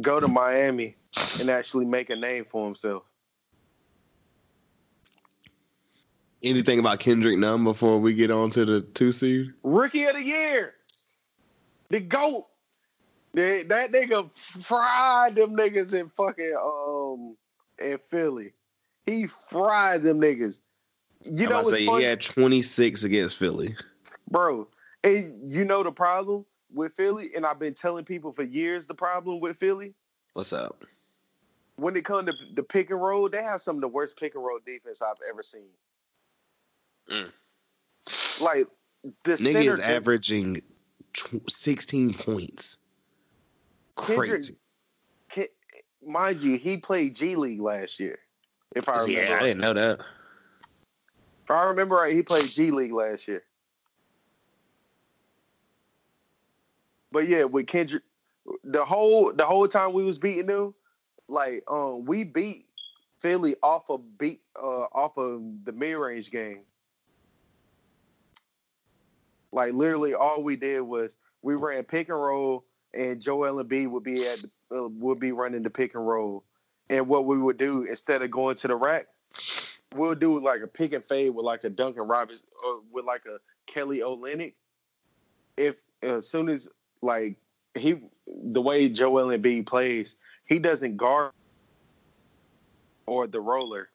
[0.00, 0.96] go to Miami,
[1.40, 3.04] and actually make a name for himself.
[6.42, 9.52] Anything about Kendrick Nunn before we get on to the two seed?
[9.62, 10.74] Rookie of the year,
[11.90, 12.46] the goat.
[13.34, 17.36] That, that nigga fried them niggas in fucking um
[17.78, 18.52] in Philly.
[19.06, 20.60] He fried them niggas.
[21.24, 21.98] You I'm know about to what's say funny?
[22.02, 23.74] he had 26 against Philly.
[24.30, 24.68] bro.
[25.02, 28.94] And you know the problem with Philly, and I've been telling people for years the
[28.94, 29.94] problem with Philly.
[30.32, 30.84] What's up?
[31.76, 34.34] When it comes to the pick and roll, they have some of the worst pick
[34.34, 35.70] and roll defense I've ever seen.
[37.10, 37.32] Mm.
[38.40, 38.66] Like
[39.24, 40.62] the Nigga is averaging
[41.12, 42.78] tw- 16 points.
[43.96, 44.56] Crazy.
[46.06, 48.18] Mind you, he played G League last year.
[48.74, 50.00] If I remember, Yeah, I didn't know that.
[51.44, 53.42] if I remember right, he played G League last year.
[57.12, 58.02] But yeah, with Kendrick,
[58.64, 60.74] the whole the whole time we was beating them,
[61.28, 62.66] like um, we beat
[63.20, 66.62] Philly off of beat uh off of the mid range game.
[69.52, 74.02] Like literally, all we did was we ran pick and roll, and Joel Embiid would
[74.02, 74.40] be at
[74.74, 76.44] uh, would be running the pick and roll,
[76.90, 79.06] and what we would do instead of going to the rack,
[79.94, 83.22] we'll do like a pick and fade with like a Duncan Robinson or with like
[83.26, 84.54] a Kelly Olynyk.
[85.56, 86.68] If as soon as
[87.02, 87.36] like
[87.74, 87.96] he
[88.26, 90.16] the way Joel B plays,
[90.46, 91.32] he doesn't guard
[93.06, 93.88] or the roller.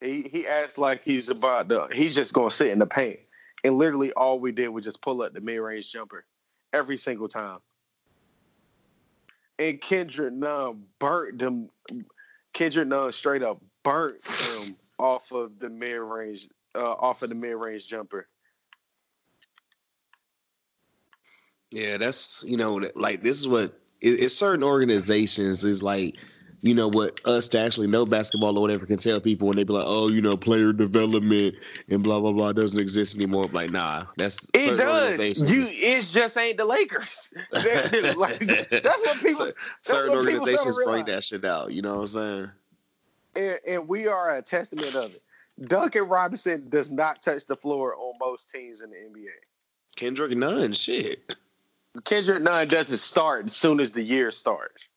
[0.00, 3.20] He he acts like he's about to he's just gonna sit in the paint.
[3.62, 6.24] And literally all we did was just pull up the mid range jumper
[6.72, 7.58] every single time.
[9.60, 11.68] And Kendrick Nunn burnt them.
[12.54, 17.34] Kendrick Nunn straight up burnt him off of the mid range, uh, off of the
[17.34, 18.26] mid range jumper.
[21.70, 26.16] Yeah, that's you know, like this is what it, it's certain organizations is like,
[26.62, 29.64] you know, what us to actually know basketball or whatever can tell people when they
[29.64, 31.54] be like, oh, you know, player development
[31.88, 33.48] and blah blah blah doesn't exist anymore.
[33.52, 35.50] Like, nah, that's It does.
[35.50, 37.30] You, it just ain't the Lakers.
[37.52, 39.34] like, that's what people.
[39.34, 41.72] Cer- certain what people organizations bring that shit out.
[41.72, 42.50] You know what I'm saying?
[43.36, 45.22] and, and we are a testament of it.
[45.68, 49.28] Duncan Robinson does not touch the floor on most teams in the NBA.
[49.96, 51.36] Kendrick Nunn, shit.
[52.04, 54.88] Kendrick Nunn doesn't start as soon as the year starts.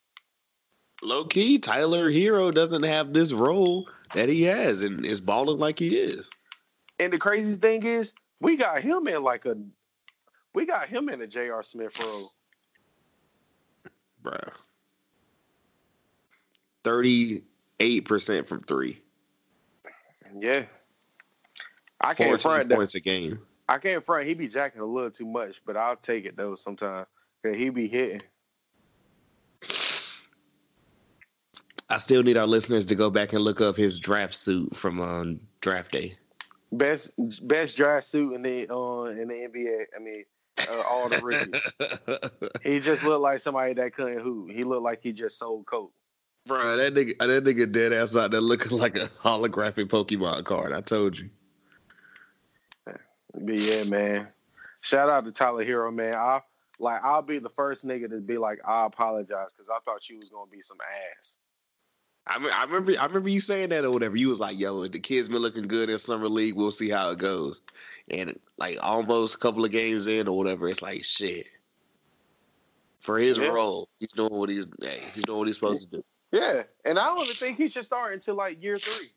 [1.04, 5.78] Low key, Tyler Herro doesn't have this role that he has and is balling like
[5.78, 6.30] he is.
[7.00, 9.58] And the crazy thing is, we got him in like a,
[10.54, 11.62] we got him in a J.R.
[11.64, 12.32] Smith role.
[14.24, 14.54] Bruh.
[16.84, 19.02] 38% from three.
[20.40, 20.64] Yeah,
[22.02, 22.76] I can't front that.
[22.76, 23.40] points a game.
[23.70, 24.26] I can't front.
[24.26, 27.08] He be jacking a little too much, but I'll take it though sometimes.
[27.46, 28.22] Cause he be hitting.
[31.90, 35.00] I still need our listeners to go back and look up his draft suit from
[35.02, 36.14] um, draft day.
[36.72, 37.12] Best
[37.48, 39.86] best draft suit in the uh, in the NBA.
[39.96, 40.24] I mean,
[40.58, 42.52] uh, all the rookies.
[42.64, 44.52] he just looked like somebody that couldn't hoop.
[44.52, 45.94] He looked like he just sold coke.
[46.46, 50.74] Bro, that nigga, that nigga dead ass out there looking like a holographic Pokemon card.
[50.74, 51.30] I told you.
[52.86, 54.28] But yeah, man.
[54.82, 56.14] Shout out to Tyler Herro, man.
[56.14, 56.42] I
[56.80, 60.20] like I'll be the first nigga to be like, I apologize because I thought you
[60.20, 60.78] was gonna be some
[61.18, 61.38] ass.
[62.26, 64.16] I, I remember I remember you saying that or whatever.
[64.16, 66.56] You was like, "Yo, the kids been looking good in summer league.
[66.56, 67.62] We'll see how it goes."
[68.10, 71.50] And like almost a couple of games in or whatever, it's like shit.
[73.02, 73.50] For his Yeah.
[73.50, 76.04] role, he's doing what he's hey, he's doing what he's supposed to do.
[76.32, 79.10] Yeah, and I don't even think he should start until like year three.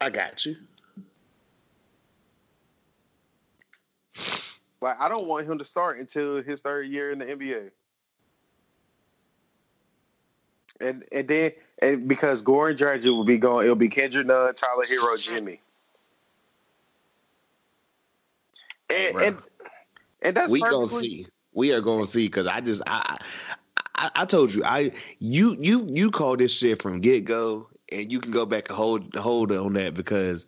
[0.00, 0.56] I got you.
[4.80, 7.70] Like I don't want him to start until his third year in the NBA.
[10.80, 11.52] And and then
[11.82, 15.60] and because Goran Dragic will be going, it'll be Kendrick Nunn, Tyler Herro, Jimmy.
[18.90, 19.38] And and
[20.22, 21.26] and that's we gonna see.
[21.52, 23.18] We are gonna see because I just I,
[23.96, 28.10] I I told you I you you you call this shit from get go and
[28.10, 30.46] you can go back and hold hold on that because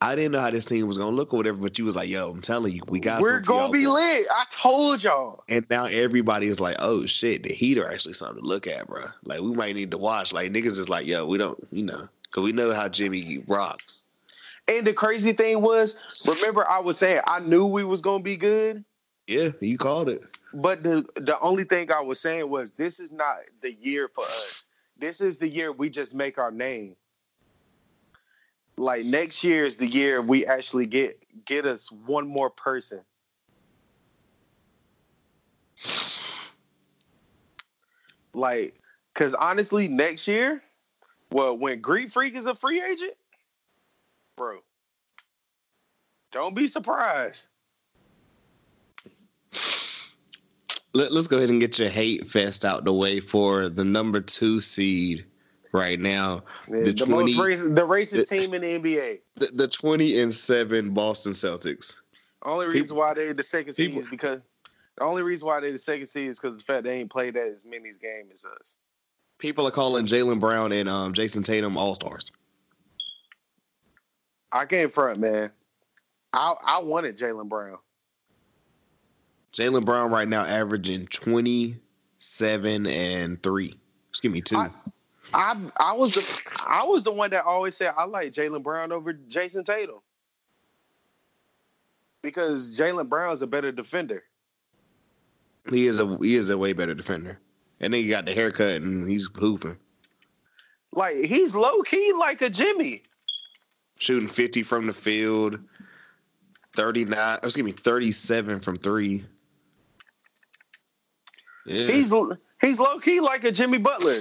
[0.00, 2.08] I didn't know how this team was gonna look or whatever, but you was like,
[2.08, 4.26] yo, I'm telling you, we got We're gonna be lit.
[4.30, 5.42] I told y'all.
[5.48, 8.86] And now everybody is like, oh shit, the Heat are actually something to look at,
[8.86, 9.06] bro.
[9.24, 10.32] Like we might need to watch.
[10.32, 14.04] Like niggas is like, yo, we don't, you know, because we know how Jimmy rocks.
[14.68, 15.98] And the crazy thing was,
[16.28, 18.84] remember I was saying I knew we was gonna be good,
[19.26, 20.22] Yeah, you called it.
[20.54, 24.24] but the the only thing I was saying was this is not the year for
[24.24, 24.66] us.
[24.96, 26.94] This is the year we just make our name.
[28.78, 33.00] Like next year is the year we actually get get us one more person.
[38.32, 38.80] Like,
[39.14, 40.62] cause honestly, next year,
[41.32, 43.14] well, when Greek Freak is a free agent,
[44.36, 44.58] bro,
[46.30, 47.48] don't be surprised.
[50.94, 54.20] Let, let's go ahead and get your hate fest out the way for the number
[54.20, 55.24] two seed
[55.72, 56.42] right now.
[56.68, 59.20] The, The most racist, the racist team in the NBA.
[59.36, 61.96] The, the 20 and 7 Boston Celtics.
[62.44, 64.40] Only reason People- why they the second seed people- is because
[64.96, 67.34] the only reason why they the second seed is because the fact they ain't played
[67.34, 68.76] that as many games as us.
[69.38, 72.32] People are calling Jaylen Brown and um, Jayson Tatum all stars.
[74.50, 75.52] I can't front, man.
[76.32, 77.78] I I wanted Jaylen Brown.
[79.52, 83.78] Jaylen Brown right now averaging 27 and 3.
[84.10, 84.56] Excuse me, 2.
[84.56, 84.70] I-
[85.34, 88.92] I I was the I was the one that always said I like Jaylen Brown
[88.92, 90.00] over Jayson Tatum
[92.22, 94.24] because Jaylen Brown is a better defender.
[95.70, 97.38] he is a he is a way better defender.
[97.80, 99.76] And then he got the haircut and he's hooping.
[100.92, 103.02] Like he's low key like a Jimmy.
[103.98, 105.58] Shooting 50 from the field.
[106.74, 109.24] 39, excuse me, 37 from 3.
[111.66, 111.86] Yeah.
[111.86, 112.12] He's
[112.60, 114.20] he's low key like a Jimmy Butler.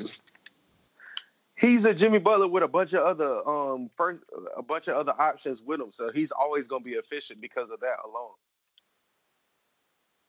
[1.57, 4.21] He's a Jimmy Butler with a bunch of other um first
[4.55, 7.79] a bunch of other options with him, so he's always gonna be efficient because of
[7.79, 8.33] that alone.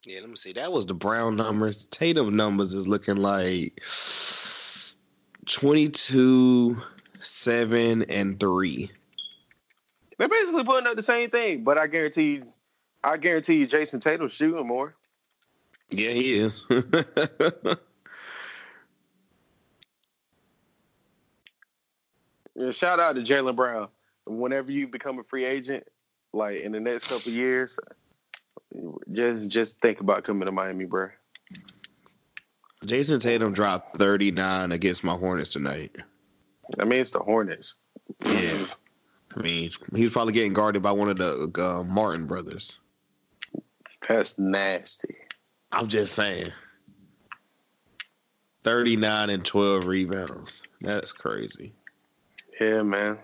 [0.07, 0.53] Yeah, let me see.
[0.53, 1.85] That was the Brown numbers.
[1.87, 3.83] Tatum numbers is looking like
[5.47, 6.77] 22,
[7.21, 8.91] 7, and 3.
[10.17, 12.47] They're basically putting up the same thing, but I guarantee you,
[13.03, 14.95] I guarantee you, Jayson Tatum's shooting more.
[15.91, 16.65] Yeah, he is.
[22.59, 23.89] Yeah, shout out to Jaylen Brown.
[24.27, 25.85] Whenever you become a free agent,
[26.33, 27.79] like in the next couple years,
[29.13, 31.09] just just think about coming to Miami, bro.
[32.85, 35.97] Jayson Tatum dropped 39 against my Hornets tonight.
[36.81, 37.77] I mean, it's the Hornets.
[38.25, 38.67] Yeah.
[39.37, 42.81] I mean, he was probably getting guarded by one of the uh, Martin brothers.
[44.09, 45.15] That's nasty.
[45.71, 46.51] I'm just saying.
[48.65, 50.63] 39 and 12 rebounds.
[50.81, 51.73] That's crazy.
[52.61, 53.19] Yeah, man.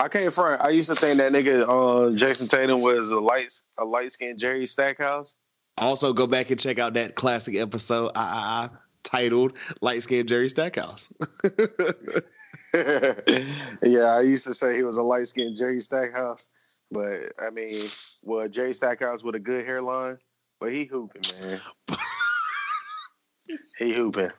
[0.00, 0.60] I can't front.
[0.60, 4.38] I used to think that nigga uh, Jayson Tatum was a light a light skinned
[4.38, 5.36] Jerry Stackhouse.
[5.78, 8.70] Also, go back and check out that classic episode I, I, I,
[9.02, 11.12] titled Light Skinned Jerry Stackhouse.
[13.82, 16.48] yeah, I used to say he was a light skinned Jerry Stackhouse,
[16.90, 17.88] but I mean,
[18.22, 20.18] well, Jerry Stackhouse with a good hairline,
[20.60, 21.60] but he hooping, man.
[23.78, 24.30] he hooping.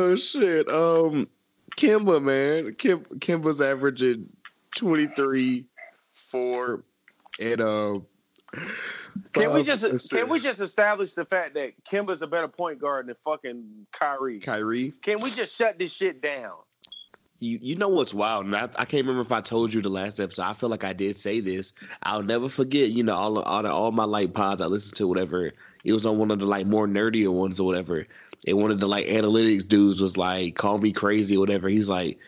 [0.00, 0.68] Oh shit.
[0.68, 1.28] Um
[1.76, 2.72] Kemba, man.
[2.74, 4.28] Kim Kemba's averaging
[4.74, 5.66] 23,
[6.12, 6.84] 4,
[7.40, 7.94] and uh
[9.32, 10.12] Can we just assists.
[10.12, 14.40] can we just establish the fact that Kemba's a better point guard than fucking Kyrie?
[14.40, 14.92] Kyrie?
[15.02, 16.52] Can we just shut this shit down?
[17.40, 19.88] You you know what's wild, and I, I can't remember if I told you the
[19.88, 20.42] last episode.
[20.42, 21.72] I feel like I did say this.
[22.02, 22.90] I'll never forget.
[22.90, 25.52] You know, all all, the, all my like pods I listened to, whatever.
[25.84, 28.06] It was on one of the like more nerdier ones or whatever.
[28.46, 31.68] And one of the like analytics dudes was like, "Call me crazy" or whatever.
[31.68, 32.18] He's like,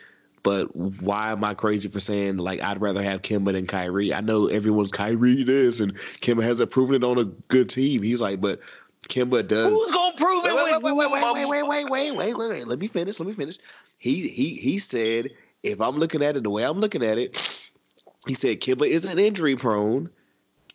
[0.43, 4.13] "But why am I crazy for saying like I'd rather have Kemba than Kyrie?
[4.13, 8.21] I know everyone's Kyrie this, and Kemba hasn't proven it on a good team." He's
[8.21, 8.59] like, "But
[9.09, 10.53] Kemba does." Who's gonna prove it?
[10.53, 12.67] Wait, wait, wait, wait, wait, wait, wait, wait, wait, wait, wait, wait.
[12.67, 13.19] Let me finish.
[13.19, 13.57] Let me finish.
[13.97, 15.31] He he he said,
[15.63, 17.37] if I'm looking at it the way I'm looking at it,
[18.27, 20.09] he said Kemba isn't injury prone.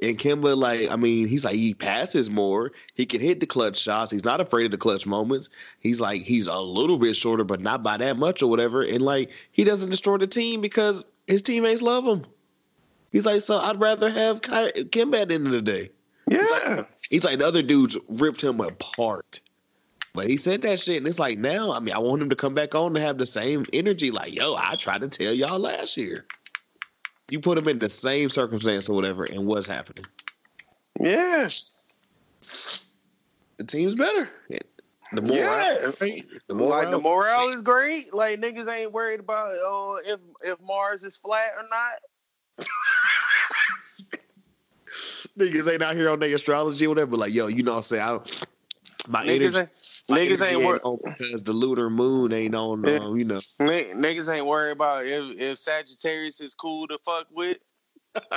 [0.01, 2.71] And Kemba, like, I mean, he's like he passes more.
[2.95, 4.13] He can hit the clutch shots.
[4.13, 5.51] He's not afraid of the clutch moments.
[5.81, 8.83] He's like he's a little bit shorter, but not by that much or whatever.
[8.83, 12.25] And like he doesn't destroy the team because his teammates love him.
[13.11, 15.91] He's like, so I'd rather have Ky- Kemba at the end of the day.
[16.31, 16.85] Yeah.
[17.11, 19.41] He's like the other dudes ripped him apart.
[20.15, 22.37] But he said that shit, and it's like now, I mean, I want him to
[22.37, 24.11] come back on to have the same energy.
[24.11, 26.27] Like, yo, I tried to tell y'all last year.
[27.31, 30.07] You put him in the same circumstance or whatever, and what's happening?
[31.01, 31.49] Yeah.
[33.59, 34.31] The team's better.
[35.13, 35.75] The more Yeah.
[35.79, 38.13] the like the morale- morale is great.
[38.15, 42.67] Like niggas ain't worried about uh, if if Mars is flat or not.
[45.39, 47.13] niggas ain't out here on their astrology or whatever.
[47.13, 48.03] But like, yo, you know what I'm saying?
[48.03, 48.47] I don't,
[49.09, 49.69] my Niggas energy, ain't
[50.09, 52.87] niggas ain't wor- on because the lunar moon ain't on.
[52.87, 57.27] Um, you know, ni- niggas ain't worried about if if Sagittarius is cool to fuck
[57.31, 57.59] with.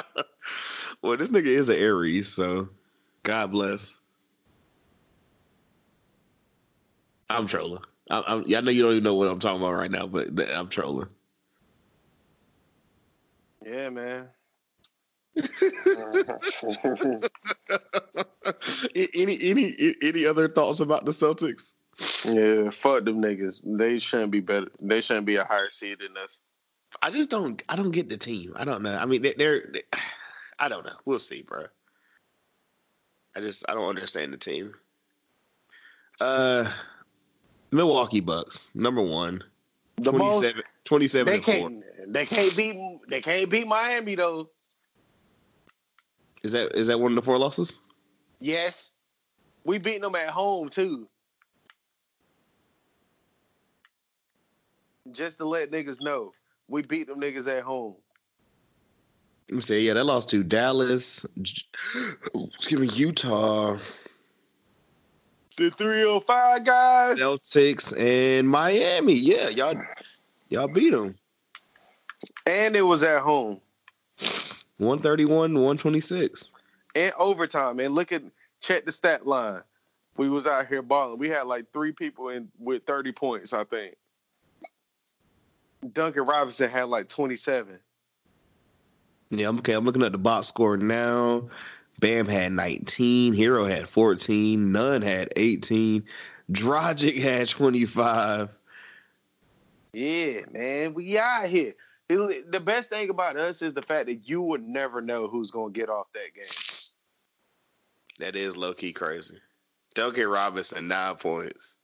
[1.01, 2.69] well, this nigga is an Aries, so
[3.23, 3.97] God bless.
[7.29, 7.83] I'm trolling.
[8.09, 10.29] I'm, I'm, I know you don't even know what I'm talking about right now, but
[10.53, 11.07] I'm trolling.
[13.65, 14.27] Yeah, man.
[19.15, 21.73] any any any other thoughts about the Celtics?
[22.25, 23.61] yeah, fuck them niggas.
[23.65, 24.67] They shouldn't be better.
[24.81, 26.39] They shouldn't be a higher seed than us.
[27.01, 27.61] I just don't.
[27.69, 28.53] I don't get the team.
[28.55, 28.97] I don't know.
[28.97, 29.71] I mean, they, they're.
[30.59, 30.95] I don't know.
[31.05, 31.65] We'll see, bro.
[33.35, 34.73] I just I don't understand the team.
[36.19, 36.69] Uh,
[37.71, 39.43] Milwaukee Bucks number one.
[39.97, 40.41] The most
[40.85, 40.87] 27,
[41.25, 42.77] 27 they and can't they can't beat
[43.09, 44.49] they can't beat Miami though.
[46.43, 47.79] Is that is that one of the four losses?
[48.39, 48.91] Yes,
[49.63, 51.07] we beat them at home too.
[55.11, 56.31] Just to let niggas know,
[56.67, 57.95] we beat them niggas at home.
[59.49, 61.25] Let me say, yeah, they lost to Dallas.
[61.35, 63.77] Excuse me, Utah,
[65.57, 67.19] The 305 guys.
[67.19, 69.13] Celtics, and Miami.
[69.13, 69.75] Yeah, y'all,
[70.49, 71.15] y'all beat them.
[72.45, 73.59] And it was at home.
[74.81, 76.51] One thirty one, one twenty six.
[76.95, 77.79] And overtime.
[77.79, 78.23] And look at
[78.61, 79.61] check the stat line.
[80.17, 81.19] We was out here balling.
[81.19, 83.95] We had like three people in with 30 points, I think.
[85.93, 87.77] Duncan Robinson had like 27.
[89.29, 89.73] Yeah, I'm okay.
[89.73, 91.47] I'm looking at the box score now.
[91.99, 93.35] Bam had 19.
[93.35, 94.71] Herro had 14.
[94.71, 96.03] Nunn had 18.
[96.51, 98.57] Dragic had 25.
[99.93, 101.75] Yeah, man, we out here.
[102.15, 105.71] The best thing about us is the fact that you would never know who's gonna
[105.71, 106.45] get off that game.
[108.19, 109.37] That is low key crazy.
[109.93, 111.75] Duncan Robinson, nine points.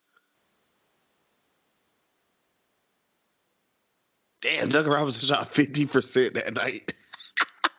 [4.41, 6.93] Damn, Duncan Robinson shot 50% that night.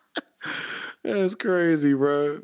[1.04, 2.42] That's crazy, bro.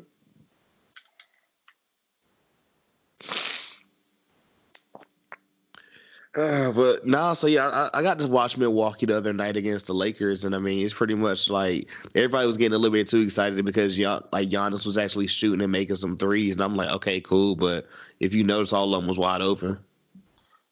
[6.35, 9.87] Uh, but no, so yeah, I, I got to watch Milwaukee the other night against
[9.87, 13.07] the Lakers, and I mean, it's pretty much like everybody was getting a little bit
[13.07, 16.75] too excited because Gian, like Giannis was actually shooting and making some threes, and I'm
[16.75, 17.87] like, okay, cool, but
[18.19, 19.79] if you notice, all of them was wide open.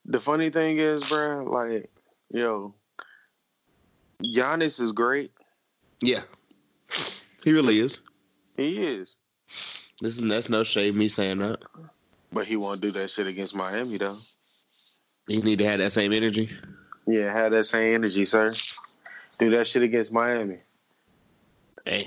[0.05, 1.89] The funny thing is, bro, like,
[2.29, 2.73] yo,
[4.21, 5.31] Giannis is great.
[6.01, 6.23] Yeah,
[7.45, 8.01] he really is.
[8.57, 9.15] He is,
[10.01, 11.59] This is that's no shade me saying that.
[12.33, 14.17] but he won't do that shit against Miami though.
[15.27, 16.49] You need to have that same energy.
[17.07, 18.51] Yeah, have that same energy, sir.
[19.39, 20.59] Do that shit against Miami.
[21.85, 22.05] Damn.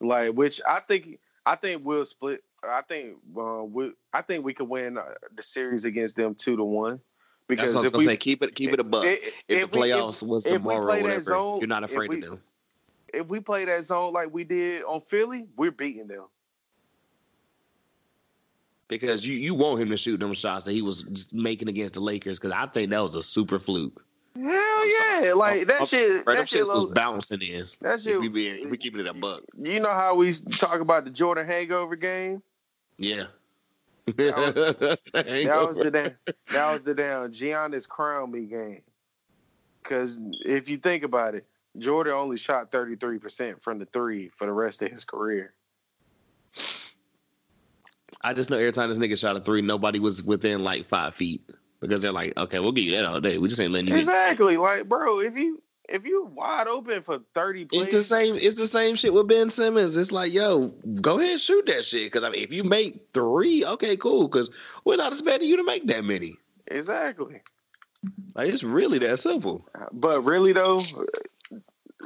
[0.00, 2.42] Like, which I think, I think we'll split.
[2.62, 5.04] I think, uh, we, I think we could win uh,
[5.36, 6.92] the series against them two to one.
[7.48, 8.16] That's Because was if we, say.
[8.16, 9.04] Keep it, keep it a buck.
[9.04, 11.84] if, if the we- if- playoffs was tomorrow play or that whatever, zone- you're not
[11.84, 12.40] afraid we- to do.
[13.14, 16.24] if we play that zone like we did on Philly, we're beating them.
[18.88, 22.00] Because you you want him to shoot them shots that he was making against the
[22.00, 24.04] Lakers because I think that was a super fluke.
[24.34, 24.90] Hell I'm
[25.24, 25.32] yeah!
[25.34, 26.26] Like that I'm- shit.
[26.26, 26.66] Right, that shit.
[26.66, 27.66] was bouncing in.
[27.80, 28.20] that shit.
[28.20, 31.46] we being, we keeping it a buck, You know how we talk about the Jordan
[31.46, 32.42] Hangover game?
[32.98, 33.24] yeah.
[34.16, 35.90] That was the Hangover.
[35.90, 36.14] damn.
[36.52, 38.82] That was the damn Giannis crown me game.
[39.82, 41.44] Because if you think about it,
[41.78, 45.54] Jordan only shot thirty three percent from the three for the rest of his career.
[48.26, 51.14] I just know every time this nigga shot a three, nobody was within like five
[51.14, 51.48] feet
[51.80, 53.38] because they're like, okay, we'll give you that all day.
[53.38, 53.96] We just ain't letting you.
[53.96, 54.56] Exactly.
[54.56, 58.34] Like, bro, if you if you wide open for thirty It's the same.
[58.34, 59.96] It's the same shit with Ben Simmons.
[59.96, 62.10] It's like, yo, go ahead, shoot that shit.
[62.10, 64.26] Because I mean, if you make three, okay, cool.
[64.26, 64.50] Because
[64.84, 66.34] we're not expecting you to make that many.
[66.66, 67.42] exactly.
[68.34, 69.68] Like it's really that simple.
[69.92, 70.82] But really though,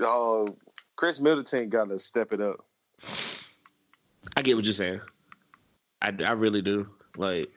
[0.04, 0.52] uh,
[0.96, 2.62] Khris Middleton got to step it up.
[4.36, 5.00] I get what you're saying.
[6.02, 6.88] I, I really do.
[7.16, 7.50] Like,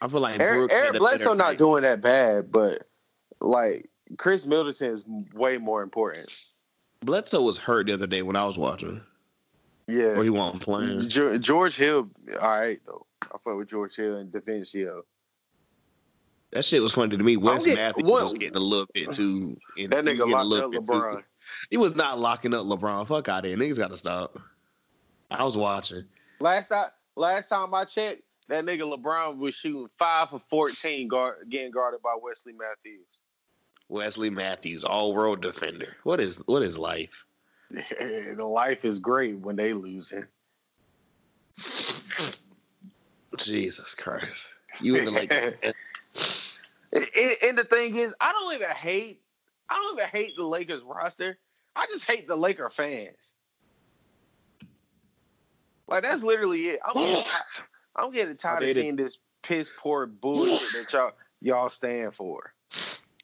[0.00, 2.86] I feel like Eric, Eric Bledsoe not doing that bad, but
[3.40, 6.26] like Khris Middleton is way more important.
[7.00, 9.00] Bledsoe was hurt the other day when I was watching,
[9.86, 11.08] Yeah, or he wasn't playing.
[11.08, 12.10] George Hill,
[12.40, 13.06] all right though.
[13.22, 15.02] I fuck with George Hill and DaVinci.
[16.52, 17.36] That shit was funny to me.
[17.36, 19.56] Wes get- Matthews what- was getting a little bit too.
[19.76, 21.16] and That nigga getting locked up LeBron.
[21.18, 21.24] Too,
[21.70, 23.06] he was not locking up LeBron.
[23.06, 23.56] Fuck out of here.
[23.58, 24.38] Niggas got to stop.
[25.30, 26.04] I was watching.
[26.40, 31.48] Last time, last time I checked, that nigga LeBron was shooting five for fourteen, guard,
[31.50, 33.22] getting guarded by Wesley Matthews.
[33.88, 35.96] Wesley Matthews, all world defender.
[36.04, 37.24] What is what is life?
[37.70, 40.24] the life is great when they losing.
[43.36, 44.54] Jesus Christ.
[44.80, 45.32] You in the like
[46.92, 49.20] and, and the thing is, I don't even hate.
[49.68, 51.38] I don't even hate the Lakers roster.
[51.76, 53.34] I just hate the Laker fans.
[55.94, 56.80] Like that's literally it.
[56.84, 57.24] I'm getting,
[57.96, 62.52] I'm getting tired of seeing this piss poor bullshit that y'all y'all stand for.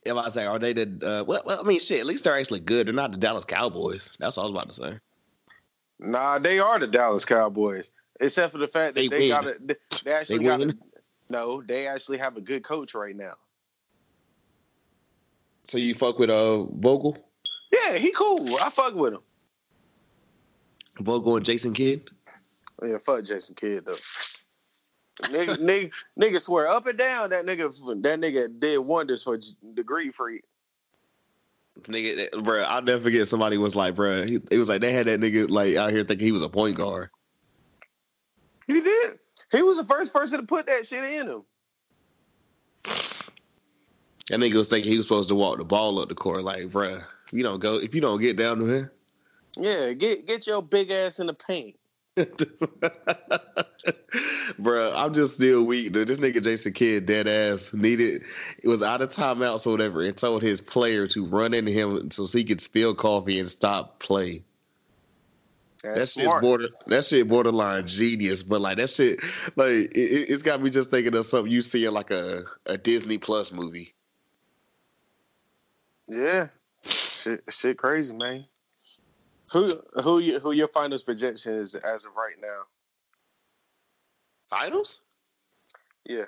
[0.04, 2.38] if I say are they the uh, well, well I mean shit, at least they're
[2.38, 2.86] actually good.
[2.86, 4.16] They're not the Dallas Cowboys.
[4.20, 4.98] That's what I was about to say.
[5.98, 7.90] Nah, they are the Dallas Cowboys,
[8.20, 9.74] except for the fact that They they, got a, they,
[10.04, 10.76] they actually They got a,
[11.28, 13.34] no, they actually have a good coach right now.
[15.64, 17.18] So you fuck with uh Vogel?
[17.72, 18.58] Yeah, he cool.
[18.62, 19.22] I fuck with him.
[21.00, 22.08] Vogel and Jason Kidd?
[22.82, 23.96] Yeah, fuck Jason Kidd though.
[25.28, 29.38] nigga, nigga, nigga swear up and down that nigga that nigga did wonders for
[29.74, 30.44] the Greek Freak.
[31.82, 35.06] Nigga, bro, I'll never forget somebody was like, bro, he, it was like they had
[35.06, 37.10] that nigga like out here thinking he was a point guard.
[38.66, 39.18] He did.
[39.50, 41.42] He was the first person to put that shit in him.
[44.28, 46.44] That nigga was thinking he was supposed to walk the ball up the court.
[46.44, 46.98] Like, bro,
[47.32, 48.90] you don't go if you don't get down to him.
[49.56, 51.79] Yeah, get get your big ass in the paint.
[54.60, 55.92] Bruh, I'm just still weak.
[55.92, 56.08] Dude.
[56.08, 58.22] This nigga Jason Kidd, dead ass, needed
[58.62, 62.10] it was out of timeouts or whatever, and told his player to run into him
[62.10, 64.42] so he could spill coffee and stop play.
[65.82, 69.20] That's That shit's border that shit borderline genius, but like that shit,
[69.56, 72.76] like it, it's got me just thinking of something you see in like a, a
[72.76, 73.94] Disney Plus movie.
[76.08, 76.48] Yeah,
[76.84, 78.44] shit, shit, crazy, man.
[79.52, 79.72] Who
[80.02, 82.62] who you, who your finals projection is as of right now?
[84.48, 85.00] Finals?
[86.04, 86.26] Yeah,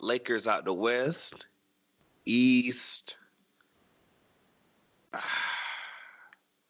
[0.00, 1.48] Lakers out the West,
[2.24, 3.18] East.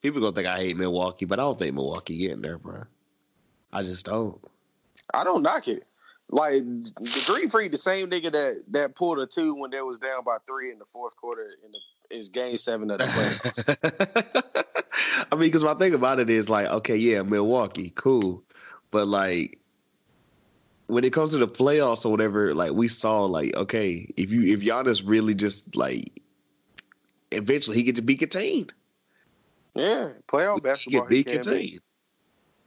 [0.02, 2.84] People gonna think I hate Milwaukee, but I don't think Milwaukee getting there, bro.
[3.72, 4.38] I just don't.
[5.12, 5.84] I don't knock it.
[6.30, 6.64] Like
[7.14, 10.38] degree free, the same nigga that that pulled a two when they was down by
[10.46, 11.78] three in the fourth quarter in the
[12.16, 15.26] is game seven of the playoffs.
[15.32, 18.42] I mean, because my thing about it is like, okay, yeah, Milwaukee, cool,
[18.90, 19.58] but like,
[20.86, 24.42] when it comes to the playoffs or whatever, like we saw, like okay, if you
[24.54, 26.22] if Giannis really just like
[27.30, 28.72] eventually he get to be contained.
[29.74, 31.02] Yeah, playoff He basketball.
[31.02, 31.38] can be He can be.
[31.42, 31.80] contained.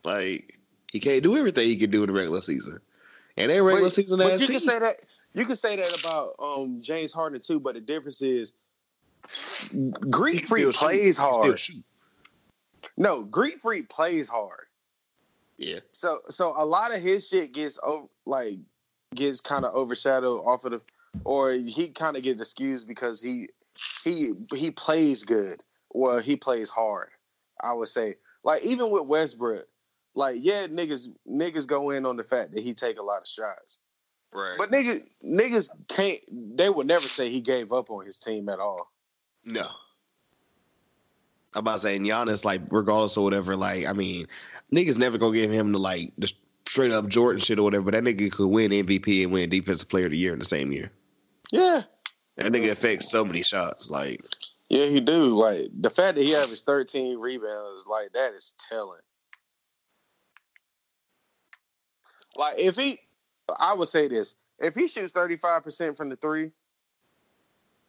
[0.04, 0.60] Like
[0.92, 2.80] he can't do everything he can do in the regular season,
[3.38, 4.54] and they regular But- season But ass you team.
[4.56, 4.96] can say that.
[5.34, 7.60] You can say that about um, James Harden too.
[7.60, 8.54] But the difference is,
[10.10, 10.80] Greek can Freak still shoot.
[10.80, 11.60] plays still hard.
[11.60, 11.84] shoot.
[12.98, 14.66] No, Greek Freak plays hard.
[15.60, 18.60] Yeah, So so a lot of his shit gets over like
[19.16, 20.82] gets kind of overshadowed off of the
[21.26, 23.50] or he kind of gets excused because he
[24.04, 27.10] he he plays good or he plays hard.
[27.62, 29.68] I would say like even with Westbrook,
[30.18, 33.28] like yeah niggas niggas go in on the fact that he take a lot of
[33.28, 33.80] shots,
[34.34, 34.56] right.
[34.58, 36.20] but niggas niggas can't
[36.58, 38.92] they would never say he gave up on his team at all.
[39.46, 39.70] No.
[41.54, 44.28] I'm about saying Giannis, like, regardless or whatever, like, I mean,
[44.72, 46.32] niggas never gonna give him the like the
[46.68, 47.90] straight up Jordan shit or whatever.
[47.90, 50.72] That nigga could win MVP and win Defensive Player of the Year in the same
[50.72, 50.92] year.
[51.52, 51.84] Yeah,
[52.36, 53.90] That nigga affects so many shots.
[53.90, 54.22] Like,
[54.70, 55.38] yeah he do.
[55.38, 59.00] Like the fact that he averaged thirteen rebounds, like that is telling.
[62.38, 63.00] Like if he,
[63.60, 66.52] I would say this: if he shoots thirty five percent from the three,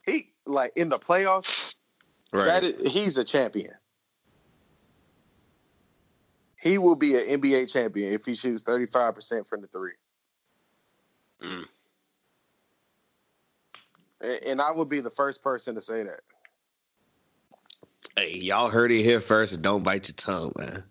[0.03, 1.75] he like in the playoffs.
[2.33, 2.45] Right.
[2.45, 3.73] That is, he's a champion.
[6.61, 9.93] He will be an NBA champion if he shoots thirty five percent from the three.
[11.41, 11.65] Mm.
[14.47, 16.19] And I would be the first person to say that.
[18.17, 20.83] Hey, y'all heard it here first, don't bite your tongue, man.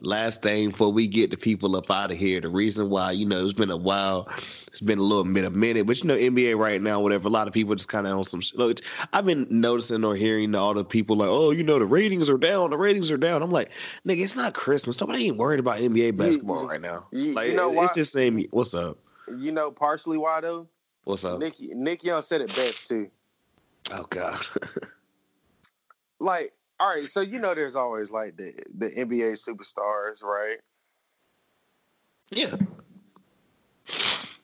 [0.00, 3.26] Last thing before we get the people up out of here, the reason why, you
[3.26, 4.28] know, it's been a while,
[4.68, 7.30] it's been a little bit a minute, but you know, NBA right now, whatever, a
[7.30, 8.82] lot of people just kind of on some shit.
[9.12, 12.38] I've been noticing or hearing all the people like, oh, you know, the ratings are
[12.38, 13.42] down, the ratings are down.
[13.42, 13.70] I'm like,
[14.06, 15.00] nigga, it's not Christmas.
[15.00, 17.06] Nobody ain't worried about NBA basketball right now.
[17.10, 17.88] you- Like, you know it's why?
[17.94, 18.44] just same.
[18.50, 18.98] What's up?
[19.36, 20.68] You know, partially why though.
[21.04, 21.40] What's up?
[21.40, 23.10] Nick Nick Young said it best too.
[23.92, 24.38] Oh God.
[26.20, 30.58] Like, all right, so you know, there's always like the the NBA superstars, right?
[32.30, 32.54] yeah.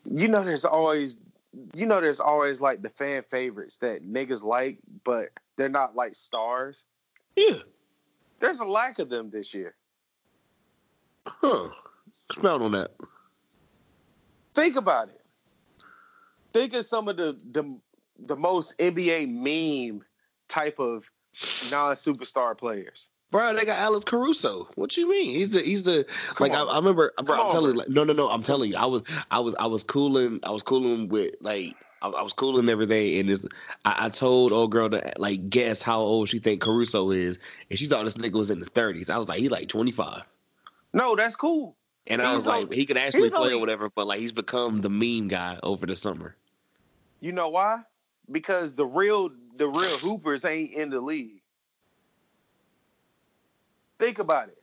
[0.04, 1.18] You know, there's always,
[1.74, 6.14] you know, there's always like the fan favorites that niggas like, but they're not like
[6.14, 6.84] stars.
[7.36, 7.58] Yeah.
[8.40, 9.74] There's a lack of them this year.
[11.26, 11.70] Huh.
[12.28, 12.92] Expound on that.
[14.54, 15.20] Think about it.
[16.52, 17.78] Think of some of the the
[18.26, 20.02] the most NBA meme
[20.48, 21.10] type of
[21.70, 23.08] non superstar players.
[23.30, 24.68] Bro, they got Alex Caruso.
[24.76, 25.34] What you mean?
[25.34, 27.78] He's the he's the Come like I, I remember bro, Come I'm telling on, you,
[27.80, 30.50] like, no no no, I'm telling you, I was I was I was cooling I
[30.50, 33.44] was cooling with like I, I was cooling every day and this
[33.84, 37.40] I, I told old girl to like guess how old she think Caruso is
[37.70, 39.10] and she thought this nigga was in the 30s.
[39.10, 40.22] I was like, he like 25.
[40.92, 41.76] No, that's cool.
[42.06, 44.30] And I He's was like, he could actually play only- or whatever, but like he's
[44.32, 46.36] become the meme guy over the summer.
[47.20, 47.80] You know why?
[48.30, 51.42] Because the real the real hoopers ain't in the league.
[53.98, 54.62] Think about it.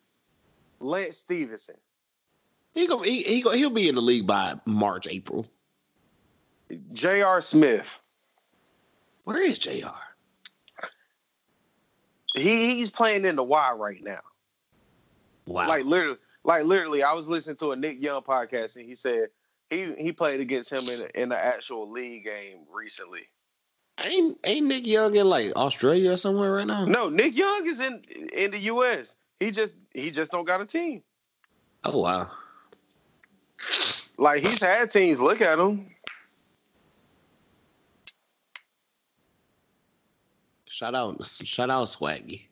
[0.80, 1.76] Lance Stephenson,
[2.74, 5.48] He go he, he go, he'll be in the league by March, April.
[6.94, 7.42] J.R.
[7.42, 8.00] Smith.
[9.26, 9.88] Where is JR?
[12.36, 14.22] He he's playing in the Y right now.
[15.46, 15.68] Wow.
[15.68, 19.28] Like literally, like literally, I was listening to a Nick Young podcast and he said
[19.70, 23.28] he he played against him in in the actual league game recently.
[24.06, 26.86] Ain't ain't Nick Young in like Australia or somewhere right now?
[26.86, 28.02] No, Nick Young is in
[28.34, 29.16] in the U.S.
[29.40, 31.02] He just he just don't got a team.
[31.84, 32.32] Oh wow.
[34.18, 35.88] Like he's had teams look at him.
[40.66, 42.44] Shout out shout out Swaggy.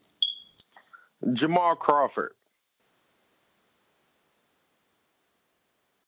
[1.34, 2.34] Jamal Crawford.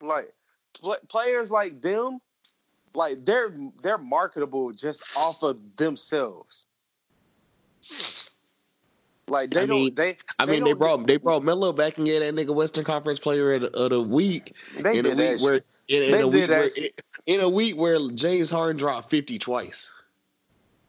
[0.00, 0.32] Like
[0.74, 2.20] pl- players like them,
[2.94, 6.66] like they're they're marketable just off of themselves.
[9.28, 11.96] Like they I don't mean- they I mean, they brought get- they brought Melo back
[11.98, 15.14] and gave that nigga Western Conference Player of the, of the week they in a
[15.14, 15.42] did that week shit.
[15.42, 17.02] where in, in They a did week that where shit.
[17.26, 19.90] in a week where James Harden dropped fifty twice.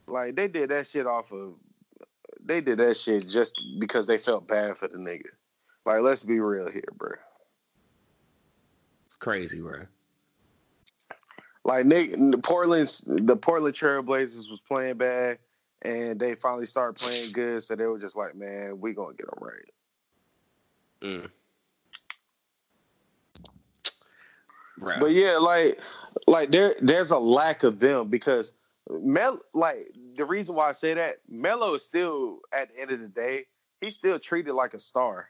[0.08, 1.54] Like they did that shit off of
[2.44, 5.28] they did that shit just because they felt bad for the nigga.
[5.86, 7.12] Like let's be real here, bro.
[9.06, 9.84] It's crazy, bro.
[11.66, 12.14] Like Nick,
[12.44, 15.40] Portland's the Portland Trailblazers was playing bad,
[15.82, 17.64] and they finally started playing good.
[17.64, 19.74] So they were just like, "Man, we gonna get them right."
[21.02, 21.30] Mm.
[24.80, 25.00] Bruh.
[25.00, 25.80] But yeah, like,
[26.28, 28.54] like there, there's a lack of them because
[28.90, 29.78] Mel, like
[30.16, 33.46] the reason why I say that Melo is still at the end of the day,
[33.80, 35.30] he's still treated like a star.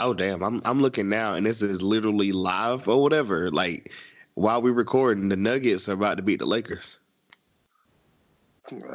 [0.00, 3.50] Oh damn, I'm I'm looking now, and this is literally live or whatever.
[3.50, 3.92] Like
[4.36, 6.98] while we're recording, the Nuggets are about to beat the Lakers.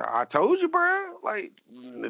[0.06, 1.16] I told you, bro.
[1.24, 1.52] Like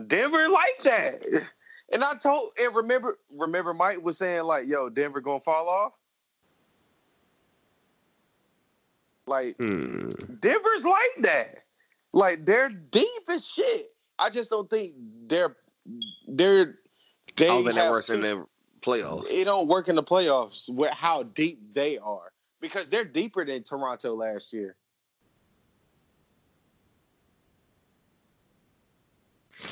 [0.07, 1.49] Denver like that.
[1.93, 5.93] And I told and remember remember Mike was saying like, yo, Denver gonna fall off.
[9.27, 10.09] Like Hmm.
[10.39, 11.59] Denver's like that.
[12.13, 13.93] Like they're deep as shit.
[14.19, 14.93] I just don't think
[15.27, 15.55] they're
[16.27, 16.79] they're
[17.37, 18.45] they All the have networks in the
[18.81, 19.27] playoffs.
[19.29, 22.30] it don't work in the playoffs with how deep they are
[22.61, 24.75] because they're deeper than Toronto last year.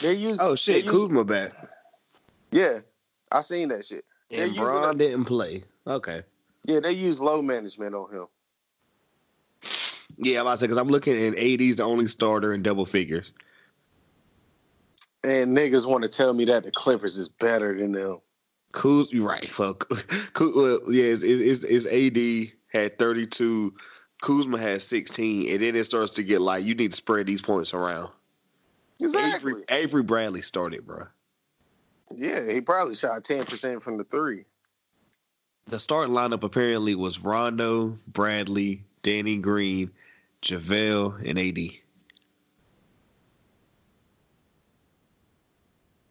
[0.01, 1.53] They use Oh shit, Kuzma back.
[2.51, 2.79] Yeah,
[3.31, 4.05] I seen that shit.
[4.29, 5.63] They're And using Braun didn't play.
[5.87, 6.23] Okay.
[6.65, 8.27] Yeah, they use low management on him.
[10.17, 13.33] Yeah, to say because I'm looking and AD's the only starter in double figures.
[15.23, 18.19] And niggas want to tell me that the Clippers is better than them.
[18.73, 19.57] Kuz, you're right.
[19.57, 23.73] Well, Kuz, well, yeah, it's, it's, it's AD had 32,
[24.21, 27.41] Kuzma had 16, and then it starts to get like you need to spread these
[27.41, 28.09] points around.
[28.99, 29.51] Exactly.
[29.51, 31.05] Avery, Avery Bradley started, bro.
[32.15, 34.45] Yeah, he probably shot ten percent from the three.
[35.67, 39.91] The starting lineup apparently was Rondo, Bradley, Danny Green,
[40.41, 41.79] JaVale, and AD.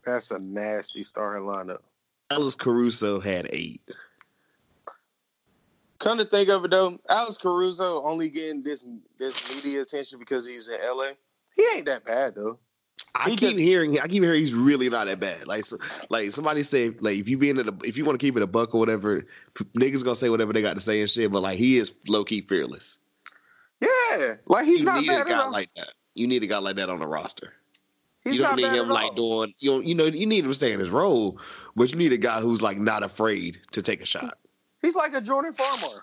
[0.05, 1.81] That's a nasty starting lineup.
[2.31, 3.83] Alex Caruso had eight.
[5.99, 8.85] Come to think of it though, Alex Caruso only getting this
[9.19, 11.11] this media attention because he's in LA.
[11.57, 12.59] He ain't that bad though.
[13.15, 15.47] I He keep just- hearing, I keep hearing he's really not that bad.
[15.47, 15.77] Like, so,
[16.09, 18.43] like somebody say, like if you being in a, if you want to keep it
[18.43, 19.25] a buck or whatever,
[19.77, 21.33] niggas gonna say whatever they got to say and shit.
[21.33, 22.99] But like, he is low key fearless.
[23.81, 25.53] Yeah, like he's you not need a bad at guy all.
[25.53, 25.91] like that.
[26.15, 27.55] You need a guy like that on the roster.
[28.25, 30.55] he's you don't need him like doing, you know, you know, you need him to
[30.55, 31.39] stay in his role,
[31.77, 34.39] but you need a guy who's like not afraid to take a shot.
[34.89, 36.01] He's like a Jordan Farmar.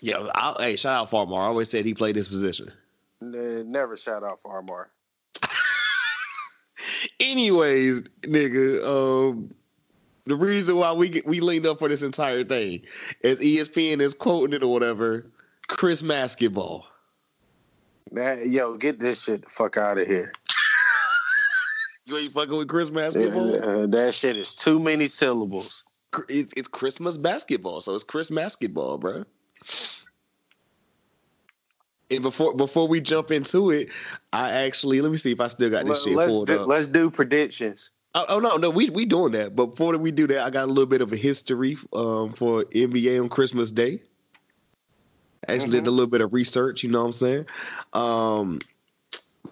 [0.00, 1.40] Yeah, I, hey, shout out Farmar.
[1.40, 2.70] I always said he played this position.
[3.20, 4.92] Never shout out Farmer.
[7.18, 9.52] Anyways, nigga, um,
[10.26, 12.82] the reason why we get, we leaned up for this entire thing
[13.22, 15.26] is ESPN is quoting it or whatever.
[15.66, 16.86] Chris basketball.
[18.12, 20.32] That yo, get this shit the fuck out of here.
[22.06, 23.62] You ain't fucking with Chris basketball.
[23.62, 25.84] Uh, that shit is too many syllables.
[26.28, 29.24] It's, it's Christmas basketball, so it's Chris basketball, bro.
[32.10, 33.90] And before before we jump into it,
[34.32, 36.68] I actually let me see if I still got this shit Let's pulled do, up.
[36.68, 37.90] let's do predictions.
[38.14, 39.54] Oh, oh no, no, we we doing that.
[39.54, 42.64] But before we do that, I got a little bit of a history um, for
[42.64, 44.00] NBA on Christmas Day.
[45.46, 46.82] Actually, did a little bit of research.
[46.82, 47.46] You know what I'm saying?
[47.92, 48.60] Um,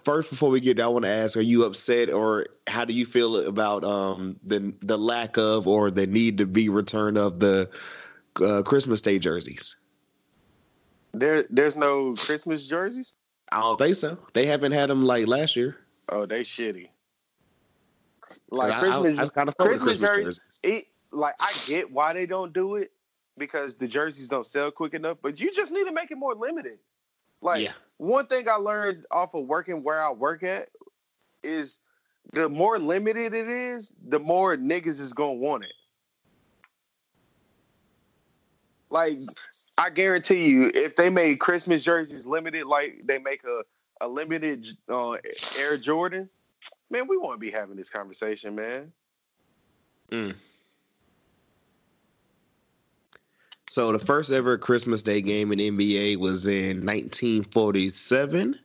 [0.03, 2.93] first, before we get there, I want to ask: Are you upset, or how do
[2.93, 7.39] you feel about um, the the lack of or the need to be return of
[7.39, 7.69] the
[8.41, 9.75] uh, Christmas Day jerseys?
[11.13, 13.15] There, there's no Christmas jerseys.
[13.51, 14.17] I don't think so.
[14.33, 15.77] They haven't had them like last year.
[16.09, 16.89] Oh, they shitty.
[18.51, 20.23] Like I- Christmas, I Christmas, Christmas jerseys.
[20.23, 20.59] jerseys.
[20.63, 22.91] It, like I get why they don't do it
[23.37, 25.17] because the jerseys don't sell quick enough.
[25.21, 26.79] But you just need to make it more limited.
[27.41, 27.73] Like Yeah.
[27.97, 30.69] one thing I learned off of working where I work at
[31.43, 31.79] is
[32.33, 35.73] the more limited it is, the more niggas is gonna want it.
[38.89, 39.19] Like
[39.77, 43.61] I guarantee you, if they made Christmas jerseys limited, like they make a
[43.99, 45.13] a limited uh,
[45.57, 46.29] Air Jordan,
[46.89, 48.91] man, we won't be having this conversation, man.
[53.69, 58.55] So the first ever Christmas Day game in NBA was in 1947.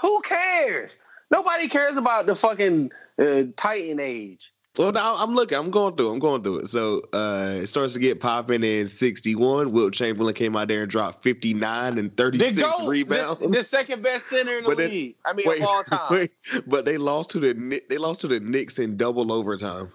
[0.00, 0.96] Who cares?
[1.30, 4.52] Nobody cares about the fucking uh, Titan age.
[4.76, 5.56] Well, now I'm looking.
[5.56, 6.10] I'm going through.
[6.12, 6.66] I'm going through it.
[6.68, 9.70] So uh, it starts to get popping in '61.
[9.70, 13.38] Wilt Chamberlain came out there and dropped 59 and 36 The GOAT, rebounds.
[13.38, 15.14] the, second best center in the then- league.
[15.24, 16.08] I mean, Wait, of all time.
[16.10, 16.32] wait,
[16.66, 19.92] but they lost to the they lost to the Knicks in double overtime.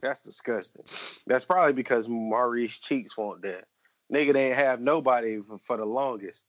[0.00, 0.84] That's disgusting.
[1.26, 3.64] That's probably because Maurice Cheeks won't there.
[4.12, 6.46] Nigga didn't have nobody for, for the longest.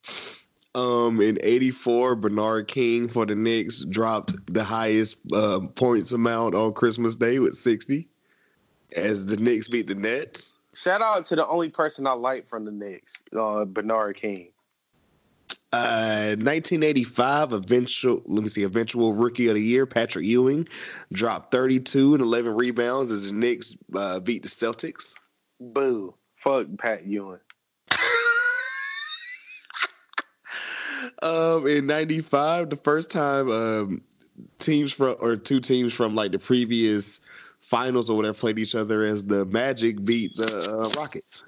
[0.75, 6.73] Um, in '84, Bernard King for the Knicks dropped the highest uh, points amount on
[6.73, 8.07] Christmas Day with 60,
[8.95, 10.53] as the Knicks beat the Nets.
[10.75, 14.49] Shout out to the only person I like from the Knicks, uh, Bernard King.
[15.77, 18.21] Uh, 1985 eventual.
[18.25, 18.63] Let me see.
[18.63, 20.67] Eventual Rookie of the Year, Patrick Ewing,
[21.13, 25.15] dropped 32 and 11 rebounds as the Knicks uh, beat the Celtics.
[25.59, 26.13] Boo.
[26.35, 27.39] Fuck Pat Ewing.
[31.23, 34.01] Um, in '95, the first time um,
[34.59, 37.21] teams from or two teams from like the previous
[37.61, 41.43] finals or whatever played each other as the Magic beat the uh, Rockets.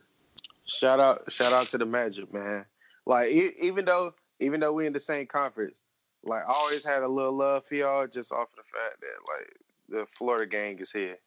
[0.65, 2.65] Shout out, shout out to the Magic, man.
[3.05, 5.81] Like e- even though even though we in the same conference,
[6.23, 9.17] like I always had a little love for y'all just off of the fact that
[9.27, 9.57] like
[9.89, 11.17] the Florida gang is here.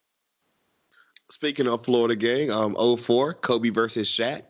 [1.31, 4.43] Speaking of Florida gang, um, 04, Kobe versus Shaq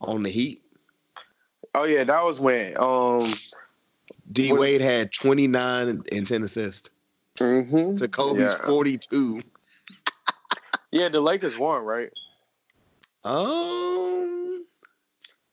[0.00, 0.62] on the Heat.
[1.74, 3.32] Oh yeah, that was when um
[4.32, 6.90] D Wade had 29 and 10 assists
[7.36, 7.98] mhm.
[7.98, 8.66] to Kobe's Yeah.
[8.66, 9.42] 42.
[10.90, 12.10] yeah, the Lakers won, right?
[13.24, 14.41] Um,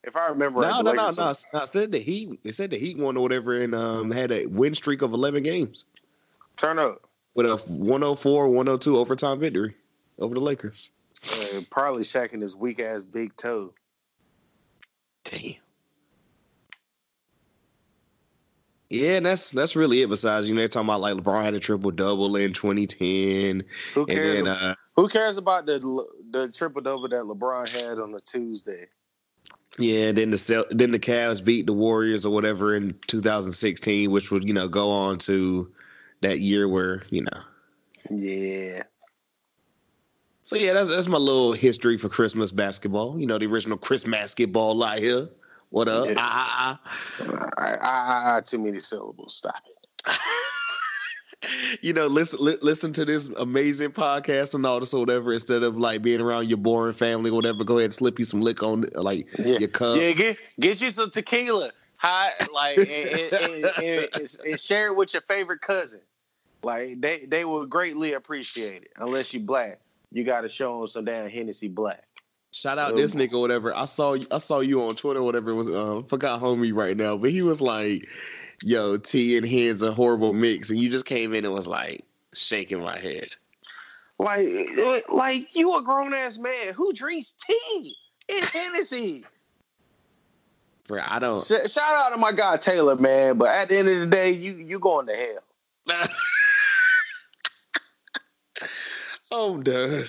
[0.10, 1.60] If I remember right, no, the no, no, no.
[1.61, 2.44] I said the Heat.
[2.44, 5.44] They said the Heat won or whatever and um, had a win streak of 11
[5.44, 5.86] games
[6.57, 7.07] Turn up.
[7.36, 9.76] with a 104 102 overtime victory
[10.18, 10.90] over the Lakers.
[11.31, 13.72] Uh, probably Shaq and his weak ass big toe.
[15.26, 15.53] Damn.
[18.90, 20.10] Yeah, and that's that's really it.
[20.10, 23.64] Besides, you know, they're talking about like LeBron had a triple double in 2010,
[23.94, 24.36] Who and cares?
[24.38, 25.77] then uh, who cares about the
[26.31, 28.88] the triple double that LeBron had on a Tuesday?
[29.78, 34.44] Yeah, then the then the Cavs beat the Warriors or whatever in 2016, which would
[34.48, 35.72] you know go on to
[36.22, 37.41] that year where you know.
[38.10, 38.84] Yeah.
[40.44, 43.20] So yeah, that's that's my little history for Christmas basketball.
[43.20, 45.30] You know, the original Chris basketball light here.
[45.70, 46.08] What up?
[46.08, 46.16] Yeah.
[46.18, 47.50] Ah, ah, ah.
[47.58, 49.36] I, I, I, too many syllables.
[49.36, 50.18] Stop it.
[51.82, 55.64] you know, listen li- listen to this amazing podcast and all this or whatever instead
[55.64, 57.64] of like being around your boring family or whatever.
[57.64, 59.57] Go ahead and slip you some lick on like Yeah.
[59.60, 59.98] your cup.
[59.98, 64.10] Yeah, get get you some tequila, hot, like, and, and, and,
[64.45, 66.02] and- share it with your favorite cousin.
[66.61, 68.91] Like they they will greatly appreciate it.
[68.98, 69.80] Unless you black,
[70.11, 72.03] you got to show them some damn Hennessy Black.
[72.52, 73.74] Shout out this nigga whatever.
[73.76, 75.52] I saw I saw you on Twitter whatever.
[75.52, 78.07] It was um forgot homie right now, but he was like,
[78.61, 82.06] "Yo, tea and hands a horrible mix," and you just came in and was like
[82.34, 83.30] shaking my head.
[84.18, 87.95] Like eh, like you a grown ass man who drinks tea
[88.27, 89.23] and Hennessy.
[90.88, 91.45] Bro, I don't.
[91.45, 93.38] Sh- shout out to my guy Taylor, man.
[93.38, 96.07] But at the end of the day, you you going to hell.
[99.31, 100.06] I'm done.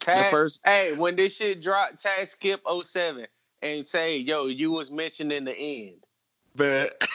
[0.00, 3.26] Tag, first- hey, when this shit drop, tag skip 07
[3.62, 6.05] and say, yo, you was mentioned in the end.
[6.56, 7.06] But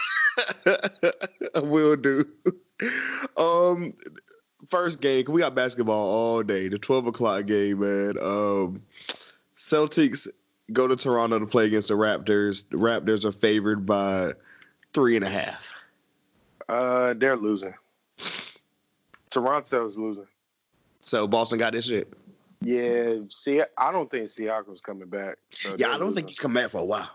[1.55, 2.26] I will do.
[3.38, 3.93] Um,
[4.69, 5.26] first game.
[5.30, 6.68] We got basketball all day.
[6.68, 8.18] The twelve o'clock game, man.
[8.22, 8.81] Um,
[9.57, 10.27] Celtics
[10.72, 12.68] go to Toronto to play against the Raptors.
[12.69, 14.34] The Raptors are favored by
[14.93, 15.73] three and a half.
[16.69, 17.73] Uh, they're losing.
[19.30, 20.27] Toronto's losing.
[21.03, 22.13] So Boston got this shit.
[22.61, 25.38] Yeah, see, I don't think Siakam's coming back.
[25.49, 27.09] so Yeah, I don't think he's come back for a while.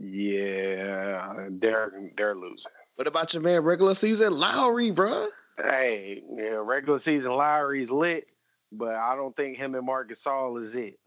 [0.00, 2.72] Yeah, they're they're losing.
[2.96, 5.28] What about your man regular season Lowry, bruh?
[5.62, 8.26] Hey, yeah, regular season Lowry's lit,
[8.72, 10.98] but I don't think him and Marc Gasol is it.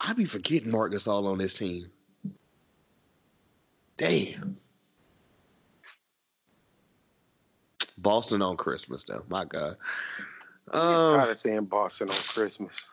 [0.00, 1.90] I be forgetting Marc Gasol on this team.
[3.96, 4.56] Damn.
[7.98, 9.24] Boston on Christmas though.
[9.28, 9.76] My God.
[10.72, 12.88] I'm Um, tired of seeing Boston on Christmas,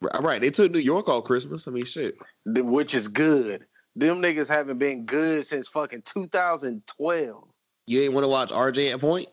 [0.00, 0.40] right, right.
[0.40, 1.68] They took New York on Christmas.
[1.68, 2.16] I mean, shit.
[2.46, 3.66] Which is good.
[3.96, 7.44] Them niggas haven't been good since fucking 2012.
[7.86, 9.28] You ain't want to watch RJ at point,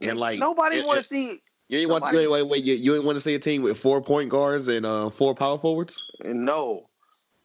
[0.00, 1.40] and like Nobody want to see.
[1.68, 2.64] You ain't want wait, wait, wait.
[2.64, 5.34] You, you ain't want to see a team with four point guards and uh, four
[5.34, 6.04] power forwards.
[6.24, 6.90] No,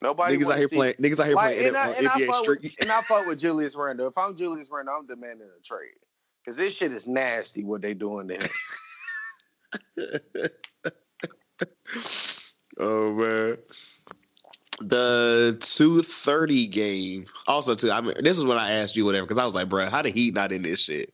[0.02, 0.36] nobody.
[0.36, 0.96] niggas out here see- playing.
[0.96, 3.40] Niggas out here Like, playing and, I, and, I fuck with, and I fuck with
[3.40, 4.08] Julius Randle.
[4.08, 5.94] If I'm Julius Randle, I'm demanding a trade
[6.44, 7.64] because this shit is nasty.
[7.64, 8.50] What they doing to him?
[12.78, 13.58] Oh man.
[14.80, 17.26] The two thirty game.
[17.48, 17.92] Also, too.
[17.92, 20.02] I mean, this is when I asked you whatever because I was like, bro, how
[20.02, 21.14] the Heat not in this shit?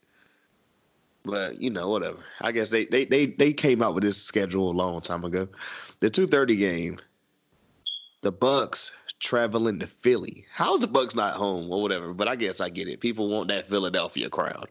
[1.24, 2.18] But you know, whatever.
[2.40, 5.48] I guess they they they they came out with this schedule a long time ago.
[6.00, 6.98] The two thirty game.
[8.22, 10.46] The Bucks traveling to Philly.
[10.52, 12.12] How's the Bucks not home or whatever?
[12.12, 13.00] But I guess I get it.
[13.00, 14.68] People want that Philadelphia crowd.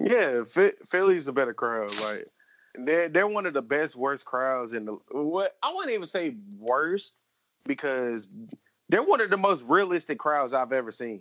[0.00, 1.94] Yeah, Phi- Philly's a better crowd.
[2.00, 2.26] Like
[2.74, 6.36] they're they're one of the best worst crowds in the what I wouldn't even say
[6.58, 7.14] worst
[7.68, 8.28] because
[8.88, 11.20] they're one of the most realistic crowds I've ever seen.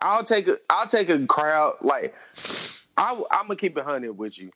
[0.00, 2.12] I'll take a I'll take a crowd like
[2.96, 4.50] I I'm gonna keep it hundred with you.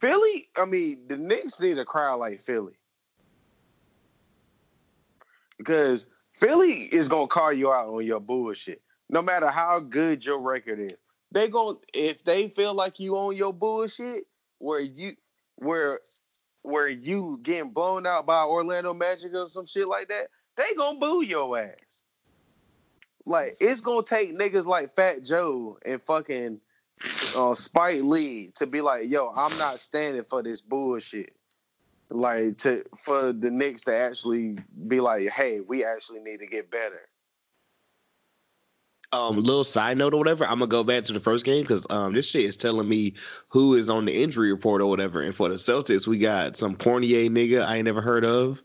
[0.00, 2.78] Philly, I mean the Knicks need a crowd like Philly
[5.58, 8.80] because Philly is gonna call you out on your bullshit
[9.12, 10.98] no matter how good your record is.
[11.30, 14.24] They gonna if they feel like you own your bullshit,
[14.58, 15.12] where you
[15.56, 16.00] where
[16.62, 20.98] where you getting blown out by Orlando Magic or some shit like that, they gonna
[20.98, 22.02] boo your ass.
[23.24, 26.60] Like it's gonna take niggas like Fat Joe and fucking
[27.36, 31.34] uh, Spike Lee to be like, "Yo, I'm not standing for this bullshit."
[32.10, 34.58] Like to for the Knicks to actually
[34.88, 37.08] be like, "Hey, we actually need to get better."
[39.14, 40.44] Um, little side note or whatever.
[40.44, 43.12] I'm gonna go back to the first game because um, this shit is telling me
[43.48, 45.20] who is on the injury report or whatever.
[45.20, 48.62] And for the Celtics, we got some Fournier nigga I ain't never heard of,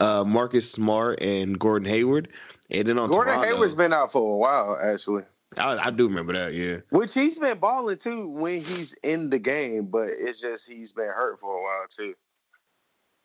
[0.00, 2.28] uh, Marcus Smart and Gordon Hayward.
[2.70, 5.22] And then on Gordon Toronto, Hayward's been out for a while, actually.
[5.56, 6.54] I, I do remember that.
[6.54, 6.78] Yeah.
[6.90, 11.06] Which he's been balling too when he's in the game, but it's just he's been
[11.06, 12.14] hurt for a while too.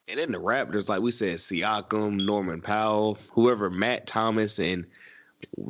[0.08, 4.86] And then the Raptors, like we said, Siakam, Norman Powell, whoever Matt Thomas and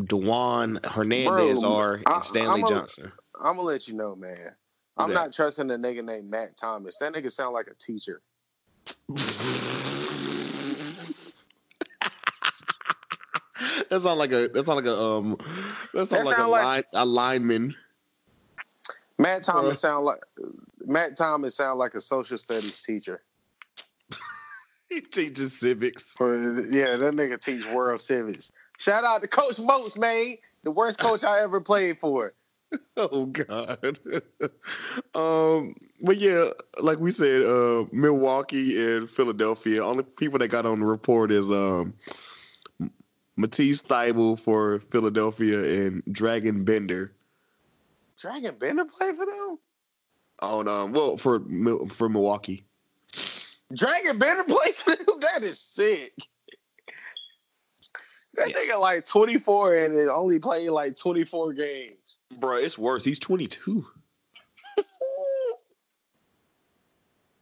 [0.06, 3.12] Dewan Hernandez Bro, are, I- and Stanley I'm a- Johnson.
[3.40, 4.56] I'm gonna let you know, man.
[4.98, 5.16] I'm Yeah.
[5.16, 6.98] not trusting a nigga named Matt Thomas.
[6.98, 8.22] That nigga sound like a teacher.
[13.90, 15.38] that sound like a that sound like a um
[15.94, 17.76] that sound That like a like- line, a lineman.
[19.18, 19.80] Matt Thomas Bruh.
[19.80, 20.20] sound like
[20.86, 23.22] Matt Thomas sound like a social studies teacher.
[24.90, 26.16] He teaches civics.
[26.18, 28.52] But yeah, that nigga teach world civics.
[28.80, 30.38] Shout out to Coach Moats, man.
[30.64, 32.34] The worst coach I ever played for.
[32.98, 33.98] Oh God.
[35.16, 35.74] um,
[36.04, 36.50] but yeah,
[36.80, 39.84] like we said, uh, Milwaukee and Philadelphia.
[39.84, 41.96] Only people that got on the report is um,
[43.38, 47.12] Matisse Thybulle for Philadelphia and Dragan Bender
[48.20, 49.58] Dragan Bender play for them?
[50.42, 51.40] on um, well for
[51.90, 52.66] for Milwaukee.
[53.74, 55.06] Dragan Bender play for them?
[55.34, 56.14] That is sick.
[58.40, 58.72] That Yes.
[58.72, 62.20] nigga like 24 and it only played like 24 games.
[62.40, 63.04] Bro, it's worse.
[63.06, 63.86] He's 22.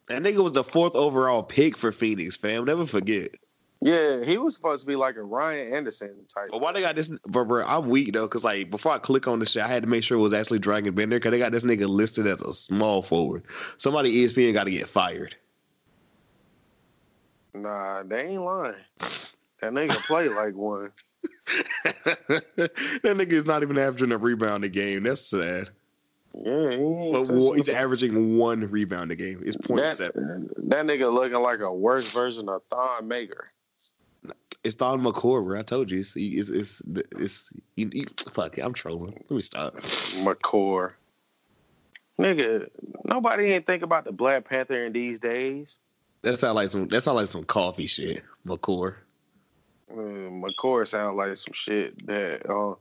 [0.08, 2.64] That nigga was the fourth overall pick for Phoenix, fam.
[2.64, 3.30] Never forget.
[3.82, 6.48] Yeah, he was supposed to be like a Ryan Anderson type.
[6.50, 7.10] But why they got this?
[7.28, 9.84] Bro, bro, I'm weak though, cause like before I click on the shit, I had
[9.84, 12.42] to make sure it was actually Dragan Bender, cause they got this nigga listed as
[12.42, 13.44] a small forward.
[13.78, 15.36] Somebody ESPN got to get fired.
[17.54, 18.76] Nah, they ain't lying.
[19.62, 20.92] That nigga play like one.
[21.84, 25.04] that nigga is not even averaging a rebound a game.
[25.04, 25.70] That's sad.
[26.44, 29.42] Yeah, he But he's averaging one rebound a game.
[29.44, 30.50] It's point that, seven.
[30.58, 33.48] that nigga looking like a worse version of Thon Maker.
[34.64, 35.60] It's Don McCoy, bro.
[35.60, 36.00] I told you.
[36.00, 36.82] It's it's it's,
[37.18, 38.62] it's you, you, fuck it.
[38.62, 39.14] I'm trolling.
[39.14, 39.76] Let me stop.
[39.78, 40.94] McCore.
[42.20, 42.68] Nigga,
[43.06, 45.80] nobody ain't think about the Black Panther in these days.
[46.24, 46.88] That sound like some.
[46.90, 48.24] That sound like some coffee shit.
[48.46, 48.94] McCoy.
[49.90, 52.76] Uh, McCore sound like some shit that, uh,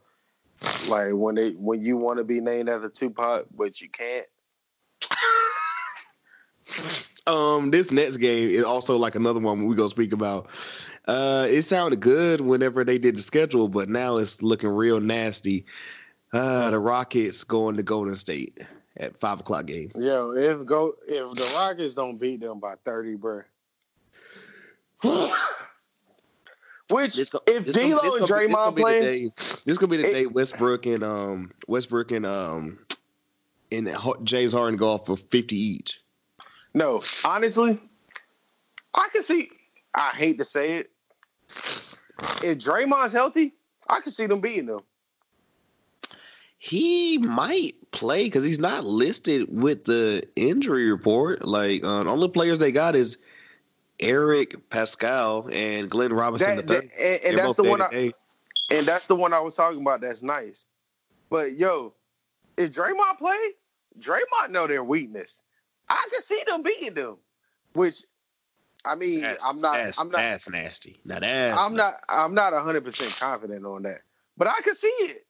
[0.89, 4.27] like when they when you want to be named as after Tupac, but you can't.
[7.27, 10.49] Um, this next game is also like another one we gonna speak about.
[11.09, 15.67] Uh, it sounded good whenever they did the schedule, but now it's looking real nasty.
[16.33, 18.65] Uh, the Rockets going to Golden State
[18.97, 19.91] at five o'clock game.
[19.99, 23.43] Yo, if go if the Rockets don't beat them by thirty, bruh.
[26.91, 29.33] Which This go- if this gonna- D'Lo and Draymond be the play, day-
[29.65, 32.79] this gonna be the It- day Westbrook and um Westbrook and um
[33.73, 33.91] and
[34.23, 36.01] James Harden go off for fifty each.
[36.75, 37.81] no, honestly,
[38.95, 39.51] I can see.
[39.95, 40.91] I hate to say it.
[41.49, 43.55] If Draymond's healthy,
[43.89, 44.81] I can see them beating them.
[46.59, 51.45] He might play because he's not listed with the injury report.
[51.47, 53.19] Like uh, the only players they got is
[54.01, 56.57] Eric Paschall and Glenn Robinson.
[56.57, 57.01] That, the that- third.
[57.01, 57.83] and, and that's the one.
[57.83, 58.13] I,
[58.71, 60.01] and that's the one I was talking about.
[60.01, 60.67] That's nice.
[61.31, 61.95] But yo,
[62.57, 63.39] if Draymond play,
[63.99, 65.41] Draymond know their weakness.
[65.89, 67.17] I can see them beating them.
[67.75, 68.03] Which,
[68.85, 69.75] I mean, That's, I'm not.
[69.75, 70.17] That's, I'm not.
[70.17, 70.99] that's nasty.
[71.05, 71.95] Now that's I'm not.
[72.09, 74.01] I'm not 100 percent confident on that.
[74.37, 75.27] But I can see it.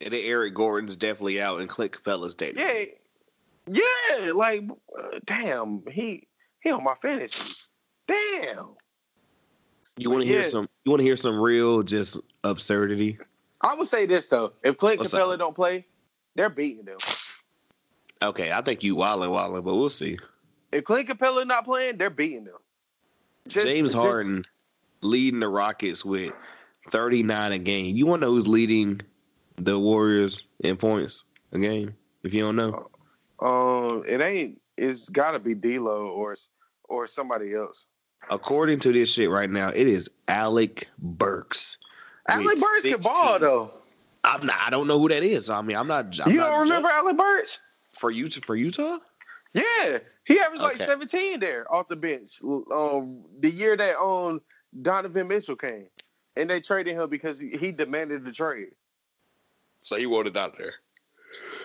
[0.00, 2.54] And then Eric Gordon's definitely out, and Clint Capela's dead.
[2.56, 2.84] Yeah,
[3.66, 4.32] yeah.
[4.32, 4.64] Like,
[4.98, 6.26] uh, damn, he
[6.60, 7.68] he on my fantasy.
[8.06, 8.70] Damn.
[9.96, 10.44] You want to hear Yeah.
[10.46, 10.68] some?
[10.84, 13.18] You want to hear some real just absurdity?
[13.60, 15.38] I would say this though: if Clint What's Capela up?
[15.38, 15.86] don't play,
[16.34, 16.98] they're beating them.
[18.22, 20.18] Okay, I think you wildin' wildin', but we'll see.
[20.72, 22.58] If Clint Capela not playing, they're beating them.
[23.48, 24.44] Just- James just- Harden
[25.02, 26.32] leading the Rockets with
[26.88, 27.96] 39 a game.
[27.96, 29.00] You want to know who's leading
[29.56, 31.94] the Warriors in points a game?
[32.22, 32.88] If you don't know,
[33.40, 34.60] Um, it ain't.
[34.80, 36.34] It's got to be D'Lo or
[36.84, 37.86] or somebody else.
[38.30, 41.78] according to this shit right now, it is Alec Burks.
[42.28, 43.70] Alec with Burks can ball though.
[44.24, 44.56] I'm not.
[44.64, 45.50] I don't know who that is.
[45.50, 46.18] I mean, I'm not.
[46.20, 47.60] I'm you don't remember Alec Burks?
[48.00, 48.98] for you for Utah?
[49.52, 50.84] Yeah, he averaged like Okay.
[50.84, 52.40] 17 there off the bench.
[52.42, 54.40] Um, the year that um
[54.80, 55.86] Donovan Mitchell came,
[56.36, 58.70] and they traded him because he, he demanded the trade.
[59.82, 60.74] So he wanted out there.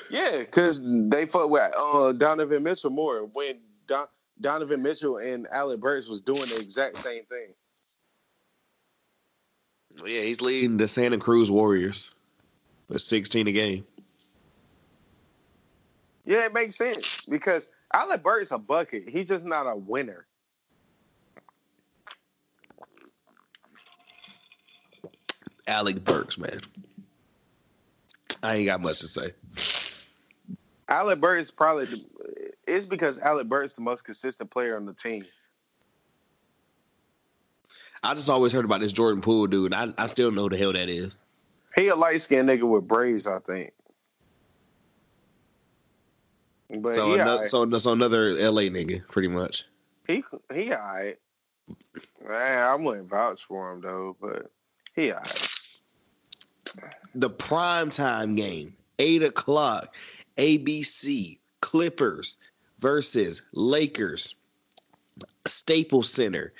[0.09, 4.07] Yeah, because they fuck with uh, Donovan Mitchell more when Don-
[4.39, 7.53] Donovan Mitchell and Alec Burks was doing the exact same thing.
[9.97, 12.13] Well, yeah, he's leading the Santa Cruz Warriors
[12.89, 13.85] with 16 a game.
[16.25, 19.07] Yeah, it makes sense because Alec Burks a bucket.
[19.07, 20.25] He's just not a winner.
[25.67, 26.61] Alec Burks, man.
[28.43, 29.31] I ain't got much to say.
[30.87, 32.05] Alec Burks is probably the,
[32.67, 35.23] it's because Alec Burks the most consistent player on the team.
[38.03, 39.73] I just always heard about this Jordan Poole dude.
[39.73, 41.23] I, I still know who the hell that is.
[41.75, 43.73] He a light skinned nigga with braids, I think.
[46.69, 47.49] But so, he, ano- alright.
[47.49, 49.65] so, so another LA nigga, pretty much.
[50.07, 51.17] he he alright.
[52.27, 54.51] Man, I wouldn't vouch for him though, but
[54.95, 55.49] he alright.
[57.15, 59.95] The prime time game, eight o'clock,
[60.37, 62.37] ABC, Clippers
[62.79, 64.35] versus Lakers,
[65.47, 66.53] Staples Center.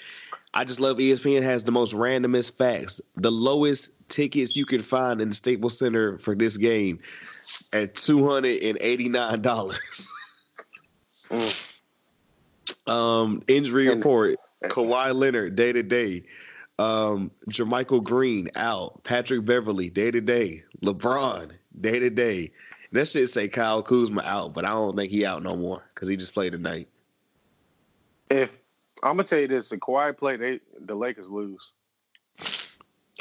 [0.54, 3.02] I just love ESPN has the most randomest facts.
[3.18, 7.00] The lowest tickets you can find in the Staples Center for this game
[7.74, 10.10] at two hundred and eighty nine dollars.
[11.30, 11.66] Mm.
[12.88, 16.24] Um, injury report: Kawhi Leonard day to day.
[16.78, 19.04] Um, JaMychal Green out.
[19.04, 20.64] Patrick Beverley day to day.
[20.82, 22.52] LeBron day to day.
[22.92, 26.08] That shit say Kyle Kuzma out, but I don't think he out no more because
[26.08, 26.88] he just played tonight.
[28.30, 28.58] If
[29.04, 31.74] I'm gonna tell you this, if Kawhi play, they the Lakers lose.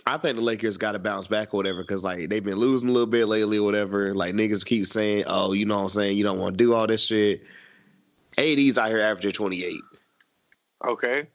[0.07, 2.89] I think the Lakers got to bounce back or whatever because like they've been losing
[2.89, 4.15] a little bit lately or whatever.
[4.15, 6.17] Like niggas keep saying, "Oh, you know what I'm saying?
[6.17, 7.43] You don't want to do all this shit."
[8.37, 9.81] AD's out here averaging 28.
[10.87, 11.29] Okay.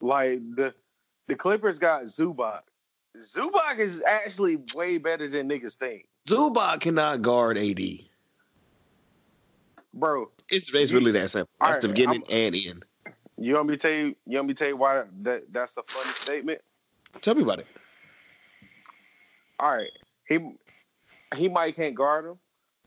[0.00, 0.74] Like the
[1.28, 2.62] the Clippers got Zubac.
[3.16, 6.07] Zubac is actually way better than niggas think.
[6.26, 7.80] Zubac cannot guard AD.
[9.94, 11.48] Bro, It's, it's really that simple.
[11.60, 12.84] That's the right, beginning I'm- and end.
[13.36, 15.76] you want me to tell you you want me to tell you why that that's
[15.76, 16.60] a funny statement?
[17.20, 17.66] Tell me about it.
[19.58, 19.90] All right.
[20.28, 20.38] He
[21.36, 22.38] he might can't guard him,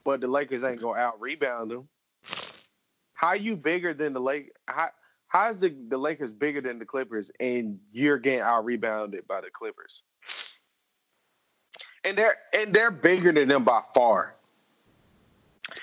[0.05, 1.87] but the Lakers ain't gonna out rebound him.
[3.13, 4.89] How you bigger than the Lake how
[5.27, 9.49] how's the, the Lakers bigger than the Clippers and you're getting out rebounded by the
[9.51, 10.03] Clippers?
[12.03, 14.35] And they're and they're bigger than them by far.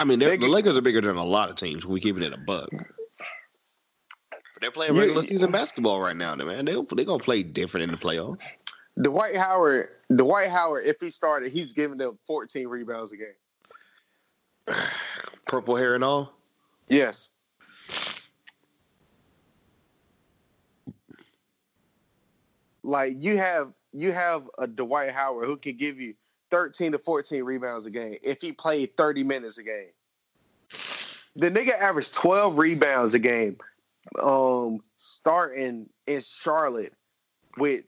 [0.01, 1.87] I mean, the Lakers are bigger than a lot of teams.
[1.87, 2.69] We keeping it a buck.
[2.71, 5.03] But they're playing Yeah.
[5.03, 6.65] regular season basketball right now, man.
[6.65, 8.43] They they gonna play different in the playoffs.
[9.01, 14.77] Dwight Howard, Dwight Howard, if he started, he's giving them 14 rebounds a game.
[15.47, 16.33] Purple hair and all.
[16.89, 17.29] Yes.
[22.83, 26.15] Like you have you have a Dwight Howard who can give you
[26.51, 29.91] 13 to 14 rebounds a game if he played 30 minutes a game.
[31.37, 33.59] The nigga averaged 12 rebounds a game.
[34.23, 36.95] Um starting in Charlotte
[37.59, 37.85] with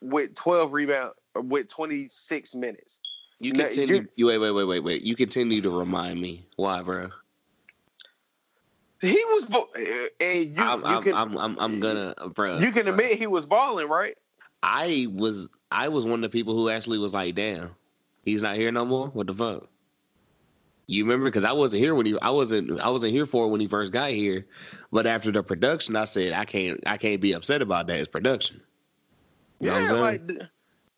[0.00, 3.00] with 12 rebound with 26 minutes.
[3.40, 3.96] You continue.
[3.96, 5.02] you- You, wait, wait, wait, wait, wait.
[5.02, 6.46] You continue to remind me.
[6.56, 7.10] Why, bro?
[9.00, 12.58] He was bo- and you, I'm, you I'm, can I'm, I'm, I'm gonna, bro.
[12.58, 14.16] you can admit he was balling, right?
[14.62, 17.70] I was, I was one of the people who actually was like, "Damn,
[18.22, 19.08] he's not here no more.
[19.08, 19.68] What the fuck?"
[20.86, 21.26] You remember?
[21.26, 23.66] Because I wasn't here when he, I wasn't, I wasn't here for it when he
[23.66, 24.46] first got here.
[24.90, 27.98] But after the production, I said, I can't, I can't be upset about that.
[27.98, 28.62] It's production.
[29.60, 30.48] You know what I'm yeah, like the,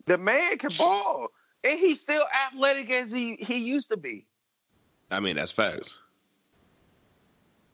[0.05, 1.27] the man can ball,
[1.65, 4.25] and he's still athletic as he he used to be.
[5.09, 6.01] I mean, that's facts.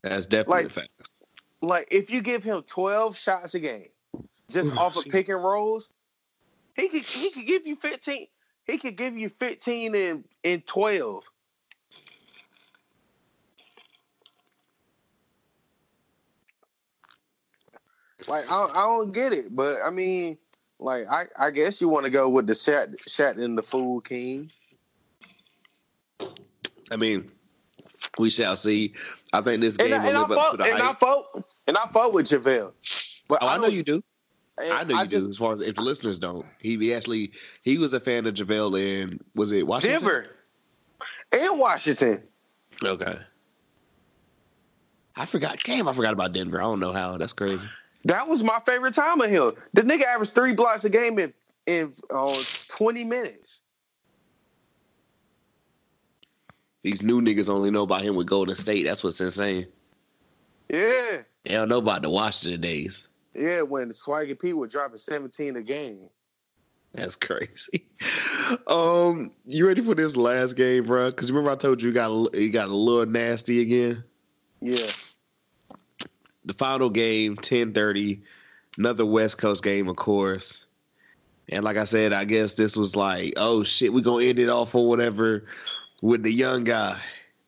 [0.01, 1.13] That's definitely Like- facts.
[1.61, 3.89] Like if you give him twelve shots a game,
[4.49, 5.91] just oh, off of pick and rolls,
[6.75, 8.27] he could he could give you fifteen.
[8.65, 11.29] He could give you fifteen and in twelve.
[18.27, 20.37] Like I, don't- I don't get it, but I mean,
[20.79, 24.01] like I, I guess you want to go with the shot shot in the fool
[24.01, 24.51] king.
[26.91, 27.29] I mean,
[28.17, 28.93] we shall see.
[29.33, 30.81] I think this game And, I, and, will I live up fought, to the and
[30.81, 30.99] I hype.
[30.99, 32.71] fought and I fought with JaVale.
[33.27, 34.01] But Oh, I know you do.
[34.57, 35.31] And I know you just, do.
[35.31, 37.31] As far as if the listeners don't, he, he actually
[37.61, 39.99] he was a fan of JaVale in was it Washington?
[39.99, 40.27] Denver
[41.31, 42.23] and Washington.
[42.83, 43.17] Okay.
[45.15, 45.59] I forgot.
[45.63, 46.59] Damn, I forgot about Denver.
[46.59, 47.17] I don't know how.
[47.17, 47.67] That's crazy.
[48.05, 49.53] That was my favorite time of him.
[49.73, 51.33] The nigga averaged three blocks a game in
[51.65, 52.35] in uh,
[52.67, 53.61] twenty minutes.
[56.83, 58.83] These new niggas only know about him with Golden State.
[58.83, 59.67] That's what's insane.
[60.69, 63.07] Yeah, They don't know about the Washington days.
[63.37, 63.61] Yeah.
[63.61, 66.09] When Swaggy P was dropping seventeen a game.
[66.93, 67.85] That's crazy.
[68.65, 71.09] Um, you ready for this last game, bro?
[71.09, 74.05] Because remember I told you you got a, you got a little nasty again.
[74.61, 74.89] Yeah.
[76.45, 78.23] The final game, ten thirty,
[78.77, 80.65] another West Coast game, of course.
[81.49, 84.47] And like I said, I guess this was like, oh shit, we gonna end it
[84.47, 85.45] off or whatever
[86.01, 86.97] with the young guy,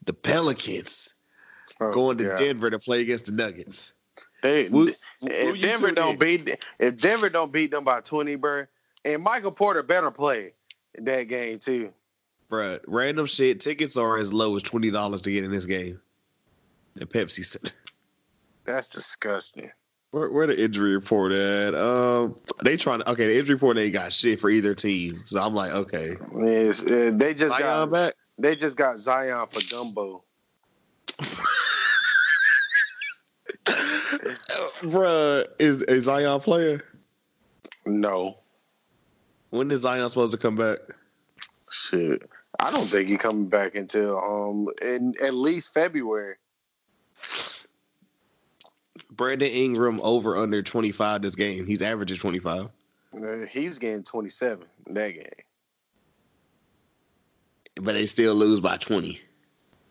[0.05, 1.13] the Pelicans
[1.81, 2.37] Oh, going to God.
[2.37, 3.93] Denver to play against the Nuggets.
[4.41, 8.65] They, if Denver don't beat if Denver don't beat them by twenty, bro,
[9.05, 10.53] and Michael Porter better play
[10.97, 11.91] that game too.
[12.49, 13.59] Bruh, random shit.
[13.59, 15.99] Tickets are as low as twenty dollars to get in this game.
[16.95, 17.71] The Pepsi Center.
[18.65, 19.71] That's disgusting.
[20.11, 21.75] Where, where the injury report at?
[21.75, 23.11] Um, they trying to.
[23.11, 25.21] Okay, the injury report ain't got shit for either team.
[25.25, 28.13] So I'm like, okay, Yes, they just Zion got back.
[28.37, 30.23] they just got Zion for gumbo.
[34.81, 36.81] Bruh, is is Zion playing?
[37.85, 38.37] No
[39.49, 40.79] When is Zion supposed to come back?
[41.71, 42.23] shit.
[42.59, 46.35] I don't think he coming back until um in at least February.
[49.11, 51.65] Brandon Ingram over under twenty five this game.
[51.65, 52.69] He's averaging twenty five.
[53.15, 55.45] Uh, he's getting twenty seven that game.
[57.75, 59.21] But they still lose by 20.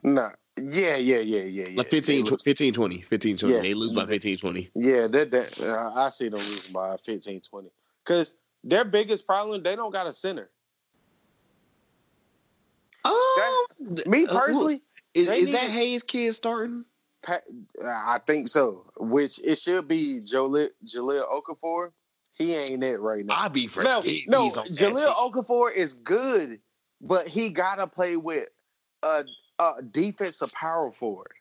[0.03, 0.31] Nah,
[0.63, 1.79] yeah, yeah, yeah, yeah, yeah.
[1.79, 3.01] Like 15, They tw- lose- 15 20.
[3.03, 3.55] 15 20.
[3.55, 3.63] Yeah.
[3.63, 4.71] They lose by 15 20.
[4.75, 7.69] Yeah, that that uh, I see them losing by 15, 20.
[8.05, 10.51] Because their biggest problem, they don't got a center.
[13.05, 13.67] Um,
[14.07, 14.83] Me uh, personally,
[15.15, 16.85] is, they is that Hayes kid starting?
[17.85, 18.91] I think so.
[18.97, 21.91] Which it should be Jahlil, Jahlil Okafor.
[22.35, 23.35] He ain't it right now.
[23.37, 25.13] I be no, forgetting no, he's Jahlil.
[25.13, 26.61] Okafor is good,
[27.01, 28.49] but he gotta play with
[29.03, 29.25] a,
[29.59, 31.33] a defensive power forward.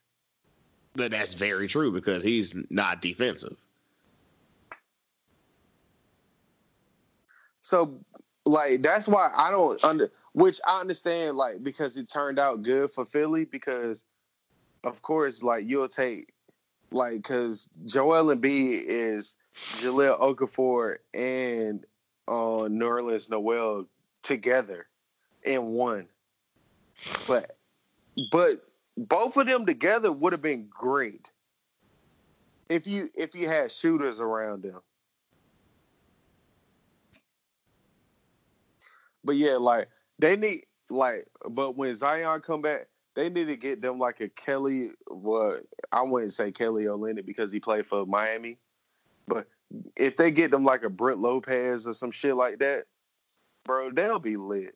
[0.94, 3.57] But that's very true because he's not defensive.
[7.61, 7.99] So,
[8.45, 10.10] like, that's why I don't under.
[10.34, 13.45] Which I understand, like, because it turned out good for Philly.
[13.45, 14.06] Because,
[14.84, 16.34] of course, like you'll take,
[16.91, 21.85] like, because Joel Embiid is Jahlil Okafor and
[22.27, 23.85] uh, Nerlens Noel
[24.23, 24.88] together
[25.44, 26.07] in one.
[27.27, 27.57] But,
[28.31, 28.52] but
[28.98, 31.31] both of them together would have been great
[32.69, 34.81] if you if you had shooters around them.
[39.23, 39.89] But yeah, like
[40.19, 44.30] they need like, but when Zion come back, they need to get them like a
[44.30, 44.89] Kelly.
[45.07, 48.57] What I wouldn't say Kelly Olynyk because he played for Miami,
[49.27, 49.48] but
[49.95, 52.85] if they get them like a Brent Lopez or some shit like that,
[53.65, 54.76] bro, they'll be lit.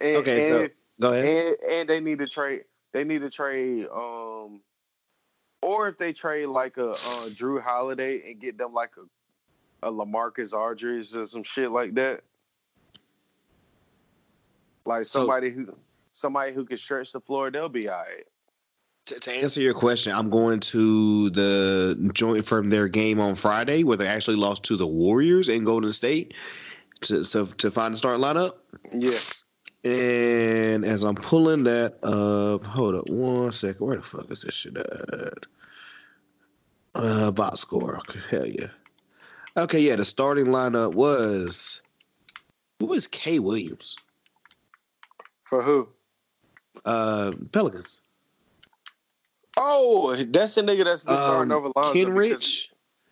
[0.00, 0.70] And, Okay, so and,
[1.02, 1.24] go ahead.
[1.24, 2.62] and and they need to trade.
[2.92, 3.86] They need to trade.
[3.94, 4.60] Um,
[5.60, 9.02] or if they trade like a uh, Jrue Holiday and get them like a
[9.86, 12.22] a Lamarcus Aldridge or some shit like that.
[14.84, 15.74] Like So- somebody who
[16.12, 18.26] somebody who can stretch the floor, they'll be all right.
[19.06, 23.82] To, to answer your question, I'm going to the joint from their game on Friday
[23.82, 26.34] where they actually lost to the Warriors in Golden State
[27.02, 28.52] to so, to find the start lineup.
[28.96, 29.18] Yeah.
[29.84, 33.84] And as I'm pulling that up, hold up one second.
[33.84, 35.34] Where the fuck is this shit at?
[36.94, 37.96] Uh, box score.
[37.96, 38.68] Okay, hell yeah.
[39.56, 39.96] Okay, yeah.
[39.96, 41.82] The starting lineup was
[42.78, 43.96] who was K Williams?
[45.44, 45.88] For who?
[46.84, 48.00] Uh, Pelicans.
[49.58, 51.92] Oh, that's the nigga that's been starting Um, over Lonzo.
[51.92, 52.68] Ken because- Rich.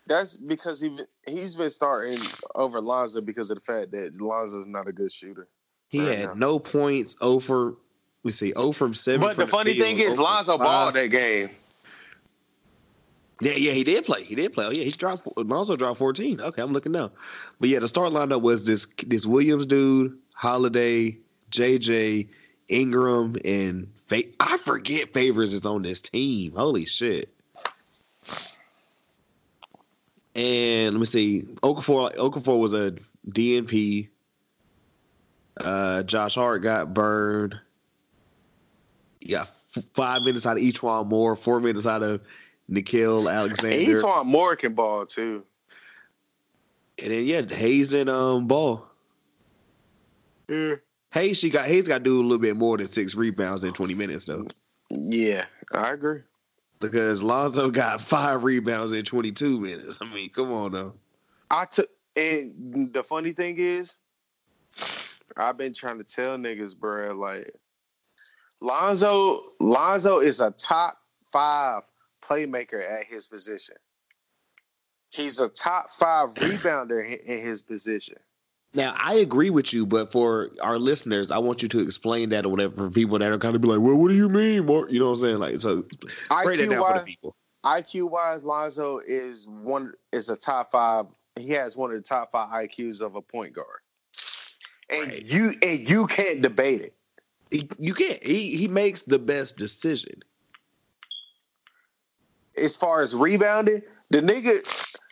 [0.07, 2.17] That's because he he's been starting
[2.55, 5.47] over Lonzo because of the fact that Lonzo's not a good shooter.
[5.91, 6.33] He right had now.
[6.35, 7.15] no points.
[7.21, 7.75] Over.
[8.23, 8.53] We see.
[8.53, 9.19] over seven.
[9.21, 10.65] But from the funny field, thing is, 0 from Lonzo five.
[10.65, 11.49] balled that game.
[13.41, 14.23] Yeah, yeah, he did play.
[14.23, 14.65] He did play.
[14.67, 15.27] Oh yeah, he dropped.
[15.35, 16.39] Lonzo dropped fourteen.
[16.39, 17.11] Okay, I'm looking now.
[17.59, 21.17] But yeah, the start lineup was this this Williams dude, Holiday,
[21.51, 22.29] JJ,
[22.69, 26.53] Ingram, and Fa- I forget Favors is on this team.
[26.55, 27.33] Holy shit!
[30.35, 31.41] And let me see.
[31.63, 32.93] Okafor Okafor was a
[33.31, 34.07] DNP.
[35.57, 37.59] Uh, Josh Hart got burned.
[39.19, 42.21] You got f- five minutes out of each one more, four minutes out of
[42.69, 44.07] Nickeil Alexander.
[44.07, 45.43] On Moore can ball too.
[47.01, 48.85] And then yeah, Hayes and um Ball.
[50.47, 50.75] Yeah.
[51.13, 53.73] Hayes she got Hayes got to do a little bit more than six rebounds in
[53.73, 54.47] twenty minutes though,
[54.89, 56.21] Yeah, I agree.
[56.79, 59.97] because Lonzo got five rebounds in twenty two minutes.
[60.01, 60.93] I mean, come on though.
[61.49, 63.97] I took, and the funny thing is,
[65.37, 67.53] I've been trying to tell niggas, bro, like
[68.61, 70.97] Lonzo, Lonzo is a top
[71.31, 71.83] five
[72.23, 73.75] playmaker at his position.
[75.09, 78.17] He's a top five rebounder in his position.
[78.73, 82.45] Now I agree with you, but for our listeners, I want you to explain that
[82.45, 84.53] or whatever for people that are kind of be like, "Well, what do you mean?"
[84.53, 85.39] You know what I'm saying?
[85.39, 85.83] Like, so
[86.43, 87.35] break that down for the people.
[87.65, 91.05] IQ wise, Lonzo is one is a top five.
[91.37, 93.80] He has one of the top five IQs of a point guard,
[94.91, 95.23] and Right.
[95.23, 96.93] you and you can't debate it.
[97.49, 98.21] He, you can't.
[98.23, 100.21] He he makes the best decision.
[102.57, 104.59] As far as rebounding, the nigga,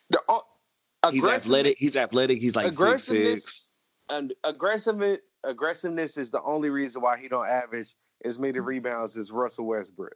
[0.10, 1.78] the uh, He's athletic.
[1.78, 2.40] He's athletic.
[2.40, 3.72] He's like six aggressiveness six.
[4.10, 7.96] and aggressiveness aggressiveness is the only reason why he don't average
[8.26, 10.16] as many rebounds as Russell Westbrook.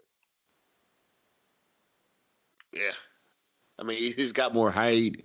[2.74, 2.92] Yeah.
[3.80, 5.24] I mean, he's got more height.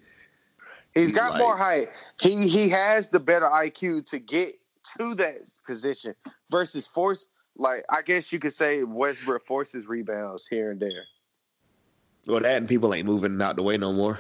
[0.99, 1.89] He's He got like- more height.
[2.21, 4.55] He he has the better IQ to get
[4.99, 6.15] to that position
[6.51, 7.29] versus force.
[7.57, 11.05] Like I guess you could say Westbrook forces rebounds here and there.
[12.27, 14.19] Well, that and people ain't moving out the way no more.